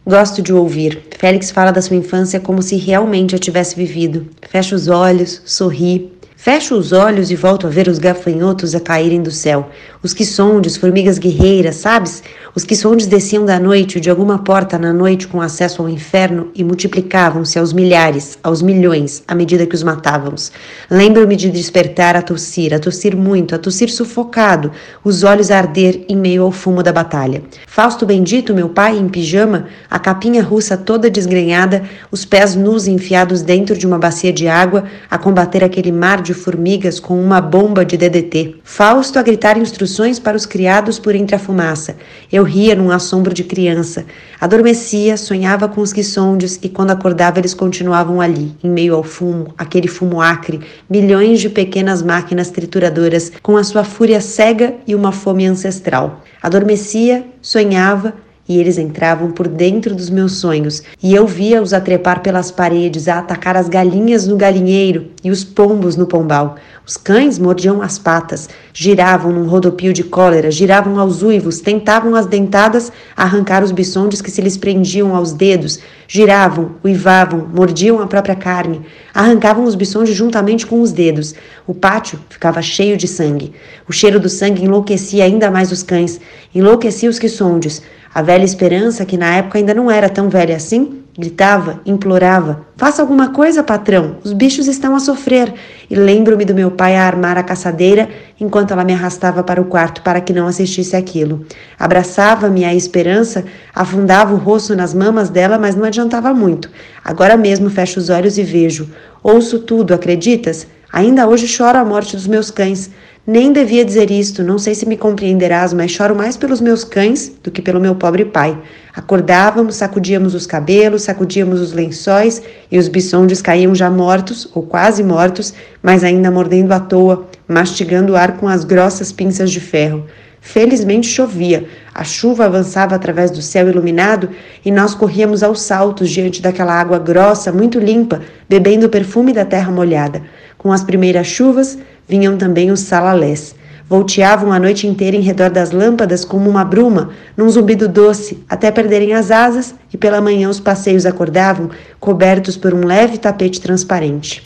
Gosto 0.06 0.42
de 0.42 0.54
ouvir. 0.54 1.02
Félix 1.18 1.50
fala 1.50 1.72
da 1.72 1.82
sua 1.82 1.96
infância 1.96 2.40
como 2.40 2.62
se 2.62 2.76
realmente 2.76 3.36
a 3.36 3.40
tivesse 3.40 3.76
vivido. 3.76 4.28
Fecha 4.50 4.76
os 4.76 4.88
olhos, 4.88 5.42
sorri. 5.46 6.13
Fecho 6.44 6.76
os 6.76 6.92
olhos 6.92 7.32
e 7.32 7.38
volto 7.38 7.68
a 7.68 7.70
ver 7.70 7.88
os 7.88 7.98
gafanhotos 7.98 8.76
a 8.76 8.80
caírem 8.82 9.24
do 9.24 9.32
céu. 9.32 9.70
Os 10.04 10.14
quiçondes, 10.14 10.76
formigas 10.76 11.18
guerreiras, 11.18 11.78
sabes? 11.78 12.22
Os 12.54 12.66
quiçondes 12.66 13.08
desciam 13.08 13.46
da 13.46 13.58
noite 13.58 14.02
de 14.02 14.10
alguma 14.10 14.38
porta 14.38 14.78
na 14.78 14.92
noite 14.92 15.26
com 15.26 15.40
acesso 15.40 15.82
ao 15.82 15.88
inferno 15.88 16.50
e 16.54 16.62
multiplicavam-se 16.62 17.58
aos 17.58 17.72
milhares, 17.72 18.38
aos 18.44 18.62
milhões, 18.62 19.24
à 19.26 19.34
medida 19.34 19.66
que 19.66 19.74
os 19.74 19.84
matávamos. 19.84 20.52
Lembro-me 20.92 21.38
de 21.38 21.50
despertar 21.50 22.18
a 22.18 22.22
tossir, 22.22 22.74
a 22.74 22.80
tossir 22.80 23.16
muito, 23.16 23.56
a 23.56 23.58
tossir 23.58 23.90
sufocado, 23.90 24.70
os 25.02 25.24
olhos 25.24 25.50
a 25.50 25.58
arder 25.58 26.04
em 26.10 26.18
meio 26.18 26.44
ao 26.44 26.52
fumo 26.52 26.84
da 26.84 26.92
batalha. 26.92 27.42
Fausto 27.66 28.06
bendito, 28.06 28.54
meu 28.54 28.68
pai, 28.68 28.98
em 28.98 29.08
pijama, 29.08 29.68
a 29.90 29.98
capinha 29.98 30.44
russa 30.44 30.76
toda 30.76 31.10
desgrenhada, 31.10 31.84
os 32.12 32.26
pés 32.26 32.54
nus 32.54 32.86
enfiados 32.86 33.42
dentro 33.42 33.78
de 33.78 33.88
uma 33.88 33.98
bacia 33.98 34.34
de 34.34 34.50
água, 34.50 34.84
a 35.10 35.18
combater 35.18 35.64
aquele 35.64 35.94
mar 35.94 36.22
de 36.22 36.33
formigas 36.34 37.00
com 37.00 37.22
uma 37.22 37.40
bomba 37.40 37.86
de 37.86 37.98
DDT. 37.98 38.56
Fausto 38.64 39.20
a 39.20 39.22
gritar 39.22 39.58
instruções 39.58 40.20
para 40.20 40.36
os 40.36 40.46
criados 40.46 41.00
por 41.00 41.16
entre 41.16 41.36
a 41.36 41.40
fumaça. 41.40 41.96
Eu 42.32 42.44
ria 42.44 42.76
num 42.76 42.92
assombro 42.92 43.34
de 43.34 43.44
criança. 43.44 44.06
Adormecia, 44.40 45.16
sonhava 45.18 45.68
com 45.68 45.82
os 45.82 45.94
guiçondes 45.94 46.60
e 46.62 46.70
quando 46.70 46.92
acordava 46.92 47.40
eles 47.40 47.54
continuavam 47.54 48.20
ali, 48.20 48.56
em 48.64 48.70
meio 48.70 48.96
ao 48.96 49.04
fumo, 49.04 49.54
aquele 49.58 49.88
fumo 49.88 50.22
acre, 50.22 50.62
milhões 50.90 51.40
de 51.40 51.50
pequenas 51.50 52.02
máquinas 52.02 52.50
trituradoras 52.50 53.32
com 53.42 53.56
a 53.56 53.64
sua 53.64 53.84
fúria 53.84 54.20
cega 54.20 54.76
e 54.86 54.96
uma 54.96 55.12
fome 55.12 55.46
ancestral. 55.46 56.22
Adormecia, 56.42 57.26
sonhava 57.42 58.14
e 58.48 58.60
eles 58.60 58.78
entravam 58.78 59.32
por 59.32 59.48
dentro 59.48 59.96
dos 59.96 60.10
meus 60.10 60.34
sonhos, 60.34 60.84
e 61.02 61.14
eu 61.16 61.26
via-os 61.26 61.74
a 61.74 61.80
trepar 61.80 62.22
pelas 62.22 62.52
paredes, 62.52 63.08
a 63.08 63.20
atacar 63.20 63.56
as 63.56 63.70
galinhas 63.70 64.28
no 64.28 64.36
galinheiro 64.36 65.08
e 65.24 65.32
os 65.32 65.44
pombos 65.44 65.96
no 65.96 66.06
pombal. 66.06 66.56
Os 66.86 66.98
cães 66.98 67.40
mordiam 67.40 67.82
as 67.82 67.98
patas, 67.98 68.50
giravam 68.74 69.32
num 69.32 69.48
rodopio 69.48 69.94
de 69.94 70.04
cólera, 70.04 70.52
giravam 70.52 71.00
aos 71.00 71.22
uivos, 71.22 71.62
tentavam 71.62 72.14
as 72.14 72.26
dentadas 72.26 72.92
arrancar 73.16 73.64
os 73.64 73.72
biçondes 73.72 74.22
que 74.22 74.30
se 74.30 74.42
lhes 74.42 74.58
prendiam 74.58 75.16
aos 75.16 75.32
dedos, 75.32 75.80
giravam, 76.06 76.72
uivavam, 76.84 77.48
mordiam 77.54 78.02
a 78.02 78.08
própria 78.08 78.36
carne, 78.36 78.82
arrancavam 79.14 79.64
os 79.64 79.76
biçondes 79.76 80.14
juntamente 80.14 80.68
com 80.68 80.82
os 80.82 80.92
dedos. 80.92 81.34
O 81.66 81.74
pátio 81.74 82.20
ficava 82.30 82.62
cheio 82.62 82.98
de 82.98 83.08
sangue. 83.08 83.54
O 83.88 83.94
cheiro 83.94 84.20
do 84.20 84.28
sangue 84.28 84.66
enlouquecia 84.66 85.24
ainda 85.24 85.50
mais 85.50 85.72
os 85.72 85.84
cães, 85.84 86.20
enlouquecia 86.54 87.10
os 87.10 87.18
quiçondes. 87.18 87.82
A 88.14 88.22
velha 88.22 88.44
esperança, 88.44 89.06
que 89.06 89.18
na 89.18 89.38
época 89.38 89.58
ainda 89.58 89.74
não 89.74 89.90
era 89.90 90.08
tão 90.08 90.30
velha 90.30 90.56
assim, 90.56 91.04
gritava, 91.18 91.82
implorava: 91.84 92.66
Faça 92.78 93.02
alguma 93.02 93.30
coisa, 93.30 93.64
patrão, 93.64 94.18
os 94.24 94.34
bichos 94.34 94.68
estão 94.68 94.96
a 94.96 95.00
sofrer. 95.00 95.52
E 95.90 95.96
lembro-me 95.96 96.46
do 96.46 96.54
meu 96.54 96.70
pai 96.70 96.96
a 96.96 97.08
armar 97.08 97.40
a 97.40 97.44
caçadeira 97.44 98.08
enquanto 98.40 98.72
ela 98.72 98.84
me 98.84 98.94
arrastava 98.94 99.44
para 99.44 99.60
o 99.60 99.66
quarto 99.66 100.04
para 100.04 100.22
que 100.22 100.32
não 100.32 100.46
assistisse 100.46 100.96
aquilo. 100.96 101.44
Abraçava-me 101.80 102.64
a 102.64 102.76
esperança, 102.76 103.46
afundava 103.74 104.34
o 104.34 104.38
rosto 104.38 104.76
nas 104.76 104.94
mamas 104.94 105.30
dela, 105.30 105.58
mas 105.58 105.76
não 105.76 105.86
adiantava 105.86 106.34
muito. 106.36 106.70
Agora 107.04 107.36
mesmo 107.36 107.70
fecho 107.70 108.00
os 108.00 108.10
olhos 108.12 108.38
e 108.38 108.44
vejo. 108.44 108.90
Ouço 109.24 109.58
tudo, 109.58 109.92
acreditas? 109.92 110.68
Ainda 110.92 111.28
hoje 111.28 111.48
choro 111.48 111.80
a 111.80 111.84
morte 111.84 112.16
dos 112.16 112.28
meus 112.28 112.52
cães. 112.52 112.92
Nem 113.26 113.54
devia 113.54 113.86
dizer 113.86 114.12
isto, 114.12 114.44
não 114.44 114.60
sei 114.60 114.76
se 114.76 114.86
me 114.86 114.98
compreenderás, 114.98 115.72
mas 115.72 115.92
choro 115.92 116.14
mais 116.14 116.36
pelos 116.36 116.60
meus 116.60 116.84
cães 116.84 117.32
do 117.42 117.50
que 117.50 117.62
pelo 117.62 117.80
meu 117.80 117.96
pobre 117.96 118.26
pai. 118.26 118.62
Acordávamos, 118.94 119.78
sacudíamos 119.78 120.36
os 120.36 120.46
cabelos, 120.46 121.04
sacudíamos 121.04 121.62
os 121.62 121.72
lençóis 121.72 122.42
e 122.70 122.78
os 122.78 122.90
biçondes 122.90 123.42
caíam 123.42 123.74
já 123.74 123.90
mortos, 123.90 124.50
ou 124.54 124.62
quase 124.62 125.02
mortos, 125.02 125.54
mas 125.82 126.04
ainda 126.04 126.30
mordendo 126.30 126.74
à 126.74 126.82
toa, 126.82 127.26
mastigando 127.48 128.12
o 128.12 128.16
ar 128.18 128.36
com 128.36 128.46
as 128.46 128.66
grossas 128.66 129.14
pinças 129.14 129.52
de 129.52 129.62
ferro. 129.62 130.04
Felizmente 130.46 131.08
chovia, 131.08 131.66
a 131.96 132.04
chuva 132.04 132.46
avançava 132.46 132.94
através 132.94 133.32
do 133.32 133.42
céu 133.42 133.70
iluminado 133.70 134.30
e 134.64 134.72
nós 134.72 134.94
corríamos 134.94 135.42
aos 135.42 135.62
saltos 135.62 136.10
diante 136.10 136.42
daquela 136.42 136.74
água 136.74 137.00
grossa, 137.00 137.50
muito 137.50 137.80
limpa, 137.80 138.22
bebendo 138.48 138.86
o 138.86 138.90
perfume 138.90 139.32
da 139.32 139.46
terra 139.46 139.72
molhada. 139.72 140.22
Com 140.58 140.72
as 140.74 140.84
primeiras 140.84 141.28
chuvas 141.28 141.78
vinham 142.08 142.38
também 142.38 142.72
os 142.72 142.82
salalés. 142.82 143.56
Volteavam 143.88 144.52
a 144.52 144.60
noite 144.60 144.88
inteira 144.88 145.16
em 145.16 145.22
redor 145.22 145.50
das 145.50 145.72
lâmpadas 145.72 146.24
como 146.26 146.50
uma 146.50 146.64
bruma, 146.64 147.12
num 147.36 147.50
zumbido 147.50 147.88
doce, 147.88 148.44
até 148.50 148.72
perderem 148.72 149.14
as 149.14 149.30
asas, 149.30 149.76
e 149.94 149.98
pela 149.98 150.22
manhã 150.22 150.50
os 150.50 150.60
passeios 150.60 151.06
acordavam, 151.06 151.70
cobertos 152.00 152.58
por 152.58 152.74
um 152.74 152.86
leve 152.86 153.18
tapete 153.18 153.60
transparente. 153.62 154.44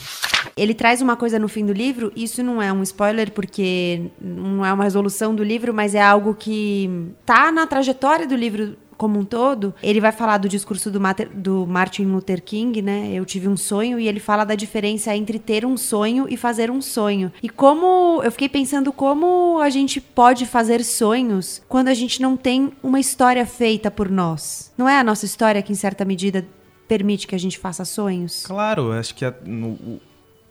Ele 0.58 0.74
traz 0.74 1.04
uma 1.04 1.16
coisa 1.16 1.38
no 1.38 1.48
fim 1.48 1.64
do 1.64 1.72
livro, 1.72 2.12
isso 2.16 2.42
não 2.42 2.60
é 2.60 2.74
um 2.74 2.82
spoiler 2.82 3.32
porque 3.32 4.10
não 4.20 4.66
é 4.66 4.74
uma 4.74 4.84
resolução 4.84 5.36
do 5.36 5.44
livro, 5.44 5.72
mas 5.72 5.94
é 5.94 6.02
algo 6.02 6.34
que 6.34 7.12
tá 7.24 7.52
na 7.52 7.68
trajetória 7.68 8.26
do 8.26 8.36
livro 8.36 8.76
como 8.98 9.20
um 9.20 9.26
todo, 9.26 9.74
ele 9.82 10.02
vai 10.02 10.12
falar 10.12 10.38
do 10.38 10.50
discurso 10.50 10.90
do, 10.90 11.00
Mater, 11.00 11.30
do, 11.34 11.66
Martin 11.68 12.06
Luther 12.06 12.42
King, 12.42 12.82
né? 12.82 13.12
Eu 13.14 13.26
tive 13.26 13.48
um 13.48 13.56
sonho 13.56 14.00
e 14.00 14.08
ele 14.08 14.20
fala 14.20 14.44
da 14.44 14.56
diferença 14.56 15.16
entre 15.16 15.40
ter 15.40 15.66
um 15.66 15.78
sonho 15.78 16.26
e 16.30 16.36
fazer 16.36 16.72
um 16.72 16.82
sonho. 16.82 17.32
E 17.42 17.50
como 17.50 18.22
eu 18.24 18.32
fiquei 18.32 18.50
pensando 18.50 18.92
como 18.92 19.60
a 19.62 19.70
gente 19.70 20.02
pode 20.02 20.46
fazer 20.46 20.84
sonhos 20.84 21.62
quando 21.68 21.90
a 21.90 21.94
gente 21.94 22.22
não 22.22 22.36
tem 22.36 22.72
uma 22.82 23.00
história 23.00 23.46
feita 23.46 23.92
por 23.92 24.10
nós. 24.10 24.72
Não 24.78 24.90
é 24.90 25.00
a 25.00 25.04
nossa 25.04 25.26
história 25.26 25.62
que 25.62 25.72
em 25.72 25.76
certa 25.76 26.04
medida 26.04 26.46
permite 26.88 27.28
que 27.28 27.36
a 27.36 27.40
gente 27.40 27.60
faça 27.60 27.84
sonhos? 27.86 28.44
Claro, 28.46 28.92
acho 28.92 29.14
que 29.14 29.26
a, 29.26 29.34
no, 29.46 30.00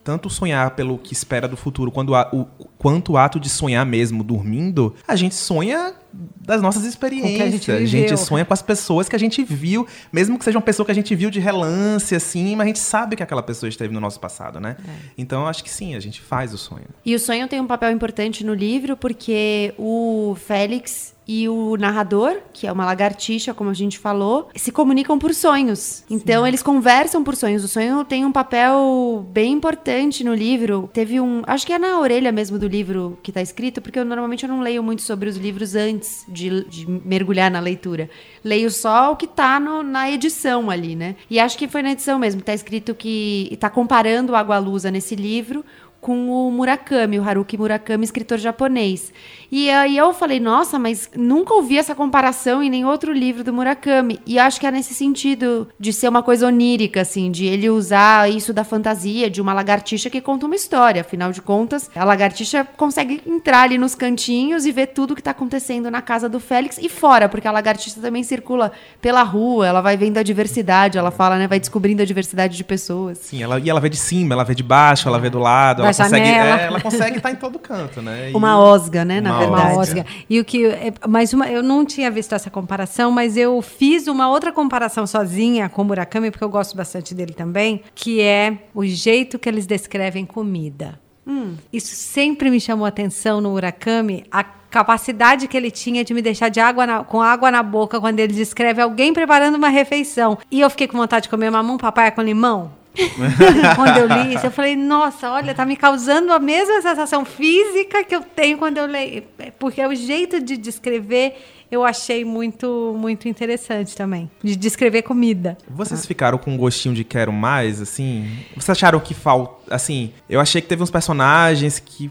tanto 0.07 0.31
sonhar 0.31 0.71
pelo 0.77 0.97
que 0.99 1.13
espera 1.13 1.49
do 1.49 1.57
futuro, 1.57 1.91
quando 1.91 2.15
a, 2.15 2.31
o, 2.33 2.45
quanto 2.79 3.15
o 3.15 3.17
ato 3.19 3.41
de 3.41 3.49
sonhar 3.49 3.85
mesmo 3.85 4.23
dormindo, 4.23 4.95
a 5.07 5.17
gente 5.17 5.35
sonha 5.35 5.95
das 6.13 6.63
nossas 6.63 6.85
experiências. 6.85 7.41
A 7.41 7.51
gente, 7.51 7.73
a 7.73 7.85
gente, 7.85 8.17
sonha 8.17 8.45
com 8.45 8.55
as 8.55 8.63
pessoas 8.63 9.09
que 9.09 9.17
a 9.17 9.19
gente 9.19 9.43
viu, 9.43 9.85
mesmo 10.13 10.39
que 10.39 10.45
seja 10.45 10.57
uma 10.57 10.63
pessoa 10.63 10.87
que 10.87 10.93
a 10.93 10.95
gente 10.95 11.13
viu 11.17 11.29
de 11.29 11.41
relance, 11.41 12.15
assim, 12.15 12.55
mas 12.55 12.67
a 12.67 12.69
gente 12.69 12.79
sabe 12.79 13.17
que 13.17 13.23
aquela 13.25 13.43
pessoa 13.43 13.69
esteve 13.69 13.93
no 13.93 13.99
nosso 13.99 14.21
passado, 14.21 14.61
né? 14.61 14.77
É. 14.79 14.93
Então, 15.19 15.41
eu 15.41 15.49
acho 15.49 15.65
que 15.65 15.71
sim, 15.71 15.97
a 15.97 16.01
gente 16.01 16.21
faz 16.21 16.55
o 16.55 16.59
sonho. 16.59 16.87
E 17.05 17.13
o 17.13 17.19
sonho 17.19 17.49
tem 17.49 17.61
um 17.61 17.67
papel 17.67 17.91
importante 17.91 18.45
no 18.45 18.55
livro, 18.55 18.97
porque 18.97 19.75
o 19.77 20.37
Félix 20.39 21.16
e 21.27 21.49
o 21.49 21.77
narrador, 21.77 22.39
que 22.53 22.67
é 22.67 22.73
uma 22.73 22.85
lagartixa, 22.85 23.53
como 23.53 23.71
a 23.71 23.75
gente 23.75 23.99
falou, 23.99 24.49
se 24.55 24.71
comunicam 24.71 25.19
por 25.19 25.35
sonhos. 25.35 26.05
Então 26.09 26.43
Sim. 26.43 26.49
eles 26.49 26.63
conversam 26.63 27.25
por 27.25 27.35
sonhos. 27.35 27.65
O 27.65 27.69
sonho 27.69 28.05
tem 28.05 28.25
um 28.25 28.31
papel 28.31 29.27
bem 29.33 29.53
importante 29.53 30.23
no 30.23 30.33
livro. 30.33 30.89
Teve 30.93 31.21
um, 31.21 31.43
acho 31.47 31.67
que 31.67 31.73
é 31.73 31.79
na 31.79 31.99
orelha 31.99 32.31
mesmo 32.31 32.59
do 32.59 32.69
livro 32.69 33.19
que 33.23 33.31
está 33.33 33.43
escrito, 33.43 33.83
porque 33.83 33.99
eu 33.99 34.05
normalmente 34.05 34.45
eu 34.45 34.49
não 34.49 34.61
leio 34.61 34.83
muito 34.83 35.03
sobre 35.03 35.29
os 35.29 35.37
livros 35.37 35.75
antes 35.75 36.25
de, 36.29 36.65
de 36.69 36.89
mergulhar 36.89 37.51
na 37.51 37.59
leitura. 37.59 38.09
Leio 38.45 38.71
só 38.71 39.13
o 39.13 39.17
que 39.17 39.25
está 39.25 39.59
na 39.59 40.11
edição 40.11 40.71
ali, 40.71 40.95
né? 40.95 41.17
E 41.29 41.41
acho 41.41 41.59
que 41.59 41.67
foi 41.67 41.83
na 41.83 41.91
edição 41.91 42.19
mesmo. 42.19 42.41
Está 42.41 42.55
escrito 42.55 42.95
que 42.95 43.49
está 43.51 43.69
comparando 43.69 44.37
Água 44.37 44.59
Lusa 44.59 44.91
nesse 44.93 45.17
livro 45.17 45.65
com 46.07 46.31
o 46.31 46.53
Murakami, 46.53 47.19
o 47.19 47.29
Haruki 47.29 47.59
Murakami, 47.59 48.05
escritor 48.05 48.39
japonês. 48.39 49.13
E 49.51 49.69
aí 49.69 49.97
eu 49.97 50.15
falei, 50.15 50.39
nossa, 50.39 50.79
mas 50.79 51.11
nunca 51.17 51.53
ouvi 51.53 51.77
essa 51.77 51.97
comparação 51.97 52.63
em 52.63 52.71
nenhum 52.71 52.87
outro 52.87 53.13
livro 53.13 53.43
do 53.43 53.53
Murakami. 53.53 54.21
E 54.25 54.39
acho 54.39 54.61
que 54.61 54.69
é 54.69 54.71
nesse 54.71 54.95
sentido 54.95 55.67
de 55.81 55.93
ser 55.93 56.07
uma 56.09 56.23
coisa 56.23 56.47
onírica, 56.47 57.01
assim, 57.01 57.29
de 57.29 57.45
ele 57.45 57.69
usar 57.69 58.31
isso 58.31 58.53
da 58.53 58.63
fantasia, 58.63 59.29
de 59.29 59.41
uma 59.41 59.53
lagartixa 59.53 60.09
que 60.09 60.21
conta 60.21 60.47
uma 60.47 60.55
história. 60.55 61.01
Afinal 61.01 61.33
de 61.33 61.43
contas, 61.43 61.91
a 61.97 62.05
lagartixa 62.05 62.65
consegue 62.77 63.21
entrar 63.27 63.63
ali 63.63 63.77
nos 63.77 63.97
cantinhos 63.97 64.65
e 64.65 64.71
ver 64.71 64.87
tudo 64.89 65.13
que 65.13 65.21
está 65.21 65.33
acontecendo 65.33 65.91
na 65.91 66.01
casa 66.01 66.29
do 66.29 66.39
Félix 66.39 66.79
e 66.79 66.89
fora, 66.89 67.29
porque 67.29 67.49
a 67.49 67.51
lagartixa 67.51 68.01
também 68.01 68.23
circula 68.23 68.71
pela 69.03 69.25
rua, 69.25 69.67
ela 69.67 69.81
vai 69.81 69.97
vendo 69.97 70.19
a 70.19 70.23
diversidade, 70.23 70.99
ela 70.99 71.11
fala, 71.11 71.37
né, 71.37 71.49
vai 71.49 71.59
descobrindo 71.59 72.01
a 72.01 72.05
diversidade 72.05 72.57
de 72.57 72.63
pessoas. 72.63 73.19
Sim, 73.19 73.43
ela, 73.43 73.59
e 73.59 73.69
ela 73.69 73.81
vê 73.81 73.89
de 73.89 73.97
cima, 73.97 74.35
ela 74.35 74.45
vê 74.45 74.55
de 74.55 74.63
baixo, 74.63 75.09
ela 75.09 75.19
vê 75.19 75.29
do 75.29 75.41
lado, 75.41 75.83
ela 75.83 75.96
consegue, 76.05 76.29
é, 76.29 76.63
ela 76.67 76.81
consegue 76.81 77.17
estar 77.17 77.29
tá 77.29 77.33
em 77.33 77.37
todo 77.37 77.59
canto, 77.59 78.03
né? 78.03 78.17
E... 78.31 78.35
Uma 78.35 78.59
osga, 78.59 79.05
né, 79.05 79.21
na 79.21 79.39
verdade. 79.39 79.73
Uma 79.73 79.79
osga. 79.79 80.07
E 80.29 80.41
o 80.41 80.45
que, 80.45 80.67
é, 80.67 80.93
mais 81.07 81.33
uma, 81.33 81.49
eu 81.49 81.63
não 81.63 81.85
tinha 81.85 82.11
visto 82.11 82.35
essa 82.35 82.51
comparação, 82.51 83.11
mas 83.11 83.37
eu 83.37 83.61
fiz 83.63 84.07
uma 84.07 84.29
outra 84.29 84.53
comparação 84.53 85.07
sozinha 85.07 85.69
com 85.69 85.83
o 85.83 85.85
Murakami, 85.85 86.31
porque 86.31 86.45
eu 86.45 86.49
gosto 86.49 86.77
bastante 86.77 87.15
dele 87.15 87.35
também, 87.35 87.83
que 87.95 88.21
é 88.21 88.59
o 88.75 88.85
jeito 88.85 89.39
que 89.39 89.49
eles 89.49 89.67
descrevem 89.67 90.25
comida. 90.25 90.99
Hum. 91.27 91.55
Isso 91.73 91.95
sempre 91.95 92.51
me 92.51 92.61
chamou 92.61 92.87
atenção 92.87 93.41
no 93.41 93.51
Murakami, 93.51 94.25
a 94.31 94.45
capacidade 94.71 95.49
que 95.49 95.57
ele 95.57 95.71
tinha 95.71 96.05
de 96.05 96.13
me 96.13 96.21
deixar 96.21 96.49
de 96.49 96.61
água 96.61 96.87
na, 96.87 97.05
com 97.05 97.23
água 97.23 97.51
na 97.51 97.63
boca 97.63 98.01
quando 98.01 98.21
ele 98.21 98.33
descreve 98.33 98.83
alguém 98.83 99.13
preparando 99.13 99.55
uma 99.55 99.69
refeição. 99.69 100.39
E 100.51 100.61
eu 100.61 100.69
fiquei 100.69 100.87
com 100.87 100.99
vontade 100.99 101.25
de 101.25 101.29
comer 101.29 101.51
mamão 101.51 101.79
papaya 101.79 102.11
com 102.11 102.21
limão. 102.21 102.73
quando 103.77 103.97
eu 103.99 104.07
li 104.07 104.35
isso, 104.35 104.47
eu 104.47 104.51
falei, 104.51 104.77
nossa, 104.77 105.31
olha, 105.31 105.55
tá 105.55 105.65
me 105.65 105.77
causando 105.77 106.33
a 106.33 106.39
mesma 106.39 106.81
sensação 106.81 107.25
física 107.25 108.05
que 108.05 108.15
eu 108.15 108.23
tenho 108.23 108.59
quando 108.59 108.79
eu 108.79 108.87
leio. 108.87 109.25
Porque 109.59 109.81
é 109.81 109.89
o 109.89 109.95
jeito 109.95 110.41
de 110.41 110.57
descrever 110.57 111.35
eu 111.71 111.85
achei 111.85 112.25
muito 112.25 112.95
muito 112.97 113.29
interessante 113.29 113.97
também, 113.97 114.31
de 114.43 114.55
descrever 114.55 115.03
comida. 115.03 115.59
Vocês 115.69 116.05
ah. 116.05 116.07
ficaram 116.07 116.39
com 116.39 116.53
um 116.53 116.57
gostinho 116.57 116.95
de 116.95 117.05
quero 117.05 117.33
mais, 117.33 117.81
assim? 117.81 118.29
Vocês 118.55 118.71
acharam 118.71 119.01
que 119.01 119.15
falta, 119.15 119.75
assim, 119.75 120.13
eu 120.29 120.41
achei 120.41 120.61
que 120.61 120.69
teve 120.69 120.83
uns 120.83 120.91
personagens 120.91 121.81
que 121.81 122.11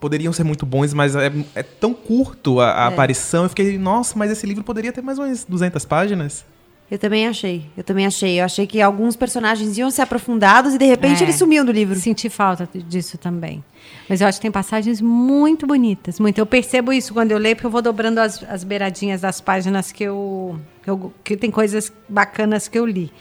poderiam 0.00 0.32
ser 0.32 0.44
muito 0.44 0.66
bons, 0.66 0.92
mas 0.92 1.16
é, 1.16 1.32
é 1.54 1.62
tão 1.62 1.94
curto 1.94 2.60
a, 2.60 2.82
a 2.82 2.90
é. 2.90 2.92
aparição, 2.92 3.44
eu 3.44 3.48
fiquei, 3.48 3.78
nossa, 3.78 4.18
mas 4.18 4.30
esse 4.30 4.46
livro 4.46 4.62
poderia 4.64 4.92
ter 4.92 5.02
mais 5.02 5.18
umas 5.18 5.44
200 5.44 5.84
páginas. 5.84 6.44
Eu 6.90 6.98
também 6.98 7.26
achei. 7.26 7.66
Eu 7.76 7.82
também 7.82 8.06
achei. 8.06 8.40
Eu 8.40 8.44
achei 8.44 8.66
que 8.66 8.80
alguns 8.80 9.16
personagens 9.16 9.76
iam 9.76 9.90
ser 9.90 10.02
aprofundados 10.02 10.74
e 10.74 10.78
de 10.78 10.84
repente 10.84 11.20
é, 11.20 11.24
eles 11.24 11.34
sumiam 11.34 11.64
do 11.64 11.72
livro. 11.72 11.98
Senti 11.98 12.28
falta 12.28 12.68
disso 12.74 13.18
também. 13.18 13.64
Mas 14.08 14.20
eu 14.20 14.28
acho 14.28 14.38
que 14.38 14.42
tem 14.42 14.52
passagens 14.52 15.00
muito 15.00 15.66
bonitas. 15.66 16.20
Muito. 16.20 16.38
Eu 16.38 16.46
percebo 16.46 16.92
isso 16.92 17.12
quando 17.12 17.32
eu 17.32 17.38
leio, 17.38 17.56
porque 17.56 17.66
eu 17.66 17.70
vou 17.70 17.82
dobrando 17.82 18.20
as, 18.20 18.42
as 18.44 18.62
beiradinhas 18.62 19.20
das 19.20 19.40
páginas 19.40 19.90
que 19.90 20.04
eu, 20.04 20.58
eu. 20.90 21.12
que 21.24 21.36
tem 21.36 21.50
coisas 21.50 21.92
bacanas 22.08 22.68
que 22.68 22.78
eu 22.78 22.86
li. 22.86 23.12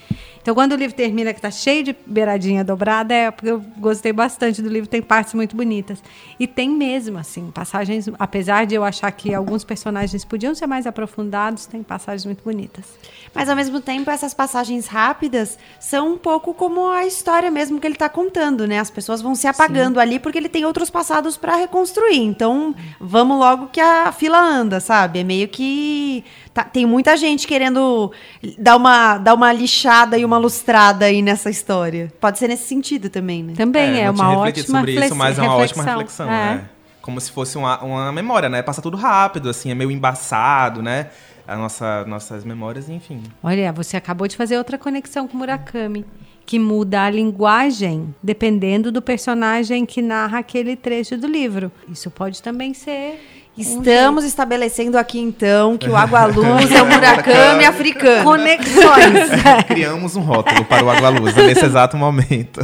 Então, 0.45 0.53
quando 0.53 0.74
o 0.74 0.76
livro 0.76 0.95
termina, 0.95 1.34
que 1.34 1.39
está 1.39 1.49
cheio 1.49 1.84
de 1.84 1.95
beiradinha 2.05 2.63
dobrada, 2.63 3.11
é 3.16 3.32
porque 3.32 3.49
eu 3.49 3.59
gostei 3.80 4.13
bastante 4.13 4.61
do 4.61 4.70
livro, 4.70 4.88
tem 4.88 5.01
partes 5.01 5.34
muito 5.34 5.55
bonitas. 5.55 6.03
E 6.39 6.45
tem 6.45 6.70
mesmo, 6.70 7.18
assim, 7.18 7.49
passagens, 7.49 8.07
apesar 8.20 8.68
de 8.68 8.76
eu 8.76 8.84
achar 8.84 9.11
que 9.11 9.34
alguns 9.34 9.63
personagens 9.63 10.24
podiam 10.24 10.53
ser 10.53 10.68
mais 10.68 10.86
aprofundados, 10.86 11.66
tem 11.66 11.82
passagens 11.82 12.26
muito 12.26 12.43
bonitas. 12.43 12.86
Mas, 13.34 13.49
ao 13.49 13.55
mesmo 13.55 13.82
tempo, 13.82 14.11
essas 14.11 14.36
passagens 14.36 14.86
rápidas 14.86 15.57
são 15.80 16.13
um 16.13 16.18
pouco 16.18 16.53
como 16.53 16.91
a 16.91 17.07
história 17.07 17.49
mesmo 17.49 17.80
que 17.80 17.88
ele 17.88 17.95
está 17.95 18.07
contando, 18.07 18.68
né? 18.68 18.78
As 18.78 18.91
pessoas 18.91 19.24
vão 19.24 19.34
se 19.34 19.47
apagando 19.47 19.95
Sim. 19.95 20.01
ali 20.01 20.20
porque 20.20 20.38
ele 20.38 20.47
tem 20.47 20.63
outros 20.63 20.91
passados 20.91 21.38
para 21.38 21.55
reconstruir. 21.55 22.20
Então, 22.20 22.76
vamos 22.99 23.39
logo 23.39 23.70
que 23.70 23.82
a 23.82 24.11
fila 24.11 24.39
anda, 24.39 24.80
sabe? 24.80 25.22
É 25.22 25.24
meio 25.24 25.47
que 25.47 26.24
Tá, 26.56 26.64
tem 26.64 26.86
muita 26.86 27.18
gente 27.18 27.45
querendo 27.45 28.14
dar 28.58 28.78
uma, 28.78 29.18
dar 29.18 29.34
uma 29.34 29.51
lixada 29.51 30.18
e 30.18 30.24
uma 30.24 30.38
lustrada 30.38 31.03
aí 31.03 31.22
nessa 31.22 31.49
história. 31.49 32.10
Pode 32.18 32.39
ser 32.39 32.47
nesse 32.47 32.64
sentido 32.64 33.10
também, 33.10 33.43
né? 33.43 33.53
Também 33.58 33.99
é, 33.99 34.03
é 34.03 34.10
uma 34.10 34.38
ótima 34.38 34.80
sobre 34.80 34.93
isso, 34.93 35.14
mas 35.14 35.38
é 35.38 35.41
uma 35.41 35.58
ótima 35.58 35.84
reflexão, 35.84 36.28
é. 36.28 36.30
né? 36.30 36.70
Como 37.01 37.20
se 37.20 37.30
fosse 37.30 37.58
uma, 37.58 37.84
uma 37.84 38.10
memória, 38.14 38.47
né? 38.47 38.62
Passa 38.62 38.82
tudo 38.82 38.95
rápido, 38.95 39.49
assim, 39.49 39.70
é 39.70 39.76
meio 39.76 39.91
embaçado, 39.91 40.82
né? 40.82 41.10
A 41.45 41.58
nossa, 41.58 42.06
nossas 42.06 42.45
memórias, 42.45 42.88
enfim. 42.88 43.22
Olha, 43.43 43.74
você 43.74 43.97
acabou 43.97 44.26
de 44.26 44.38
fazer 44.38 44.58
outra 44.58 44.78
conexão 44.78 45.28
com 45.28 45.38
Murakami 45.38 46.06
que 46.45 46.58
muda 46.58 47.03
a 47.03 47.10
linguagem 47.10 48.16
dependendo 48.24 48.93
do 48.93 49.01
personagem 49.01 49.86
que 49.86 50.01
narra 50.01 50.39
aquele 50.39 50.78
trecho 50.78 51.18
do 51.18 51.28
livro. 51.28 51.70
Isso 51.91 52.10
pode 52.10 52.41
também 52.41 52.74
ser 52.74 53.20
Estamos 53.58 54.26
estabelecendo 54.26 54.97
aqui 54.97 55.20
então 55.20 55.78
que 55.78 55.89
o 55.89 55.95
Água-Luz 55.95 56.72
é 56.72 56.82
o 56.82 56.86
Murakami 56.86 57.66
africano. 57.66 58.24
Conexões. 58.24 59.30
Criamos 59.68 60.16
um 60.16 60.22
rótulo 60.22 60.66
para 60.66 60.84
o 60.84 60.89
Água-Luz 60.89 61.36
nesse 61.36 61.66
exato 61.66 61.95
momento. 61.95 62.60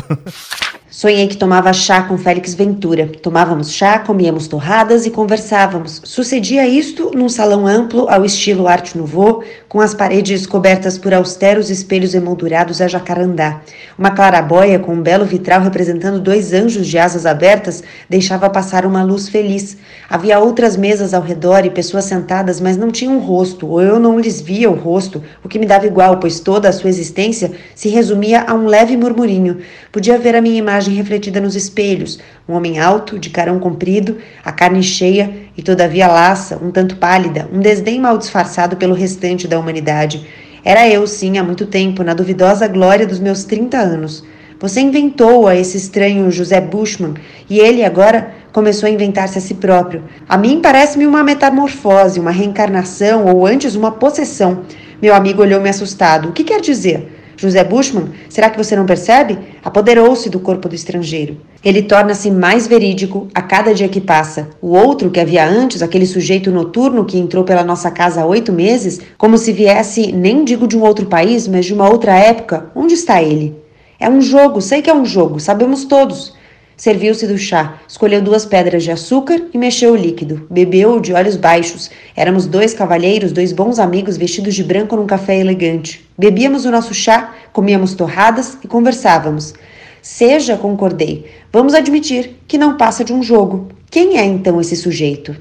Sonhei 0.94 1.26
que 1.26 1.38
tomava 1.38 1.72
chá 1.72 2.02
com 2.02 2.18
Félix 2.18 2.54
Ventura. 2.54 3.10
Tomávamos 3.24 3.72
chá, 3.72 3.98
comíamos 4.00 4.50
torradas 4.50 5.06
e 5.06 5.10
conversávamos. 5.10 6.02
Sucedia 6.04 6.68
isto 6.68 7.12
num 7.16 7.30
salão 7.30 7.66
amplo 7.66 8.10
ao 8.10 8.26
estilo 8.26 8.68
Art 8.68 8.94
Nouveau, 8.94 9.42
com 9.70 9.80
as 9.80 9.94
paredes 9.94 10.46
cobertas 10.46 10.98
por 10.98 11.14
austeros 11.14 11.70
espelhos 11.70 12.14
emoldurados 12.14 12.82
a 12.82 12.89
jacarandá. 12.89 13.62
Uma 13.98 14.12
clarabóia 14.12 14.80
com 14.80 14.96
um 14.96 15.02
belo 15.02 15.24
vitral 15.24 15.62
representando 15.62 16.20
dois 16.20 16.52
anjos 16.52 16.86
de 16.86 16.98
asas 16.98 17.26
abertas 17.26 17.82
deixava 18.10 18.50
passar 18.50 18.86
uma 18.86 19.02
luz 19.02 19.30
feliz. 19.30 19.78
Havia 20.10 20.39
outras 20.39 20.76
mesas 20.76 21.14
ao 21.14 21.22
redor 21.22 21.66
e 21.66 21.70
pessoas 21.70 22.04
sentadas, 22.04 22.60
mas 22.60 22.76
não 22.76 22.92
tinham 22.92 23.18
rosto, 23.18 23.66
ou 23.66 23.82
eu 23.82 23.98
não 23.98 24.20
lhes 24.20 24.42
via 24.42 24.70
o 24.70 24.76
rosto, 24.76 25.24
o 25.42 25.48
que 25.48 25.58
me 25.58 25.66
dava 25.66 25.88
igual, 25.88 26.18
pois 26.18 26.42
toda 26.42 26.68
a 26.68 26.74
sua 26.74 26.89
existência 26.89 27.50
se 27.74 27.88
resumia 27.88 28.44
a 28.46 28.54
um 28.54 28.66
leve 28.66 28.98
murmurinho. 28.98 29.60
Podia 29.89 30.20
ver 30.20 30.36
a 30.36 30.42
minha 30.42 30.58
imagem 30.58 30.80
refletida 30.89 31.39
nos 31.39 31.55
espelhos, 31.55 32.17
um 32.49 32.53
homem 32.53 32.79
alto, 32.79 33.19
de 33.19 33.29
carão 33.29 33.59
comprido, 33.59 34.17
a 34.43 34.51
carne 34.51 34.82
cheia 34.82 35.32
e 35.55 35.61
todavia 35.61 36.07
laça, 36.07 36.57
um 36.63 36.71
tanto 36.71 36.95
pálida, 36.95 37.47
um 37.53 37.59
desdém 37.59 37.99
mal 37.99 38.17
disfarçado 38.17 38.77
pelo 38.77 38.95
restante 38.95 39.47
da 39.47 39.59
humanidade. 39.59 40.25
Era 40.65 40.89
eu, 40.89 41.05
sim, 41.05 41.38
há 41.38 41.43
muito 41.43 41.67
tempo, 41.67 42.03
na 42.03 42.15
duvidosa 42.15 42.67
glória 42.67 43.05
dos 43.05 43.19
meus 43.19 43.43
30 43.43 43.77
anos. 43.77 44.23
Você 44.59 44.79
inventou 44.79 45.47
a 45.47 45.55
esse 45.55 45.77
estranho 45.77 46.32
José 46.32 46.59
Bushman 46.59 47.13
e 47.49 47.59
ele 47.59 47.84
agora 47.84 48.34
Começou 48.51 48.88
a 48.88 48.89
inventar-se 48.89 49.38
a 49.38 49.41
si 49.41 49.53
próprio. 49.53 50.03
A 50.27 50.38
mim 50.38 50.59
parece-me 50.61 51.07
uma 51.07 51.23
metamorfose, 51.23 52.19
uma 52.19 52.32
reencarnação 52.32 53.25
ou 53.25 53.47
antes 53.47 53.75
uma 53.75 53.91
possessão. 53.91 54.63
Meu 55.01 55.15
amigo 55.15 55.41
olhou-me 55.41 55.69
assustado. 55.69 56.27
O 56.27 56.32
que 56.34 56.43
quer 56.43 56.59
dizer? 56.59 57.20
José 57.38 57.63
Bushman, 57.63 58.09
será 58.29 58.49
que 58.49 58.57
você 58.57 58.75
não 58.75 58.86
percebe? 58.86 59.38
Apoderou-se 59.63 60.29
do 60.29 60.39
corpo 60.39 60.69
do 60.69 60.75
estrangeiro. 60.75 61.38
Ele 61.63 61.82
torna-se 61.82 62.29
mais 62.32 62.67
verídico 62.67 63.27
a 63.34 63.41
cada 63.41 63.73
dia 63.73 63.88
que 63.88 64.01
passa. 64.01 64.49
O 64.61 64.75
outro, 64.75 65.09
que 65.09 65.19
havia 65.19 65.47
antes, 65.47 65.82
aquele 65.82 66.05
sujeito 66.05 66.51
noturno 66.51 67.05
que 67.05 67.17
entrou 67.17 67.43
pela 67.43 67.63
nossa 67.63 67.91
casa 67.91 68.21
há 68.21 68.25
oito 68.25 68.51
meses, 68.51 68.99
como 69.17 69.38
se 69.38 69.51
viesse, 69.51 70.11
nem 70.11 70.43
digo 70.43 70.67
de 70.67 70.77
um 70.77 70.82
outro 70.82 71.05
país, 71.05 71.47
mas 71.47 71.65
de 71.65 71.73
uma 71.73 71.89
outra 71.89 72.13
época, 72.17 72.71
onde 72.75 72.93
está 72.93 73.21
ele? 73.21 73.55
É 73.99 74.09
um 74.09 74.21
jogo, 74.21 74.61
sei 74.61 74.82
que 74.82 74.89
é 74.89 74.93
um 74.93 75.05
jogo, 75.05 75.39
sabemos 75.39 75.86
todos. 75.86 76.34
Serviu-se 76.82 77.27
do 77.27 77.38
chá, 77.38 77.79
escolheu 77.88 78.23
duas 78.23 78.43
pedras 78.43 78.84
de 78.84 78.89
açúcar 78.89 79.39
e 79.53 79.57
mexeu 79.59 79.93
o 79.93 79.95
líquido. 79.95 80.47
Bebeu 80.49 80.99
de 80.99 81.13
olhos 81.13 81.36
baixos. 81.38 81.91
Éramos 82.15 82.47
dois 82.47 82.73
cavalheiros, 82.73 83.32
dois 83.32 83.51
bons 83.51 83.77
amigos 83.77 84.17
vestidos 84.17 84.55
de 84.55 84.63
branco 84.63 84.95
num 84.95 85.05
café 85.05 85.39
elegante. 85.39 86.03
Bebíamos 86.17 86.65
o 86.65 86.71
nosso 86.71 86.91
chá, 86.91 87.36
comíamos 87.53 87.93
torradas 87.93 88.57
e 88.63 88.67
conversávamos. 88.67 89.53
Seja, 90.01 90.57
concordei. 90.57 91.29
Vamos 91.53 91.75
admitir 91.75 92.38
que 92.47 92.57
não 92.57 92.75
passa 92.75 93.03
de 93.03 93.13
um 93.13 93.21
jogo. 93.21 93.69
Quem 93.91 94.17
é 94.17 94.25
então 94.25 94.59
esse 94.59 94.75
sujeito? 94.75 95.38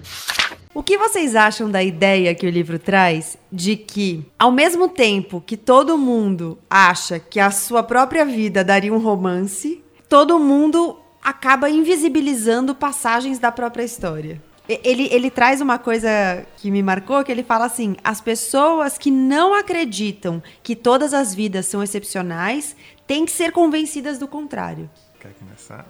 O 0.74 0.82
que 0.82 0.98
vocês 0.98 1.34
acham 1.34 1.70
da 1.70 1.82
ideia 1.82 2.34
que 2.34 2.46
o 2.46 2.50
livro 2.50 2.78
traz 2.78 3.38
de 3.50 3.76
que, 3.76 4.26
ao 4.38 4.52
mesmo 4.52 4.88
tempo 4.88 5.42
que 5.46 5.56
todo 5.56 5.96
mundo 5.96 6.58
acha 6.68 7.18
que 7.18 7.40
a 7.40 7.50
sua 7.50 7.82
própria 7.82 8.26
vida 8.26 8.62
daria 8.62 8.92
um 8.92 8.98
romance, 8.98 9.82
todo 10.06 10.38
mundo 10.38 10.99
acaba 11.22 11.68
invisibilizando 11.68 12.74
passagens 12.74 13.38
da 13.38 13.52
própria 13.52 13.84
história. 13.84 14.40
Ele, 14.68 15.08
ele 15.10 15.30
traz 15.30 15.60
uma 15.60 15.78
coisa 15.78 16.08
que 16.56 16.70
me 16.70 16.82
marcou, 16.82 17.24
que 17.24 17.32
ele 17.32 17.42
fala 17.42 17.64
assim: 17.64 17.96
as 18.04 18.20
pessoas 18.20 18.96
que 18.96 19.10
não 19.10 19.52
acreditam 19.52 20.40
que 20.62 20.76
todas 20.76 21.12
as 21.12 21.34
vidas 21.34 21.66
são 21.66 21.82
excepcionais 21.82 22.76
têm 23.06 23.24
que 23.24 23.32
ser 23.32 23.50
convencidas 23.50 24.18
do 24.18 24.28
contrário. 24.28 24.88
Quer 25.18 25.32
começar? 25.34 25.86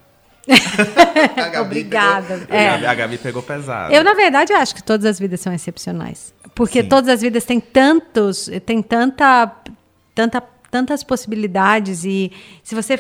Obrigada. 1.61 2.39
Pegou, 2.39 2.57
é. 2.57 2.87
A 2.87 2.95
Gabi 2.95 3.19
pegou 3.19 3.43
pesado. 3.43 3.93
Eu, 3.93 4.03
na 4.03 4.15
verdade, 4.15 4.53
acho 4.55 4.75
que 4.75 4.83
todas 4.83 5.05
as 5.05 5.19
vidas 5.19 5.41
são 5.41 5.53
excepcionais. 5.53 6.33
Porque 6.55 6.83
Sim. 6.83 6.89
todas 6.89 7.11
as 7.11 7.21
vidas 7.21 7.45
têm 7.45 7.61
tantos, 7.61 8.51
tem 8.65 8.83
tanta, 8.83 9.53
tanta, 10.15 10.43
tantas 10.71 11.05
possibilidades. 11.05 12.05
E 12.05 12.33
se 12.65 12.75
você 12.75 12.99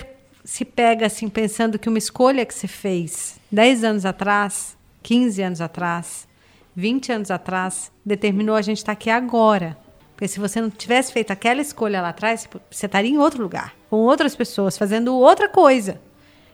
se 0.51 0.65
pega 0.65 1.07
assim 1.07 1.29
pensando 1.29 1.79
que 1.79 1.89
uma 1.89 1.97
escolha 1.97 2.45
que 2.45 2.53
se 2.53 2.67
fez 2.67 3.37
10 3.53 3.85
anos 3.85 4.05
atrás, 4.05 4.77
15 5.01 5.41
anos 5.43 5.61
atrás, 5.61 6.27
20 6.75 7.13
anos 7.13 7.31
atrás, 7.31 7.93
determinou 8.05 8.57
a 8.57 8.61
gente 8.61 8.79
estar 8.79 8.91
aqui 8.91 9.09
agora. 9.09 9.79
Porque 10.13 10.27
se 10.27 10.41
você 10.41 10.61
não 10.61 10.69
tivesse 10.69 11.13
feito 11.13 11.31
aquela 11.31 11.61
escolha 11.61 12.03
lá 12.03 12.09
atrás, 12.09 12.49
você 12.69 12.87
estaria 12.87 13.13
em 13.13 13.17
outro 13.17 13.41
lugar, 13.41 13.77
com 13.89 13.99
outras 13.99 14.35
pessoas, 14.35 14.77
fazendo 14.77 15.15
outra 15.15 15.49
coisa. 15.49 16.01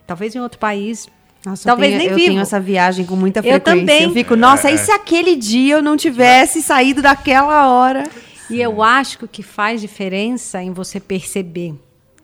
Talvez 0.05 0.35
em 0.35 0.39
outro 0.41 0.59
país. 0.59 1.07
Nossa, 1.43 1.67
Talvez 1.67 1.93
eu 1.93 1.97
tenho, 1.97 2.09
nem 2.11 2.11
eu 2.11 2.17
vivo. 2.17 2.33
tenho 2.33 2.41
essa 2.41 2.59
viagem 2.59 3.03
com 3.03 3.15
muita 3.15 3.41
frequência. 3.41 3.57
Eu 3.57 3.79
também. 3.79 4.03
Eu 4.03 4.13
fico, 4.13 4.35
nossa, 4.35 4.69
é. 4.69 4.75
e 4.75 4.77
se 4.77 4.91
aquele 4.91 5.35
dia 5.35 5.73
eu 5.73 5.81
não 5.81 5.97
tivesse 5.97 6.61
saído 6.61 7.01
daquela 7.01 7.67
hora? 7.67 8.03
E 8.47 8.61
eu 8.61 8.83
acho 8.83 9.17
que 9.17 9.25
o 9.25 9.27
que 9.27 9.41
faz 9.41 9.81
diferença 9.81 10.61
em 10.61 10.71
você 10.71 10.99
perceber 10.99 11.73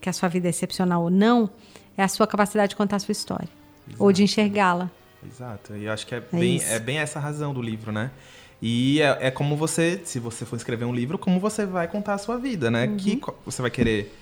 que 0.03 0.09
a 0.09 0.13
sua 0.13 0.27
vida 0.27 0.47
é 0.47 0.49
excepcional 0.49 1.03
ou 1.03 1.09
não, 1.09 1.49
é 1.97 2.03
a 2.03 2.09
sua 2.09 2.27
capacidade 2.27 2.71
de 2.71 2.75
contar 2.75 2.97
a 2.97 2.99
sua 2.99 3.13
história. 3.13 3.47
Exato. 3.87 4.03
Ou 4.03 4.11
de 4.11 4.21
enxergá-la. 4.21 4.91
Exato. 5.25 5.77
E 5.77 5.85
eu 5.85 5.93
acho 5.93 6.05
que 6.05 6.13
é, 6.13 6.17
é 6.17 6.21
bem, 6.37 6.61
é 6.61 6.77
bem 6.77 6.97
essa 6.97 7.21
razão 7.21 7.53
do 7.53 7.61
livro, 7.61 7.89
né? 7.89 8.11
E 8.61 9.01
é, 9.01 9.27
é, 9.27 9.31
como 9.31 9.55
você, 9.55 10.01
se 10.03 10.19
você 10.19 10.45
for 10.45 10.57
escrever 10.57 10.83
um 10.83 10.93
livro, 10.93 11.17
como 11.17 11.39
você 11.39 11.65
vai 11.65 11.87
contar 11.87 12.15
a 12.15 12.17
sua 12.17 12.37
vida, 12.37 12.69
né? 12.69 12.85
Uhum. 12.85 12.97
Que 12.97 13.21
você 13.45 13.61
vai 13.61 13.71
querer 13.71 14.13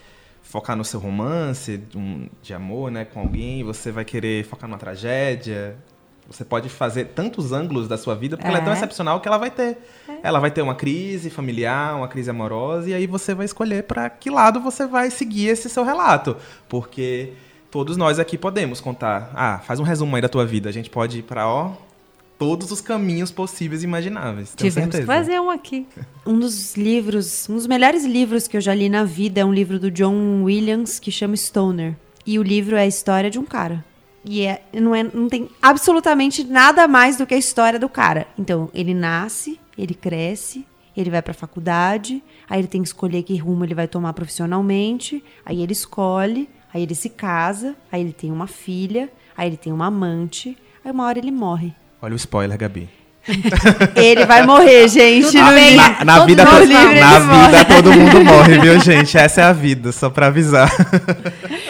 focar 0.43 0.77
no 0.77 0.85
seu 0.85 0.99
romance 0.99 1.81
um, 1.95 2.29
de 2.43 2.53
amor, 2.53 2.91
né, 2.91 3.05
com 3.05 3.19
alguém, 3.19 3.63
você 3.63 3.91
vai 3.91 4.03
querer 4.03 4.43
focar 4.45 4.69
numa 4.69 4.77
tragédia, 4.77 5.77
você 6.31 6.45
pode 6.45 6.69
fazer 6.69 7.05
tantos 7.05 7.51
ângulos 7.51 7.87
da 7.87 7.97
sua 7.97 8.15
vida, 8.15 8.37
porque 8.37 8.47
é. 8.47 8.51
ela 8.51 8.59
é 8.59 8.63
tão 8.63 8.73
é. 8.73 8.75
excepcional 8.75 9.19
que 9.19 9.27
ela 9.27 9.37
vai 9.37 9.51
ter. 9.51 9.77
É. 10.07 10.19
Ela 10.23 10.39
vai 10.39 10.49
ter 10.49 10.61
uma 10.61 10.75
crise 10.75 11.29
familiar, 11.29 11.95
uma 11.95 12.07
crise 12.07 12.29
amorosa, 12.29 12.89
e 12.89 12.93
aí 12.93 13.05
você 13.05 13.33
vai 13.33 13.45
escolher 13.45 13.83
para 13.83 14.09
que 14.09 14.29
lado 14.29 14.59
você 14.59 14.85
vai 14.85 15.11
seguir 15.11 15.47
esse 15.47 15.69
seu 15.69 15.83
relato. 15.83 16.37
Porque 16.69 17.33
todos 17.69 17.97
nós 17.97 18.17
aqui 18.19 18.37
podemos 18.37 18.79
contar. 18.79 19.31
Ah, 19.35 19.59
faz 19.59 19.79
um 19.79 19.83
resumo 19.83 20.15
aí 20.15 20.21
da 20.21 20.29
tua 20.29 20.45
vida. 20.45 20.69
A 20.69 20.71
gente 20.71 20.89
pode 20.89 21.19
ir 21.19 21.23
para, 21.23 21.47
ó, 21.47 21.73
todos 22.37 22.71
os 22.71 22.81
caminhos 22.81 23.29
possíveis 23.29 23.83
e 23.83 23.85
imagináveis. 23.85 24.53
Tivemos 24.55 24.95
que 24.95 25.03
fazer 25.03 25.39
um 25.39 25.49
aqui. 25.49 25.85
Um 26.25 26.39
dos 26.39 26.75
livros, 26.75 27.47
um 27.49 27.55
dos 27.55 27.67
melhores 27.67 28.05
livros 28.05 28.47
que 28.47 28.57
eu 28.57 28.61
já 28.61 28.73
li 28.73 28.89
na 28.89 29.03
vida 29.03 29.41
é 29.41 29.45
um 29.45 29.53
livro 29.53 29.77
do 29.77 29.91
John 29.91 30.43
Williams 30.43 30.99
que 30.99 31.11
chama 31.11 31.35
Stoner. 31.35 31.95
E 32.25 32.39
o 32.39 32.43
livro 32.43 32.75
é 32.75 32.81
a 32.81 32.87
história 32.87 33.29
de 33.29 33.37
um 33.37 33.45
cara. 33.45 33.83
E 34.23 34.45
é, 34.45 34.61
não, 34.73 34.93
é, 34.93 35.03
não 35.03 35.27
tem 35.27 35.49
absolutamente 35.61 36.43
nada 36.43 36.87
mais 36.87 37.17
do 37.17 37.25
que 37.25 37.33
a 37.33 37.37
história 37.37 37.79
do 37.79 37.89
cara. 37.89 38.27
Então, 38.37 38.69
ele 38.73 38.93
nasce, 38.93 39.59
ele 39.77 39.93
cresce, 39.93 40.65
ele 40.95 41.09
vai 41.09 41.21
para 41.21 41.31
a 41.31 41.35
faculdade, 41.35 42.21
aí 42.49 42.59
ele 42.59 42.67
tem 42.67 42.81
que 42.81 42.87
escolher 42.87 43.23
que 43.23 43.35
rumo 43.37 43.63
ele 43.63 43.73
vai 43.73 43.87
tomar 43.87 44.13
profissionalmente, 44.13 45.23
aí 45.45 45.61
ele 45.61 45.73
escolhe, 45.73 46.49
aí 46.73 46.83
ele 46.83 46.95
se 46.95 47.09
casa, 47.09 47.75
aí 47.91 48.01
ele 48.01 48.13
tem 48.13 48.31
uma 48.31 48.47
filha, 48.47 49.09
aí 49.35 49.47
ele 49.47 49.57
tem 49.57 49.73
uma 49.73 49.87
amante, 49.87 50.57
aí 50.83 50.91
uma 50.91 51.05
hora 51.05 51.17
ele 51.17 51.31
morre. 51.31 51.73
Olha 52.01 52.13
o 52.13 52.17
spoiler, 52.17 52.57
Gabi. 52.57 52.89
ele 53.95 54.25
vai 54.25 54.45
morrer, 54.45 54.87
gente. 54.87 55.37
No 55.37 55.43
na, 55.43 56.03
na, 56.03 56.25
vida, 56.25 56.43
todo, 56.43 56.67
na 56.67 57.19
vida 57.19 57.65
todo 57.65 57.93
mundo 57.93 58.25
morre, 58.25 58.57
viu, 58.57 58.79
gente? 58.79 59.15
Essa 59.15 59.41
é 59.41 59.43
a 59.43 59.53
vida, 59.53 59.91
só 59.91 60.09
para 60.09 60.27
avisar. 60.27 60.71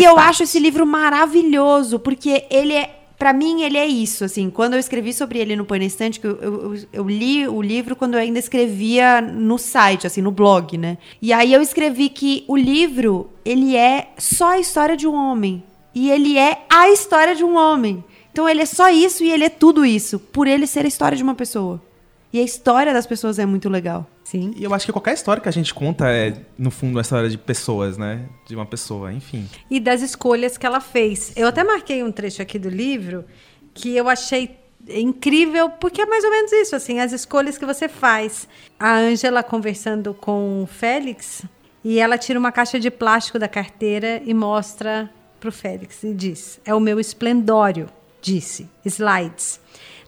E 0.00 0.04
eu 0.04 0.14
parte. 0.14 0.30
acho 0.30 0.42
esse 0.44 0.58
livro 0.58 0.86
maravilhoso, 0.86 1.98
porque 1.98 2.44
ele 2.50 2.72
é 2.72 2.96
para 3.18 3.32
mim 3.32 3.62
ele 3.62 3.78
é 3.78 3.86
isso, 3.86 4.24
assim, 4.24 4.50
quando 4.50 4.74
eu 4.74 4.78
escrevi 4.78 5.12
sobre 5.12 5.38
ele 5.38 5.56
no 5.56 5.64
Põe 5.64 5.78
na 5.78 5.86
Estante, 5.86 6.20
que 6.20 6.26
eu, 6.26 6.36
eu, 6.36 6.74
eu, 6.92 7.08
li 7.08 7.48
o 7.48 7.62
livro 7.62 7.96
quando 7.96 8.14
eu 8.14 8.20
ainda 8.20 8.38
escrevia 8.38 9.20
no 9.20 9.56
site, 9.58 10.06
assim, 10.06 10.20
no 10.20 10.30
blog, 10.30 10.76
né? 10.76 10.98
E 11.20 11.32
aí 11.32 11.52
eu 11.52 11.62
escrevi 11.62 12.08
que 12.10 12.44
o 12.46 12.56
livro, 12.56 13.30
ele 13.44 13.74
é 13.74 14.10
só 14.18 14.50
a 14.50 14.58
história 14.58 14.96
de 14.96 15.08
um 15.08 15.14
homem. 15.14 15.64
E 15.94 16.10
ele 16.10 16.36
é 16.36 16.66
a 16.68 16.90
história 16.90 17.34
de 17.34 17.42
um 17.42 17.56
homem. 17.56 18.04
Então 18.30 18.46
ele 18.46 18.60
é 18.60 18.66
só 18.66 18.90
isso 18.90 19.24
e 19.24 19.30
ele 19.30 19.44
é 19.44 19.48
tudo 19.48 19.86
isso, 19.86 20.18
por 20.18 20.46
ele 20.46 20.66
ser 20.66 20.84
a 20.84 20.88
história 20.88 21.16
de 21.16 21.22
uma 21.22 21.34
pessoa. 21.34 21.82
E 22.30 22.38
a 22.38 22.42
história 22.42 22.92
das 22.92 23.06
pessoas 23.06 23.38
é 23.38 23.46
muito 23.46 23.70
legal. 23.70 24.06
Sim. 24.26 24.50
E 24.56 24.64
eu 24.64 24.74
acho 24.74 24.84
que 24.84 24.90
qualquer 24.90 25.14
história 25.14 25.40
que 25.40 25.48
a 25.48 25.52
gente 25.52 25.72
conta 25.72 26.10
é, 26.10 26.34
no 26.58 26.68
fundo, 26.68 26.98
a 26.98 27.02
história 27.02 27.30
de 27.30 27.38
pessoas, 27.38 27.96
né? 27.96 28.28
De 28.44 28.56
uma 28.56 28.66
pessoa, 28.66 29.12
enfim. 29.12 29.48
E 29.70 29.78
das 29.78 30.02
escolhas 30.02 30.58
que 30.58 30.66
ela 30.66 30.80
fez. 30.80 31.32
Eu 31.36 31.46
até 31.46 31.62
marquei 31.62 32.02
um 32.02 32.10
trecho 32.10 32.42
aqui 32.42 32.58
do 32.58 32.68
livro 32.68 33.24
que 33.72 33.94
eu 33.94 34.08
achei 34.08 34.58
incrível, 34.88 35.70
porque 35.70 36.02
é 36.02 36.06
mais 36.06 36.24
ou 36.24 36.30
menos 36.32 36.50
isso, 36.50 36.74
assim, 36.74 36.98
as 36.98 37.12
escolhas 37.12 37.56
que 37.56 37.64
você 37.64 37.88
faz. 37.88 38.48
A 38.80 38.96
Ângela 38.96 39.44
conversando 39.44 40.12
com 40.12 40.64
o 40.64 40.66
Félix, 40.66 41.44
e 41.84 42.00
ela 42.00 42.18
tira 42.18 42.36
uma 42.36 42.50
caixa 42.50 42.80
de 42.80 42.90
plástico 42.90 43.38
da 43.38 43.46
carteira 43.46 44.20
e 44.24 44.34
mostra 44.34 45.08
para 45.38 45.50
o 45.50 45.52
Félix 45.52 46.02
e 46.02 46.12
diz: 46.12 46.60
É 46.64 46.74
o 46.74 46.80
meu 46.80 46.98
esplendório, 46.98 47.88
disse. 48.20 48.68
Slides 48.84 49.60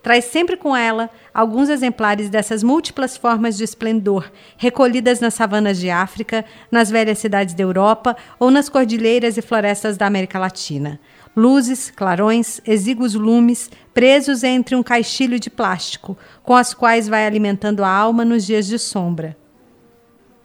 traz 0.02 0.24
sempre 0.26 0.56
com 0.56 0.76
ela 0.76 1.10
alguns 1.32 1.68
exemplares 1.68 2.28
dessas 2.30 2.62
múltiplas 2.62 3.16
formas 3.16 3.56
de 3.56 3.64
esplendor, 3.64 4.30
recolhidas 4.56 5.20
nas 5.20 5.34
savanas 5.34 5.78
de 5.78 5.90
África, 5.90 6.44
nas 6.70 6.90
velhas 6.90 7.18
cidades 7.18 7.54
da 7.54 7.62
Europa 7.62 8.16
ou 8.38 8.50
nas 8.50 8.68
cordilheiras 8.68 9.36
e 9.36 9.42
florestas 9.42 9.96
da 9.96 10.06
América 10.06 10.38
Latina. 10.38 11.00
Luzes, 11.36 11.90
clarões, 11.90 12.60
exíguos 12.66 13.14
lumes, 13.14 13.70
presos 13.94 14.42
entre 14.42 14.74
um 14.74 14.82
caixilho 14.82 15.38
de 15.38 15.50
plástico, 15.50 16.16
com 16.42 16.54
as 16.54 16.74
quais 16.74 17.06
vai 17.06 17.26
alimentando 17.26 17.84
a 17.84 17.88
alma 17.88 18.24
nos 18.24 18.44
dias 18.44 18.66
de 18.66 18.78
sombra. 18.78 19.36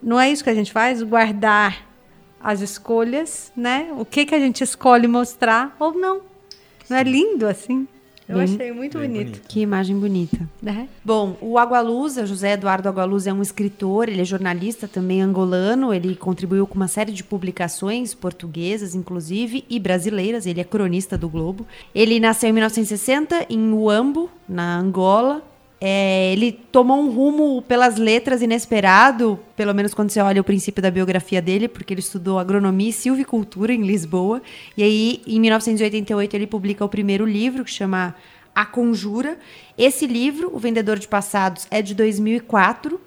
Não 0.01 0.20
é 0.20 0.30
isso 0.30 0.43
que 0.43 0.49
a 0.49 0.56
gente 0.56 0.72
faz? 0.72 1.01
Guardar 1.01 1.88
as 2.43 2.60
escolhas, 2.60 3.51
né? 3.56 3.88
O 3.97 4.04
que, 4.04 4.26
que 4.26 4.36
a 4.36 4.39
gente 4.39 4.64
escolhe 4.64 5.08
mostrar 5.08 5.76
ou 5.80 5.93
não. 5.93 6.22
Não 6.89 6.97
é 6.97 7.04
lindo 7.04 7.47
assim? 7.47 7.88
Eu 8.28 8.36
bem, 8.36 8.43
achei 8.43 8.71
muito 8.71 8.97
bonito. 8.97 9.26
bonito. 9.26 9.41
Que 9.47 9.61
imagem 9.61 9.97
bonita. 9.97 10.47
Uhum. 10.61 10.88
Bom, 11.03 11.38
o 11.41 11.57
Agualusa, 11.57 12.26
José 12.26 12.53
Eduardo 12.53 12.88
Agualusa 12.88 13.30
é 13.30 13.34
um 13.34 13.41
escritor, 13.41 14.07
ele 14.07 14.21
é 14.21 14.26
jornalista 14.26 14.88
também 14.88 15.21
angolano, 15.21 15.93
ele 15.93 16.15
contribuiu 16.15 16.65
com 16.65 16.76
uma 16.76 16.88
série 16.88 17.11
de 17.11 17.24
publicações 17.24 18.13
portuguesas, 18.13 18.95
inclusive, 18.95 19.65
e 19.69 19.80
brasileiras, 19.80 20.45
ele 20.45 20.61
é 20.61 20.63
cronista 20.63 21.17
do 21.17 21.28
Globo. 21.28 21.65
Ele 21.93 22.19
nasceu 22.19 22.49
em 22.49 22.53
1960 22.53 23.47
em 23.49 23.74
Uambo, 23.74 24.30
na 24.47 24.78
Angola, 24.78 25.41
é, 25.86 26.31
ele 26.31 26.53
tomou 26.53 26.97
um 26.97 27.09
rumo 27.11 27.61
pelas 27.63 27.97
letras 27.97 28.41
inesperado, 28.41 29.38
pelo 29.53 29.73
menos 29.73 29.93
quando 29.93 30.11
você 30.11 30.21
olha 30.21 30.39
o 30.39 30.43
princípio 30.43 30.81
da 30.81 30.89
biografia 30.89 31.41
dele, 31.41 31.67
porque 31.67 31.93
ele 31.93 31.99
estudou 31.99 32.39
agronomia 32.39 32.89
e 32.89 32.93
silvicultura 32.93 33.73
em 33.73 33.81
Lisboa. 33.81 34.41
E 34.77 34.84
aí, 34.84 35.21
em 35.27 35.41
1988, 35.41 36.36
ele 36.36 36.47
publica 36.47 36.86
o 36.86 36.88
primeiro 36.88 37.25
livro, 37.25 37.65
que 37.65 37.69
chama 37.69 38.15
A 38.55 38.65
Conjura. 38.65 39.38
Esse 39.77 40.07
livro, 40.07 40.55
O 40.55 40.57
Vendedor 40.57 40.97
de 40.97 41.05
Passados, 41.09 41.67
é 41.69 41.81
de 41.81 41.93
2004. 41.93 42.97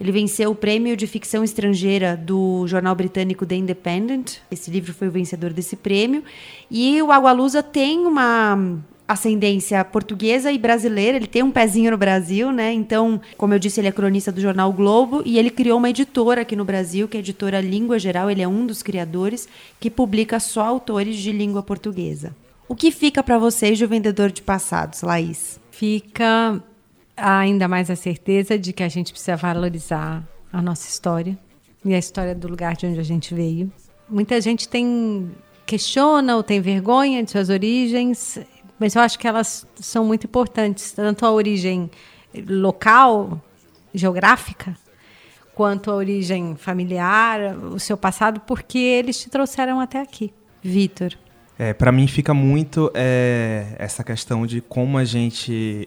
Ele 0.00 0.12
venceu 0.12 0.52
o 0.52 0.54
prêmio 0.54 0.96
de 0.96 1.08
ficção 1.08 1.42
estrangeira 1.42 2.16
do 2.16 2.64
jornal 2.68 2.94
britânico 2.94 3.44
The 3.44 3.56
Independent. 3.56 4.36
Esse 4.52 4.70
livro 4.70 4.94
foi 4.94 5.08
o 5.08 5.10
vencedor 5.10 5.52
desse 5.52 5.74
prêmio. 5.74 6.22
E 6.70 7.02
o 7.02 7.10
Agualusa 7.10 7.60
tem 7.60 8.06
uma 8.06 8.78
ascendência 9.10 9.84
portuguesa 9.84 10.52
e 10.52 10.58
brasileira, 10.58 11.16
ele 11.16 11.26
tem 11.26 11.42
um 11.42 11.50
pezinho 11.50 11.90
no 11.90 11.98
Brasil, 11.98 12.52
né? 12.52 12.72
Então, 12.72 13.20
como 13.36 13.52
eu 13.52 13.58
disse, 13.58 13.80
ele 13.80 13.88
é 13.88 13.92
cronista 13.92 14.30
do 14.30 14.40
jornal 14.40 14.72
Globo 14.72 15.20
e 15.24 15.36
ele 15.36 15.50
criou 15.50 15.78
uma 15.78 15.90
editora 15.90 16.42
aqui 16.42 16.54
no 16.54 16.64
Brasil, 16.64 17.08
que 17.08 17.16
é 17.16 17.18
a 17.18 17.20
editora 17.20 17.60
Língua 17.60 17.98
Geral, 17.98 18.30
ele 18.30 18.40
é 18.40 18.46
um 18.46 18.64
dos 18.64 18.84
criadores, 18.84 19.48
que 19.80 19.90
publica 19.90 20.38
só 20.38 20.64
autores 20.64 21.16
de 21.16 21.32
língua 21.32 21.60
portuguesa. 21.60 22.34
O 22.68 22.76
que 22.76 22.92
fica 22.92 23.20
para 23.20 23.36
vocês 23.36 23.76
de 23.76 23.84
O 23.84 23.88
Vendedor 23.88 24.30
de 24.30 24.42
Passados, 24.42 25.02
Laís? 25.02 25.58
Fica 25.72 26.62
ainda 27.16 27.66
mais 27.66 27.90
a 27.90 27.96
certeza 27.96 28.56
de 28.56 28.72
que 28.72 28.84
a 28.84 28.88
gente 28.88 29.10
precisa 29.10 29.36
valorizar 29.36 30.22
a 30.52 30.62
nossa 30.62 30.88
história 30.88 31.36
e 31.84 31.92
a 31.92 31.98
história 31.98 32.34
do 32.34 32.46
lugar 32.46 32.76
de 32.76 32.86
onde 32.86 33.00
a 33.00 33.04
gente 33.04 33.34
veio. 33.34 33.72
Muita 34.08 34.40
gente 34.40 34.68
tem 34.68 35.32
questiona 35.66 36.34
ou 36.36 36.42
tem 36.42 36.60
vergonha 36.60 37.22
de 37.22 37.30
suas 37.30 37.48
origens 37.48 38.40
mas 38.80 38.96
eu 38.96 39.02
acho 39.02 39.18
que 39.18 39.28
elas 39.28 39.66
são 39.78 40.06
muito 40.06 40.24
importantes, 40.26 40.92
tanto 40.92 41.26
a 41.26 41.30
origem 41.30 41.90
local, 42.48 43.38
geográfica, 43.94 44.74
quanto 45.54 45.90
a 45.90 45.94
origem 45.94 46.56
familiar, 46.56 47.54
o 47.56 47.78
seu 47.78 47.96
passado, 47.96 48.40
porque 48.40 48.78
eles 48.78 49.20
te 49.20 49.28
trouxeram 49.28 49.78
até 49.78 50.00
aqui. 50.00 50.32
Vitor. 50.62 51.12
É, 51.58 51.74
para 51.74 51.92
mim 51.92 52.06
fica 52.06 52.32
muito 52.32 52.90
é, 52.94 53.76
essa 53.78 54.02
questão 54.02 54.46
de 54.46 54.62
como 54.62 54.96
a 54.96 55.04
gente 55.04 55.86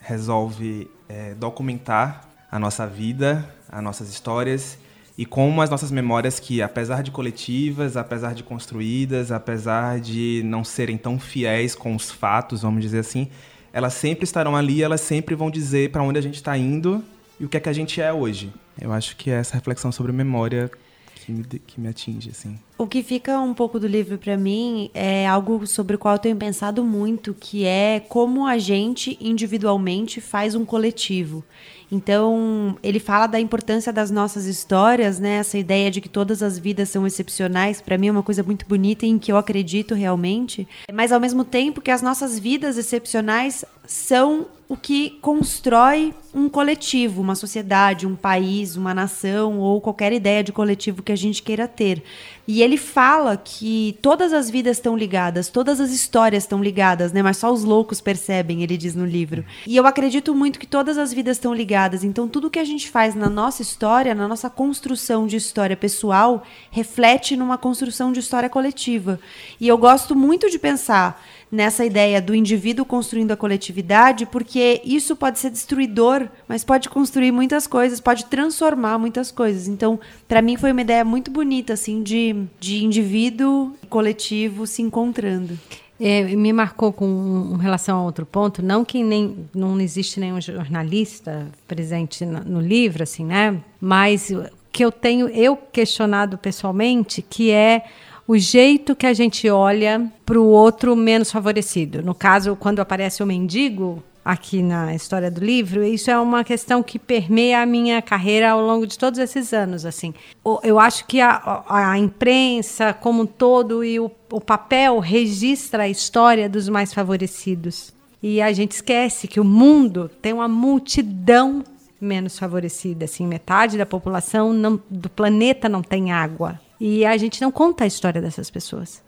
resolve 0.00 0.88
é, 1.08 1.34
documentar 1.34 2.28
a 2.48 2.58
nossa 2.60 2.86
vida, 2.86 3.52
as 3.68 3.82
nossas 3.82 4.08
histórias 4.08 4.78
e 5.16 5.24
como 5.24 5.62
as 5.62 5.70
nossas 5.70 5.90
memórias 5.90 6.40
que, 6.40 6.60
apesar 6.60 7.02
de 7.02 7.10
coletivas, 7.10 7.96
apesar 7.96 8.34
de 8.34 8.42
construídas, 8.42 9.30
apesar 9.30 10.00
de 10.00 10.42
não 10.44 10.64
serem 10.64 10.96
tão 10.96 11.18
fiéis 11.20 11.74
com 11.74 11.94
os 11.94 12.10
fatos, 12.10 12.62
vamos 12.62 12.82
dizer 12.82 12.98
assim, 12.98 13.28
elas 13.72 13.94
sempre 13.94 14.24
estarão 14.24 14.56
ali, 14.56 14.82
elas 14.82 15.00
sempre 15.00 15.34
vão 15.34 15.50
dizer 15.50 15.90
para 15.90 16.02
onde 16.02 16.18
a 16.18 16.22
gente 16.22 16.34
está 16.34 16.56
indo 16.58 17.02
e 17.38 17.44
o 17.44 17.48
que 17.48 17.56
é 17.56 17.60
que 17.60 17.68
a 17.68 17.72
gente 17.72 18.00
é 18.00 18.12
hoje. 18.12 18.52
Eu 18.80 18.92
acho 18.92 19.16
que 19.16 19.30
é 19.30 19.34
essa 19.34 19.54
reflexão 19.54 19.92
sobre 19.92 20.10
memória 20.10 20.70
que 21.14 21.30
me, 21.30 21.44
que 21.44 21.80
me 21.80 21.88
atinge, 21.88 22.30
assim. 22.30 22.58
O 22.76 22.88
que 22.88 23.04
fica 23.04 23.38
um 23.40 23.54
pouco 23.54 23.78
do 23.78 23.86
livro 23.86 24.18
para 24.18 24.36
mim 24.36 24.90
é 24.92 25.28
algo 25.28 25.64
sobre 25.64 25.94
o 25.94 25.98
qual 25.98 26.16
eu 26.16 26.18
tenho 26.18 26.36
pensado 26.36 26.82
muito, 26.82 27.32
que 27.32 27.64
é 27.64 28.00
como 28.08 28.46
a 28.46 28.58
gente 28.58 29.16
individualmente 29.20 30.20
faz 30.20 30.56
um 30.56 30.64
coletivo. 30.64 31.44
Então, 31.90 32.76
ele 32.82 32.98
fala 32.98 33.28
da 33.28 33.38
importância 33.38 33.92
das 33.92 34.10
nossas 34.10 34.46
histórias, 34.46 35.20
né? 35.20 35.36
Essa 35.36 35.56
ideia 35.56 35.88
de 35.88 36.00
que 36.00 36.08
todas 36.08 36.42
as 36.42 36.58
vidas 36.58 36.88
são 36.88 37.06
excepcionais, 37.06 37.80
para 37.80 37.96
mim 37.96 38.08
é 38.08 38.10
uma 38.10 38.22
coisa 38.24 38.42
muito 38.42 38.66
bonita 38.66 39.06
em 39.06 39.20
que 39.20 39.30
eu 39.30 39.36
acredito 39.36 39.94
realmente. 39.94 40.66
Mas 40.92 41.12
ao 41.12 41.20
mesmo 41.20 41.44
tempo 41.44 41.80
que 41.80 41.92
as 41.92 42.02
nossas 42.02 42.36
vidas 42.40 42.76
excepcionais 42.76 43.64
são 43.86 44.46
o 44.66 44.76
que 44.76 45.10
constrói 45.20 46.14
um 46.34 46.48
coletivo, 46.48 47.20
uma 47.20 47.34
sociedade, 47.34 48.06
um 48.06 48.16
país, 48.16 48.76
uma 48.76 48.94
nação 48.94 49.58
ou 49.58 49.80
qualquer 49.80 50.12
ideia 50.12 50.42
de 50.42 50.52
coletivo 50.52 51.02
que 51.02 51.12
a 51.12 51.16
gente 51.16 51.42
queira 51.42 51.68
ter. 51.68 52.02
E 52.48 52.62
ele 52.64 52.76
fala 52.76 53.36
que 53.36 53.98
todas 54.00 54.32
as 54.32 54.48
vidas 54.50 54.78
estão 54.78 54.96
ligadas, 54.96 55.48
todas 55.48 55.80
as 55.80 55.90
histórias 55.90 56.44
estão 56.44 56.62
ligadas, 56.62 57.12
né? 57.12 57.22
Mas 57.22 57.36
só 57.36 57.52
os 57.52 57.62
loucos 57.62 58.00
percebem, 58.00 58.62
ele 58.62 58.76
diz 58.76 58.94
no 58.94 59.04
livro. 59.04 59.44
E 59.66 59.76
eu 59.76 59.86
acredito 59.86 60.34
muito 60.34 60.58
que 60.58 60.66
todas 60.66 60.96
as 60.98 61.12
vidas 61.12 61.36
estão 61.36 61.54
ligadas. 61.54 62.02
Então, 62.02 62.26
tudo 62.26 62.50
que 62.50 62.58
a 62.58 62.64
gente 62.64 62.88
faz 62.90 63.14
na 63.14 63.28
nossa 63.28 63.62
história, 63.62 64.14
na 64.14 64.26
nossa 64.26 64.48
construção 64.48 65.26
de 65.26 65.36
história 65.36 65.76
pessoal, 65.76 66.42
reflete 66.70 67.36
numa 67.36 67.58
construção 67.58 68.12
de 68.12 68.20
história 68.20 68.48
coletiva. 68.48 69.20
E 69.60 69.68
eu 69.68 69.76
gosto 69.76 70.16
muito 70.16 70.50
de 70.50 70.58
pensar 70.58 71.22
nessa 71.54 71.84
ideia 71.84 72.20
do 72.20 72.34
indivíduo 72.34 72.84
construindo 72.84 73.30
a 73.30 73.36
coletividade, 73.36 74.26
porque 74.26 74.82
isso 74.84 75.14
pode 75.14 75.38
ser 75.38 75.50
destruidor, 75.50 76.28
mas 76.48 76.64
pode 76.64 76.88
construir 76.88 77.30
muitas 77.30 77.66
coisas, 77.66 78.00
pode 78.00 78.26
transformar 78.26 78.98
muitas 78.98 79.30
coisas. 79.30 79.68
Então, 79.68 79.98
para 80.26 80.42
mim 80.42 80.56
foi 80.56 80.72
uma 80.72 80.80
ideia 80.80 81.04
muito 81.04 81.30
bonita 81.30 81.74
assim 81.74 82.02
de, 82.02 82.44
de 82.58 82.84
indivíduo 82.84 83.72
e 83.82 83.86
coletivo 83.86 84.66
se 84.66 84.82
encontrando. 84.82 85.58
É, 86.00 86.24
me 86.24 86.52
marcou 86.52 86.92
com 86.92 87.56
relação 87.56 87.98
a 87.98 88.02
outro 88.02 88.26
ponto, 88.26 88.60
não 88.60 88.84
que 88.84 89.04
nem 89.04 89.46
não 89.54 89.80
existe 89.80 90.18
nenhum 90.18 90.40
jornalista 90.40 91.46
presente 91.68 92.26
no, 92.26 92.40
no 92.40 92.60
livro, 92.60 93.04
assim, 93.04 93.24
né? 93.24 93.60
Mas 93.80 94.32
que 94.72 94.84
eu 94.84 94.90
tenho 94.90 95.28
eu 95.28 95.56
questionado 95.56 96.36
pessoalmente, 96.36 97.22
que 97.22 97.52
é 97.52 97.84
o 98.26 98.38
jeito 98.38 98.96
que 98.96 99.06
a 99.06 99.12
gente 99.12 99.48
olha 99.48 100.10
para 100.24 100.40
o 100.40 100.46
outro 100.46 100.96
menos 100.96 101.30
favorecido. 101.30 102.02
No 102.02 102.14
caso, 102.14 102.56
quando 102.56 102.80
aparece 102.80 103.22
o 103.22 103.26
mendigo 103.26 104.02
aqui 104.24 104.62
na 104.62 104.94
história 104.94 105.30
do 105.30 105.44
livro, 105.44 105.84
isso 105.84 106.10
é 106.10 106.18
uma 106.18 106.42
questão 106.42 106.82
que 106.82 106.98
permeia 106.98 107.60
a 107.60 107.66
minha 107.66 108.00
carreira 108.00 108.52
ao 108.52 108.60
longo 108.62 108.86
de 108.86 108.98
todos 108.98 109.18
esses 109.18 109.52
anos. 109.52 109.84
Assim, 109.84 110.14
eu 110.62 110.78
acho 110.78 111.06
que 111.06 111.20
a, 111.20 111.62
a 111.68 111.98
imprensa 111.98 112.94
como 112.94 113.22
um 113.22 113.26
todo 113.26 113.84
e 113.84 114.00
o, 114.00 114.10
o 114.32 114.40
papel 114.40 114.98
registra 114.98 115.82
a 115.82 115.88
história 115.88 116.48
dos 116.48 116.68
mais 116.68 116.94
favorecidos. 116.94 117.92
E 118.22 118.40
a 118.40 118.50
gente 118.54 118.72
esquece 118.72 119.28
que 119.28 119.38
o 119.38 119.44
mundo 119.44 120.10
tem 120.22 120.32
uma 120.32 120.48
multidão 120.48 121.62
menos 122.00 122.38
favorecida. 122.38 123.04
Assim, 123.04 123.26
metade 123.26 123.76
da 123.76 123.84
população 123.84 124.54
não, 124.54 124.80
do 124.88 125.10
planeta 125.10 125.68
não 125.68 125.82
tem 125.82 126.10
água. 126.10 126.58
E 126.80 127.04
a 127.04 127.16
gente 127.16 127.40
não 127.40 127.50
conta 127.50 127.84
a 127.84 127.86
história 127.86 128.20
dessas 128.20 128.50
pessoas. 128.50 129.02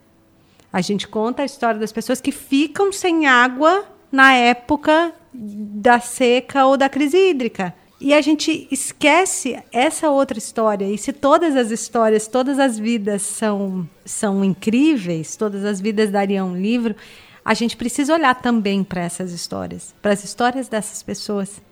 A 0.72 0.80
gente 0.80 1.08
conta 1.08 1.42
a 1.42 1.44
história 1.44 1.80
das 1.80 1.92
pessoas 1.92 2.20
que 2.20 2.32
ficam 2.32 2.92
sem 2.92 3.26
água 3.26 3.84
na 4.10 4.32
época 4.34 5.12
da 5.32 6.00
seca 6.00 6.66
ou 6.66 6.76
da 6.76 6.88
crise 6.88 7.16
hídrica. 7.16 7.74
E 8.00 8.12
a 8.12 8.20
gente 8.20 8.68
esquece 8.70 9.58
essa 9.72 10.10
outra 10.10 10.38
história. 10.38 10.84
E 10.84 10.98
se 10.98 11.12
todas 11.12 11.56
as 11.56 11.70
histórias, 11.70 12.26
todas 12.26 12.58
as 12.58 12.78
vidas 12.78 13.22
são, 13.22 13.88
são 14.04 14.44
incríveis, 14.44 15.34
todas 15.34 15.64
as 15.64 15.80
vidas 15.80 16.10
dariam 16.10 16.50
um 16.50 16.56
livro, 16.56 16.94
a 17.42 17.54
gente 17.54 17.76
precisa 17.76 18.12
olhar 18.12 18.34
também 18.34 18.84
para 18.84 19.02
essas 19.02 19.32
histórias, 19.32 19.94
para 20.02 20.12
as 20.12 20.22
histórias 20.24 20.68
dessas 20.68 21.02
pessoas 21.02 21.62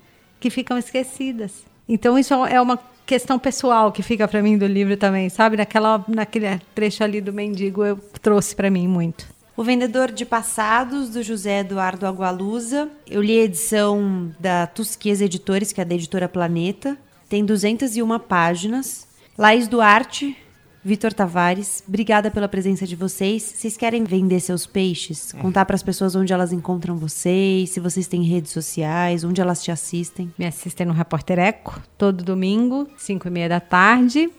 que 0.41 0.49
ficam 0.49 0.79
esquecidas. 0.79 1.65
Então, 1.87 2.19
isso 2.19 2.33
é 2.47 2.61
uma 2.61 2.79
questão 3.07 3.39
pessoal 3.39 3.93
que 3.93 4.03
fica 4.03 4.27
para 4.27 4.43
mim 4.43 4.57
do 4.57 4.67
livro 4.67 4.97
também, 4.97 5.29
sabe? 5.29 5.57
Naquela, 5.57 6.05
naquele 6.09 6.61
trecho 6.75 7.05
ali 7.05 7.21
do 7.21 7.33
mendigo 7.33 7.85
eu 7.85 7.99
trouxe 8.21 8.55
para 8.55 8.71
mim 8.71 8.89
muito. 8.89 9.27
O 9.57 9.63
Vendedor 9.63 10.11
de 10.11 10.25
Passados, 10.25 11.11
do 11.11 11.23
José 11.23 11.61
Eduardo 11.61 12.07
Agualusa. 12.07 12.91
Eu 13.09 13.23
li 13.23 13.39
a 13.39 13.45
edição 13.45 14.33
da 14.39 14.67
Tusquesa 14.67 15.27
Editores, 15.27 15.73
que 15.73 15.81
é 15.81 15.85
da 15.85 15.95
editora 15.95 16.29
Planeta. 16.29 16.99
Tem 17.29 17.45
201 17.45 18.19
páginas. 18.19 19.07
Laís 19.39 19.69
Duarte, 19.69 20.37
Vitor 20.85 21.15
Tavares, 21.15 21.83
obrigada 21.89 22.31
pela 22.31 22.47
presença 22.47 22.87
de 22.87 22.95
vocês. 22.95 23.43
Vocês 23.43 23.75
querem 23.75 24.05
vender 24.05 24.39
seus 24.41 24.67
peixes? 24.67 25.33
É. 25.33 25.39
Contar 25.39 25.65
para 25.65 25.77
as 25.77 25.83
pessoas 25.83 26.15
onde 26.15 26.33
elas 26.33 26.53
encontram 26.53 26.97
vocês, 26.97 27.71
se 27.71 27.81
vocês 27.81 28.07
têm 28.07 28.23
redes 28.23 28.53
sociais, 28.53 29.25
onde 29.25 29.41
elas 29.41 29.63
te 29.63 29.71
assistem? 29.71 30.31
Me 30.39 30.45
assistem 30.45 30.87
no 30.87 30.93
Repórter 30.93 31.39
Eco, 31.39 31.81
todo 31.97 32.23
domingo, 32.23 32.87
5 32.99 33.27
e 33.27 33.31
meia 33.31 33.49
da 33.49 33.61
tarde 33.61 34.31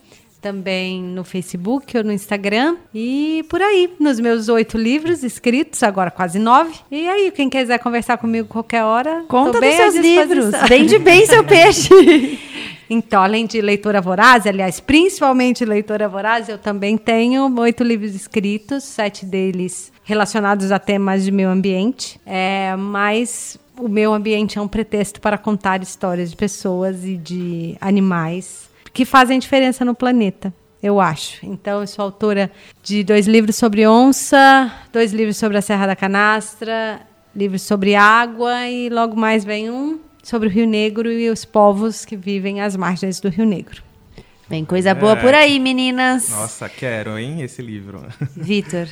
também 0.46 1.02
no 1.02 1.24
Facebook 1.24 1.98
ou 1.98 2.04
no 2.04 2.12
Instagram 2.12 2.78
e 2.94 3.44
por 3.50 3.60
aí, 3.64 3.92
nos 4.00 4.20
meus 4.20 4.48
oito 4.48 4.78
livros 4.78 5.24
escritos, 5.24 5.82
agora 5.82 6.12
quase 6.12 6.38
nove. 6.38 6.72
E 6.92 7.08
aí, 7.08 7.32
quem 7.32 7.50
quiser 7.50 7.80
conversar 7.80 8.20
comigo 8.20 8.48
qualquer 8.48 8.84
hora, 8.84 9.26
conta 9.28 9.60
dos 9.60 9.74
seus 9.74 9.96
livros, 9.96 10.52
vende 10.70 11.00
bem 11.00 11.26
seu 11.26 11.44
peixe. 11.44 11.90
Então, 12.90 13.22
além 13.22 13.46
de 13.46 13.60
leitora 13.62 14.02
voraz, 14.02 14.46
aliás, 14.46 14.80
principalmente 14.80 15.66
leitora 15.66 16.08
voraz, 16.08 16.50
eu 16.50 16.58
também 16.58 16.98
tenho 16.98 17.54
oito 17.60 17.84
livros 17.84 18.14
escritos, 18.14 18.84
sete 18.84 19.26
deles 19.26 19.92
relacionados 20.04 20.72
a 20.72 20.80
temas 20.80 21.24
de 21.24 21.32
meio 21.32 21.50
ambiente. 21.50 22.20
É, 22.26 22.76
mas 22.76 23.58
o 23.78 23.88
meio 23.88 24.14
ambiente 24.14 24.58
é 24.58 24.62
um 24.62 24.68
pretexto 24.68 25.20
para 25.20 25.38
contar 25.38 25.82
histórias 25.82 26.30
de 26.30 26.36
pessoas 26.36 27.04
e 27.04 27.18
de 27.18 27.76
animais 27.82 28.70
que 28.94 29.04
fazem 29.04 29.38
diferença 29.38 29.84
no 29.84 29.94
planeta. 29.94 30.54
Eu 30.82 31.00
acho. 31.00 31.46
Então, 31.46 31.82
eu 31.82 31.88
sou 31.88 32.06
autora 32.06 32.52
de 32.84 33.04
dois 33.04 33.28
livros 33.28 33.56
sobre 33.56 33.88
onça, 33.88 34.72
dois 34.94 35.12
livros 35.12 35.36
sobre 35.38 35.58
a 35.58 35.62
Serra 35.62 35.88
da 35.88 35.96
Canastra, 35.96 37.02
livros 37.36 37.64
sobre 37.64 37.96
água 37.96 38.70
e 38.70 38.88
logo 38.90 39.16
mais 39.16 39.44
vem 39.44 39.70
um 39.70 40.00
sobre 40.26 40.48
o 40.48 40.52
Rio 40.52 40.66
Negro 40.66 41.12
e 41.12 41.30
os 41.30 41.46
povos 41.46 42.04
que 42.04 42.18
vivem 42.18 42.60
às 42.60 42.76
margens 42.76 43.20
do 43.20 43.30
Rio 43.30 43.46
Negro. 43.46 43.84
Vem 44.50 44.66
coisa 44.66 44.96
boa 44.96 45.14
é. 45.14 45.16
por 45.16 45.36
aí, 45.36 45.60
meninas. 45.60 46.30
Nossa, 46.30 46.68
quero, 46.68 47.20
hein, 47.20 47.44
esse 47.44 47.62
livro. 47.62 48.04
Vitor. 48.36 48.88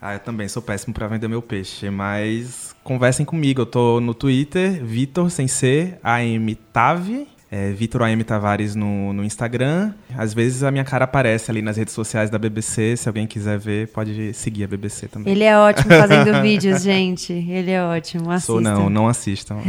Ah, 0.00 0.14
eu 0.14 0.20
também 0.20 0.46
sou 0.46 0.62
péssimo 0.62 0.94
para 0.94 1.08
vender 1.08 1.26
meu 1.26 1.42
peixe, 1.42 1.90
mas 1.90 2.72
conversem 2.84 3.26
comigo. 3.26 3.62
Eu 3.62 3.66
tô 3.66 4.00
no 4.00 4.14
Twitter, 4.14 4.84
Vitor 4.84 5.28
sem 5.28 5.48
ser, 5.48 5.98
AM 6.04 6.54
Tave, 6.72 7.26
é, 7.50 7.70
Vitor 7.70 8.02
AM 8.02 8.22
Tavares 8.24 8.74
no, 8.74 9.12
no 9.12 9.24
Instagram. 9.24 9.92
Às 10.16 10.34
vezes 10.34 10.62
a 10.62 10.70
minha 10.70 10.84
cara 10.84 11.04
aparece 11.04 11.50
ali 11.50 11.62
nas 11.62 11.76
redes 11.76 11.94
sociais 11.94 12.28
da 12.28 12.38
BBC. 12.38 12.96
Se 12.96 13.08
alguém 13.08 13.26
quiser 13.26 13.58
ver, 13.58 13.88
pode 13.88 14.32
seguir 14.34 14.64
a 14.64 14.66
BBC 14.66 15.08
também. 15.08 15.32
Ele 15.32 15.44
é 15.44 15.56
ótimo 15.56 15.88
fazendo 15.88 16.40
vídeos, 16.42 16.82
gente. 16.82 17.32
Ele 17.32 17.70
é 17.70 17.82
ótimo. 17.82 18.30
Assistam. 18.30 18.52
Sou 18.52 18.60
não, 18.60 18.90
não 18.90 19.08
assistam. 19.08 19.58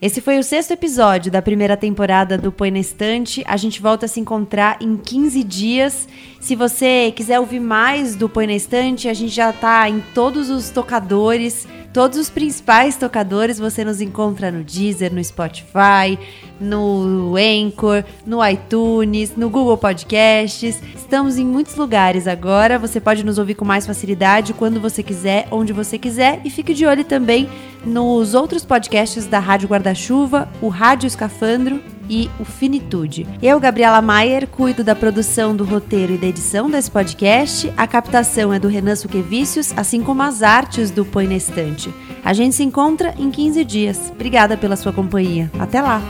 Esse 0.00 0.22
foi 0.22 0.38
o 0.38 0.42
sexto 0.42 0.70
episódio 0.70 1.30
da 1.30 1.42
primeira 1.42 1.76
temporada 1.76 2.38
do 2.38 2.50
Põe 2.50 2.70
na 2.70 2.78
Estante. 2.78 3.44
A 3.46 3.58
gente 3.58 3.82
volta 3.82 4.06
a 4.06 4.08
se 4.08 4.18
encontrar 4.18 4.78
em 4.80 4.96
15 4.96 5.44
dias. 5.44 6.08
Se 6.40 6.56
você 6.56 7.12
quiser 7.14 7.38
ouvir 7.38 7.60
mais 7.60 8.16
do 8.16 8.26
Põe 8.26 8.46
na 8.46 8.54
Estante, 8.54 9.08
a 9.08 9.12
gente 9.12 9.34
já 9.34 9.52
tá 9.52 9.86
em 9.90 10.00
todos 10.14 10.48
os 10.48 10.70
tocadores. 10.70 11.68
Todos 11.92 12.18
os 12.18 12.30
principais 12.30 12.96
tocadores 12.96 13.58
você 13.58 13.84
nos 13.84 14.00
encontra 14.00 14.52
no 14.52 14.62
Deezer, 14.62 15.12
no 15.12 15.22
Spotify, 15.22 16.16
no 16.60 17.34
Anchor, 17.36 18.04
no 18.24 18.46
iTunes, 18.46 19.34
no 19.34 19.50
Google 19.50 19.76
Podcasts. 19.76 20.80
Estamos 20.94 21.36
em 21.36 21.44
muitos 21.44 21.74
lugares 21.74 22.28
agora. 22.28 22.78
Você 22.78 23.00
pode 23.00 23.24
nos 23.24 23.38
ouvir 23.38 23.56
com 23.56 23.64
mais 23.64 23.88
facilidade 23.88 24.54
quando 24.54 24.80
você 24.80 25.02
quiser, 25.02 25.48
onde 25.50 25.72
você 25.72 25.98
quiser. 25.98 26.40
E 26.44 26.50
fique 26.50 26.74
de 26.74 26.86
olho 26.86 27.02
também 27.04 27.48
nos 27.84 28.34
outros 28.34 28.64
podcasts 28.64 29.26
da 29.26 29.40
Rádio 29.40 29.68
Guarda-Chuva, 29.68 30.48
o 30.62 30.68
Rádio 30.68 31.08
Escafandro 31.08 31.82
e 32.10 32.28
o 32.40 32.44
Finitude. 32.44 33.26
Eu, 33.40 33.60
Gabriela 33.60 34.02
Maier, 34.02 34.48
cuido 34.48 34.82
da 34.82 34.96
produção 34.96 35.54
do 35.54 35.64
roteiro 35.64 36.14
e 36.14 36.18
da 36.18 36.26
edição 36.26 36.68
desse 36.68 36.90
podcast. 36.90 37.72
A 37.76 37.86
captação 37.86 38.52
é 38.52 38.58
do 38.58 38.68
Renan 38.68 38.96
Suquevicius, 38.96 39.72
assim 39.76 40.02
como 40.02 40.22
as 40.22 40.42
artes 40.42 40.90
do 40.90 41.04
Põe 41.04 41.28
na 41.28 41.36
Estante. 41.36 41.94
A 42.24 42.32
gente 42.32 42.56
se 42.56 42.64
encontra 42.64 43.14
em 43.16 43.30
15 43.30 43.64
dias. 43.64 44.10
Obrigada 44.10 44.56
pela 44.56 44.76
sua 44.76 44.92
companhia. 44.92 45.50
Até 45.58 45.80
lá! 45.80 46.02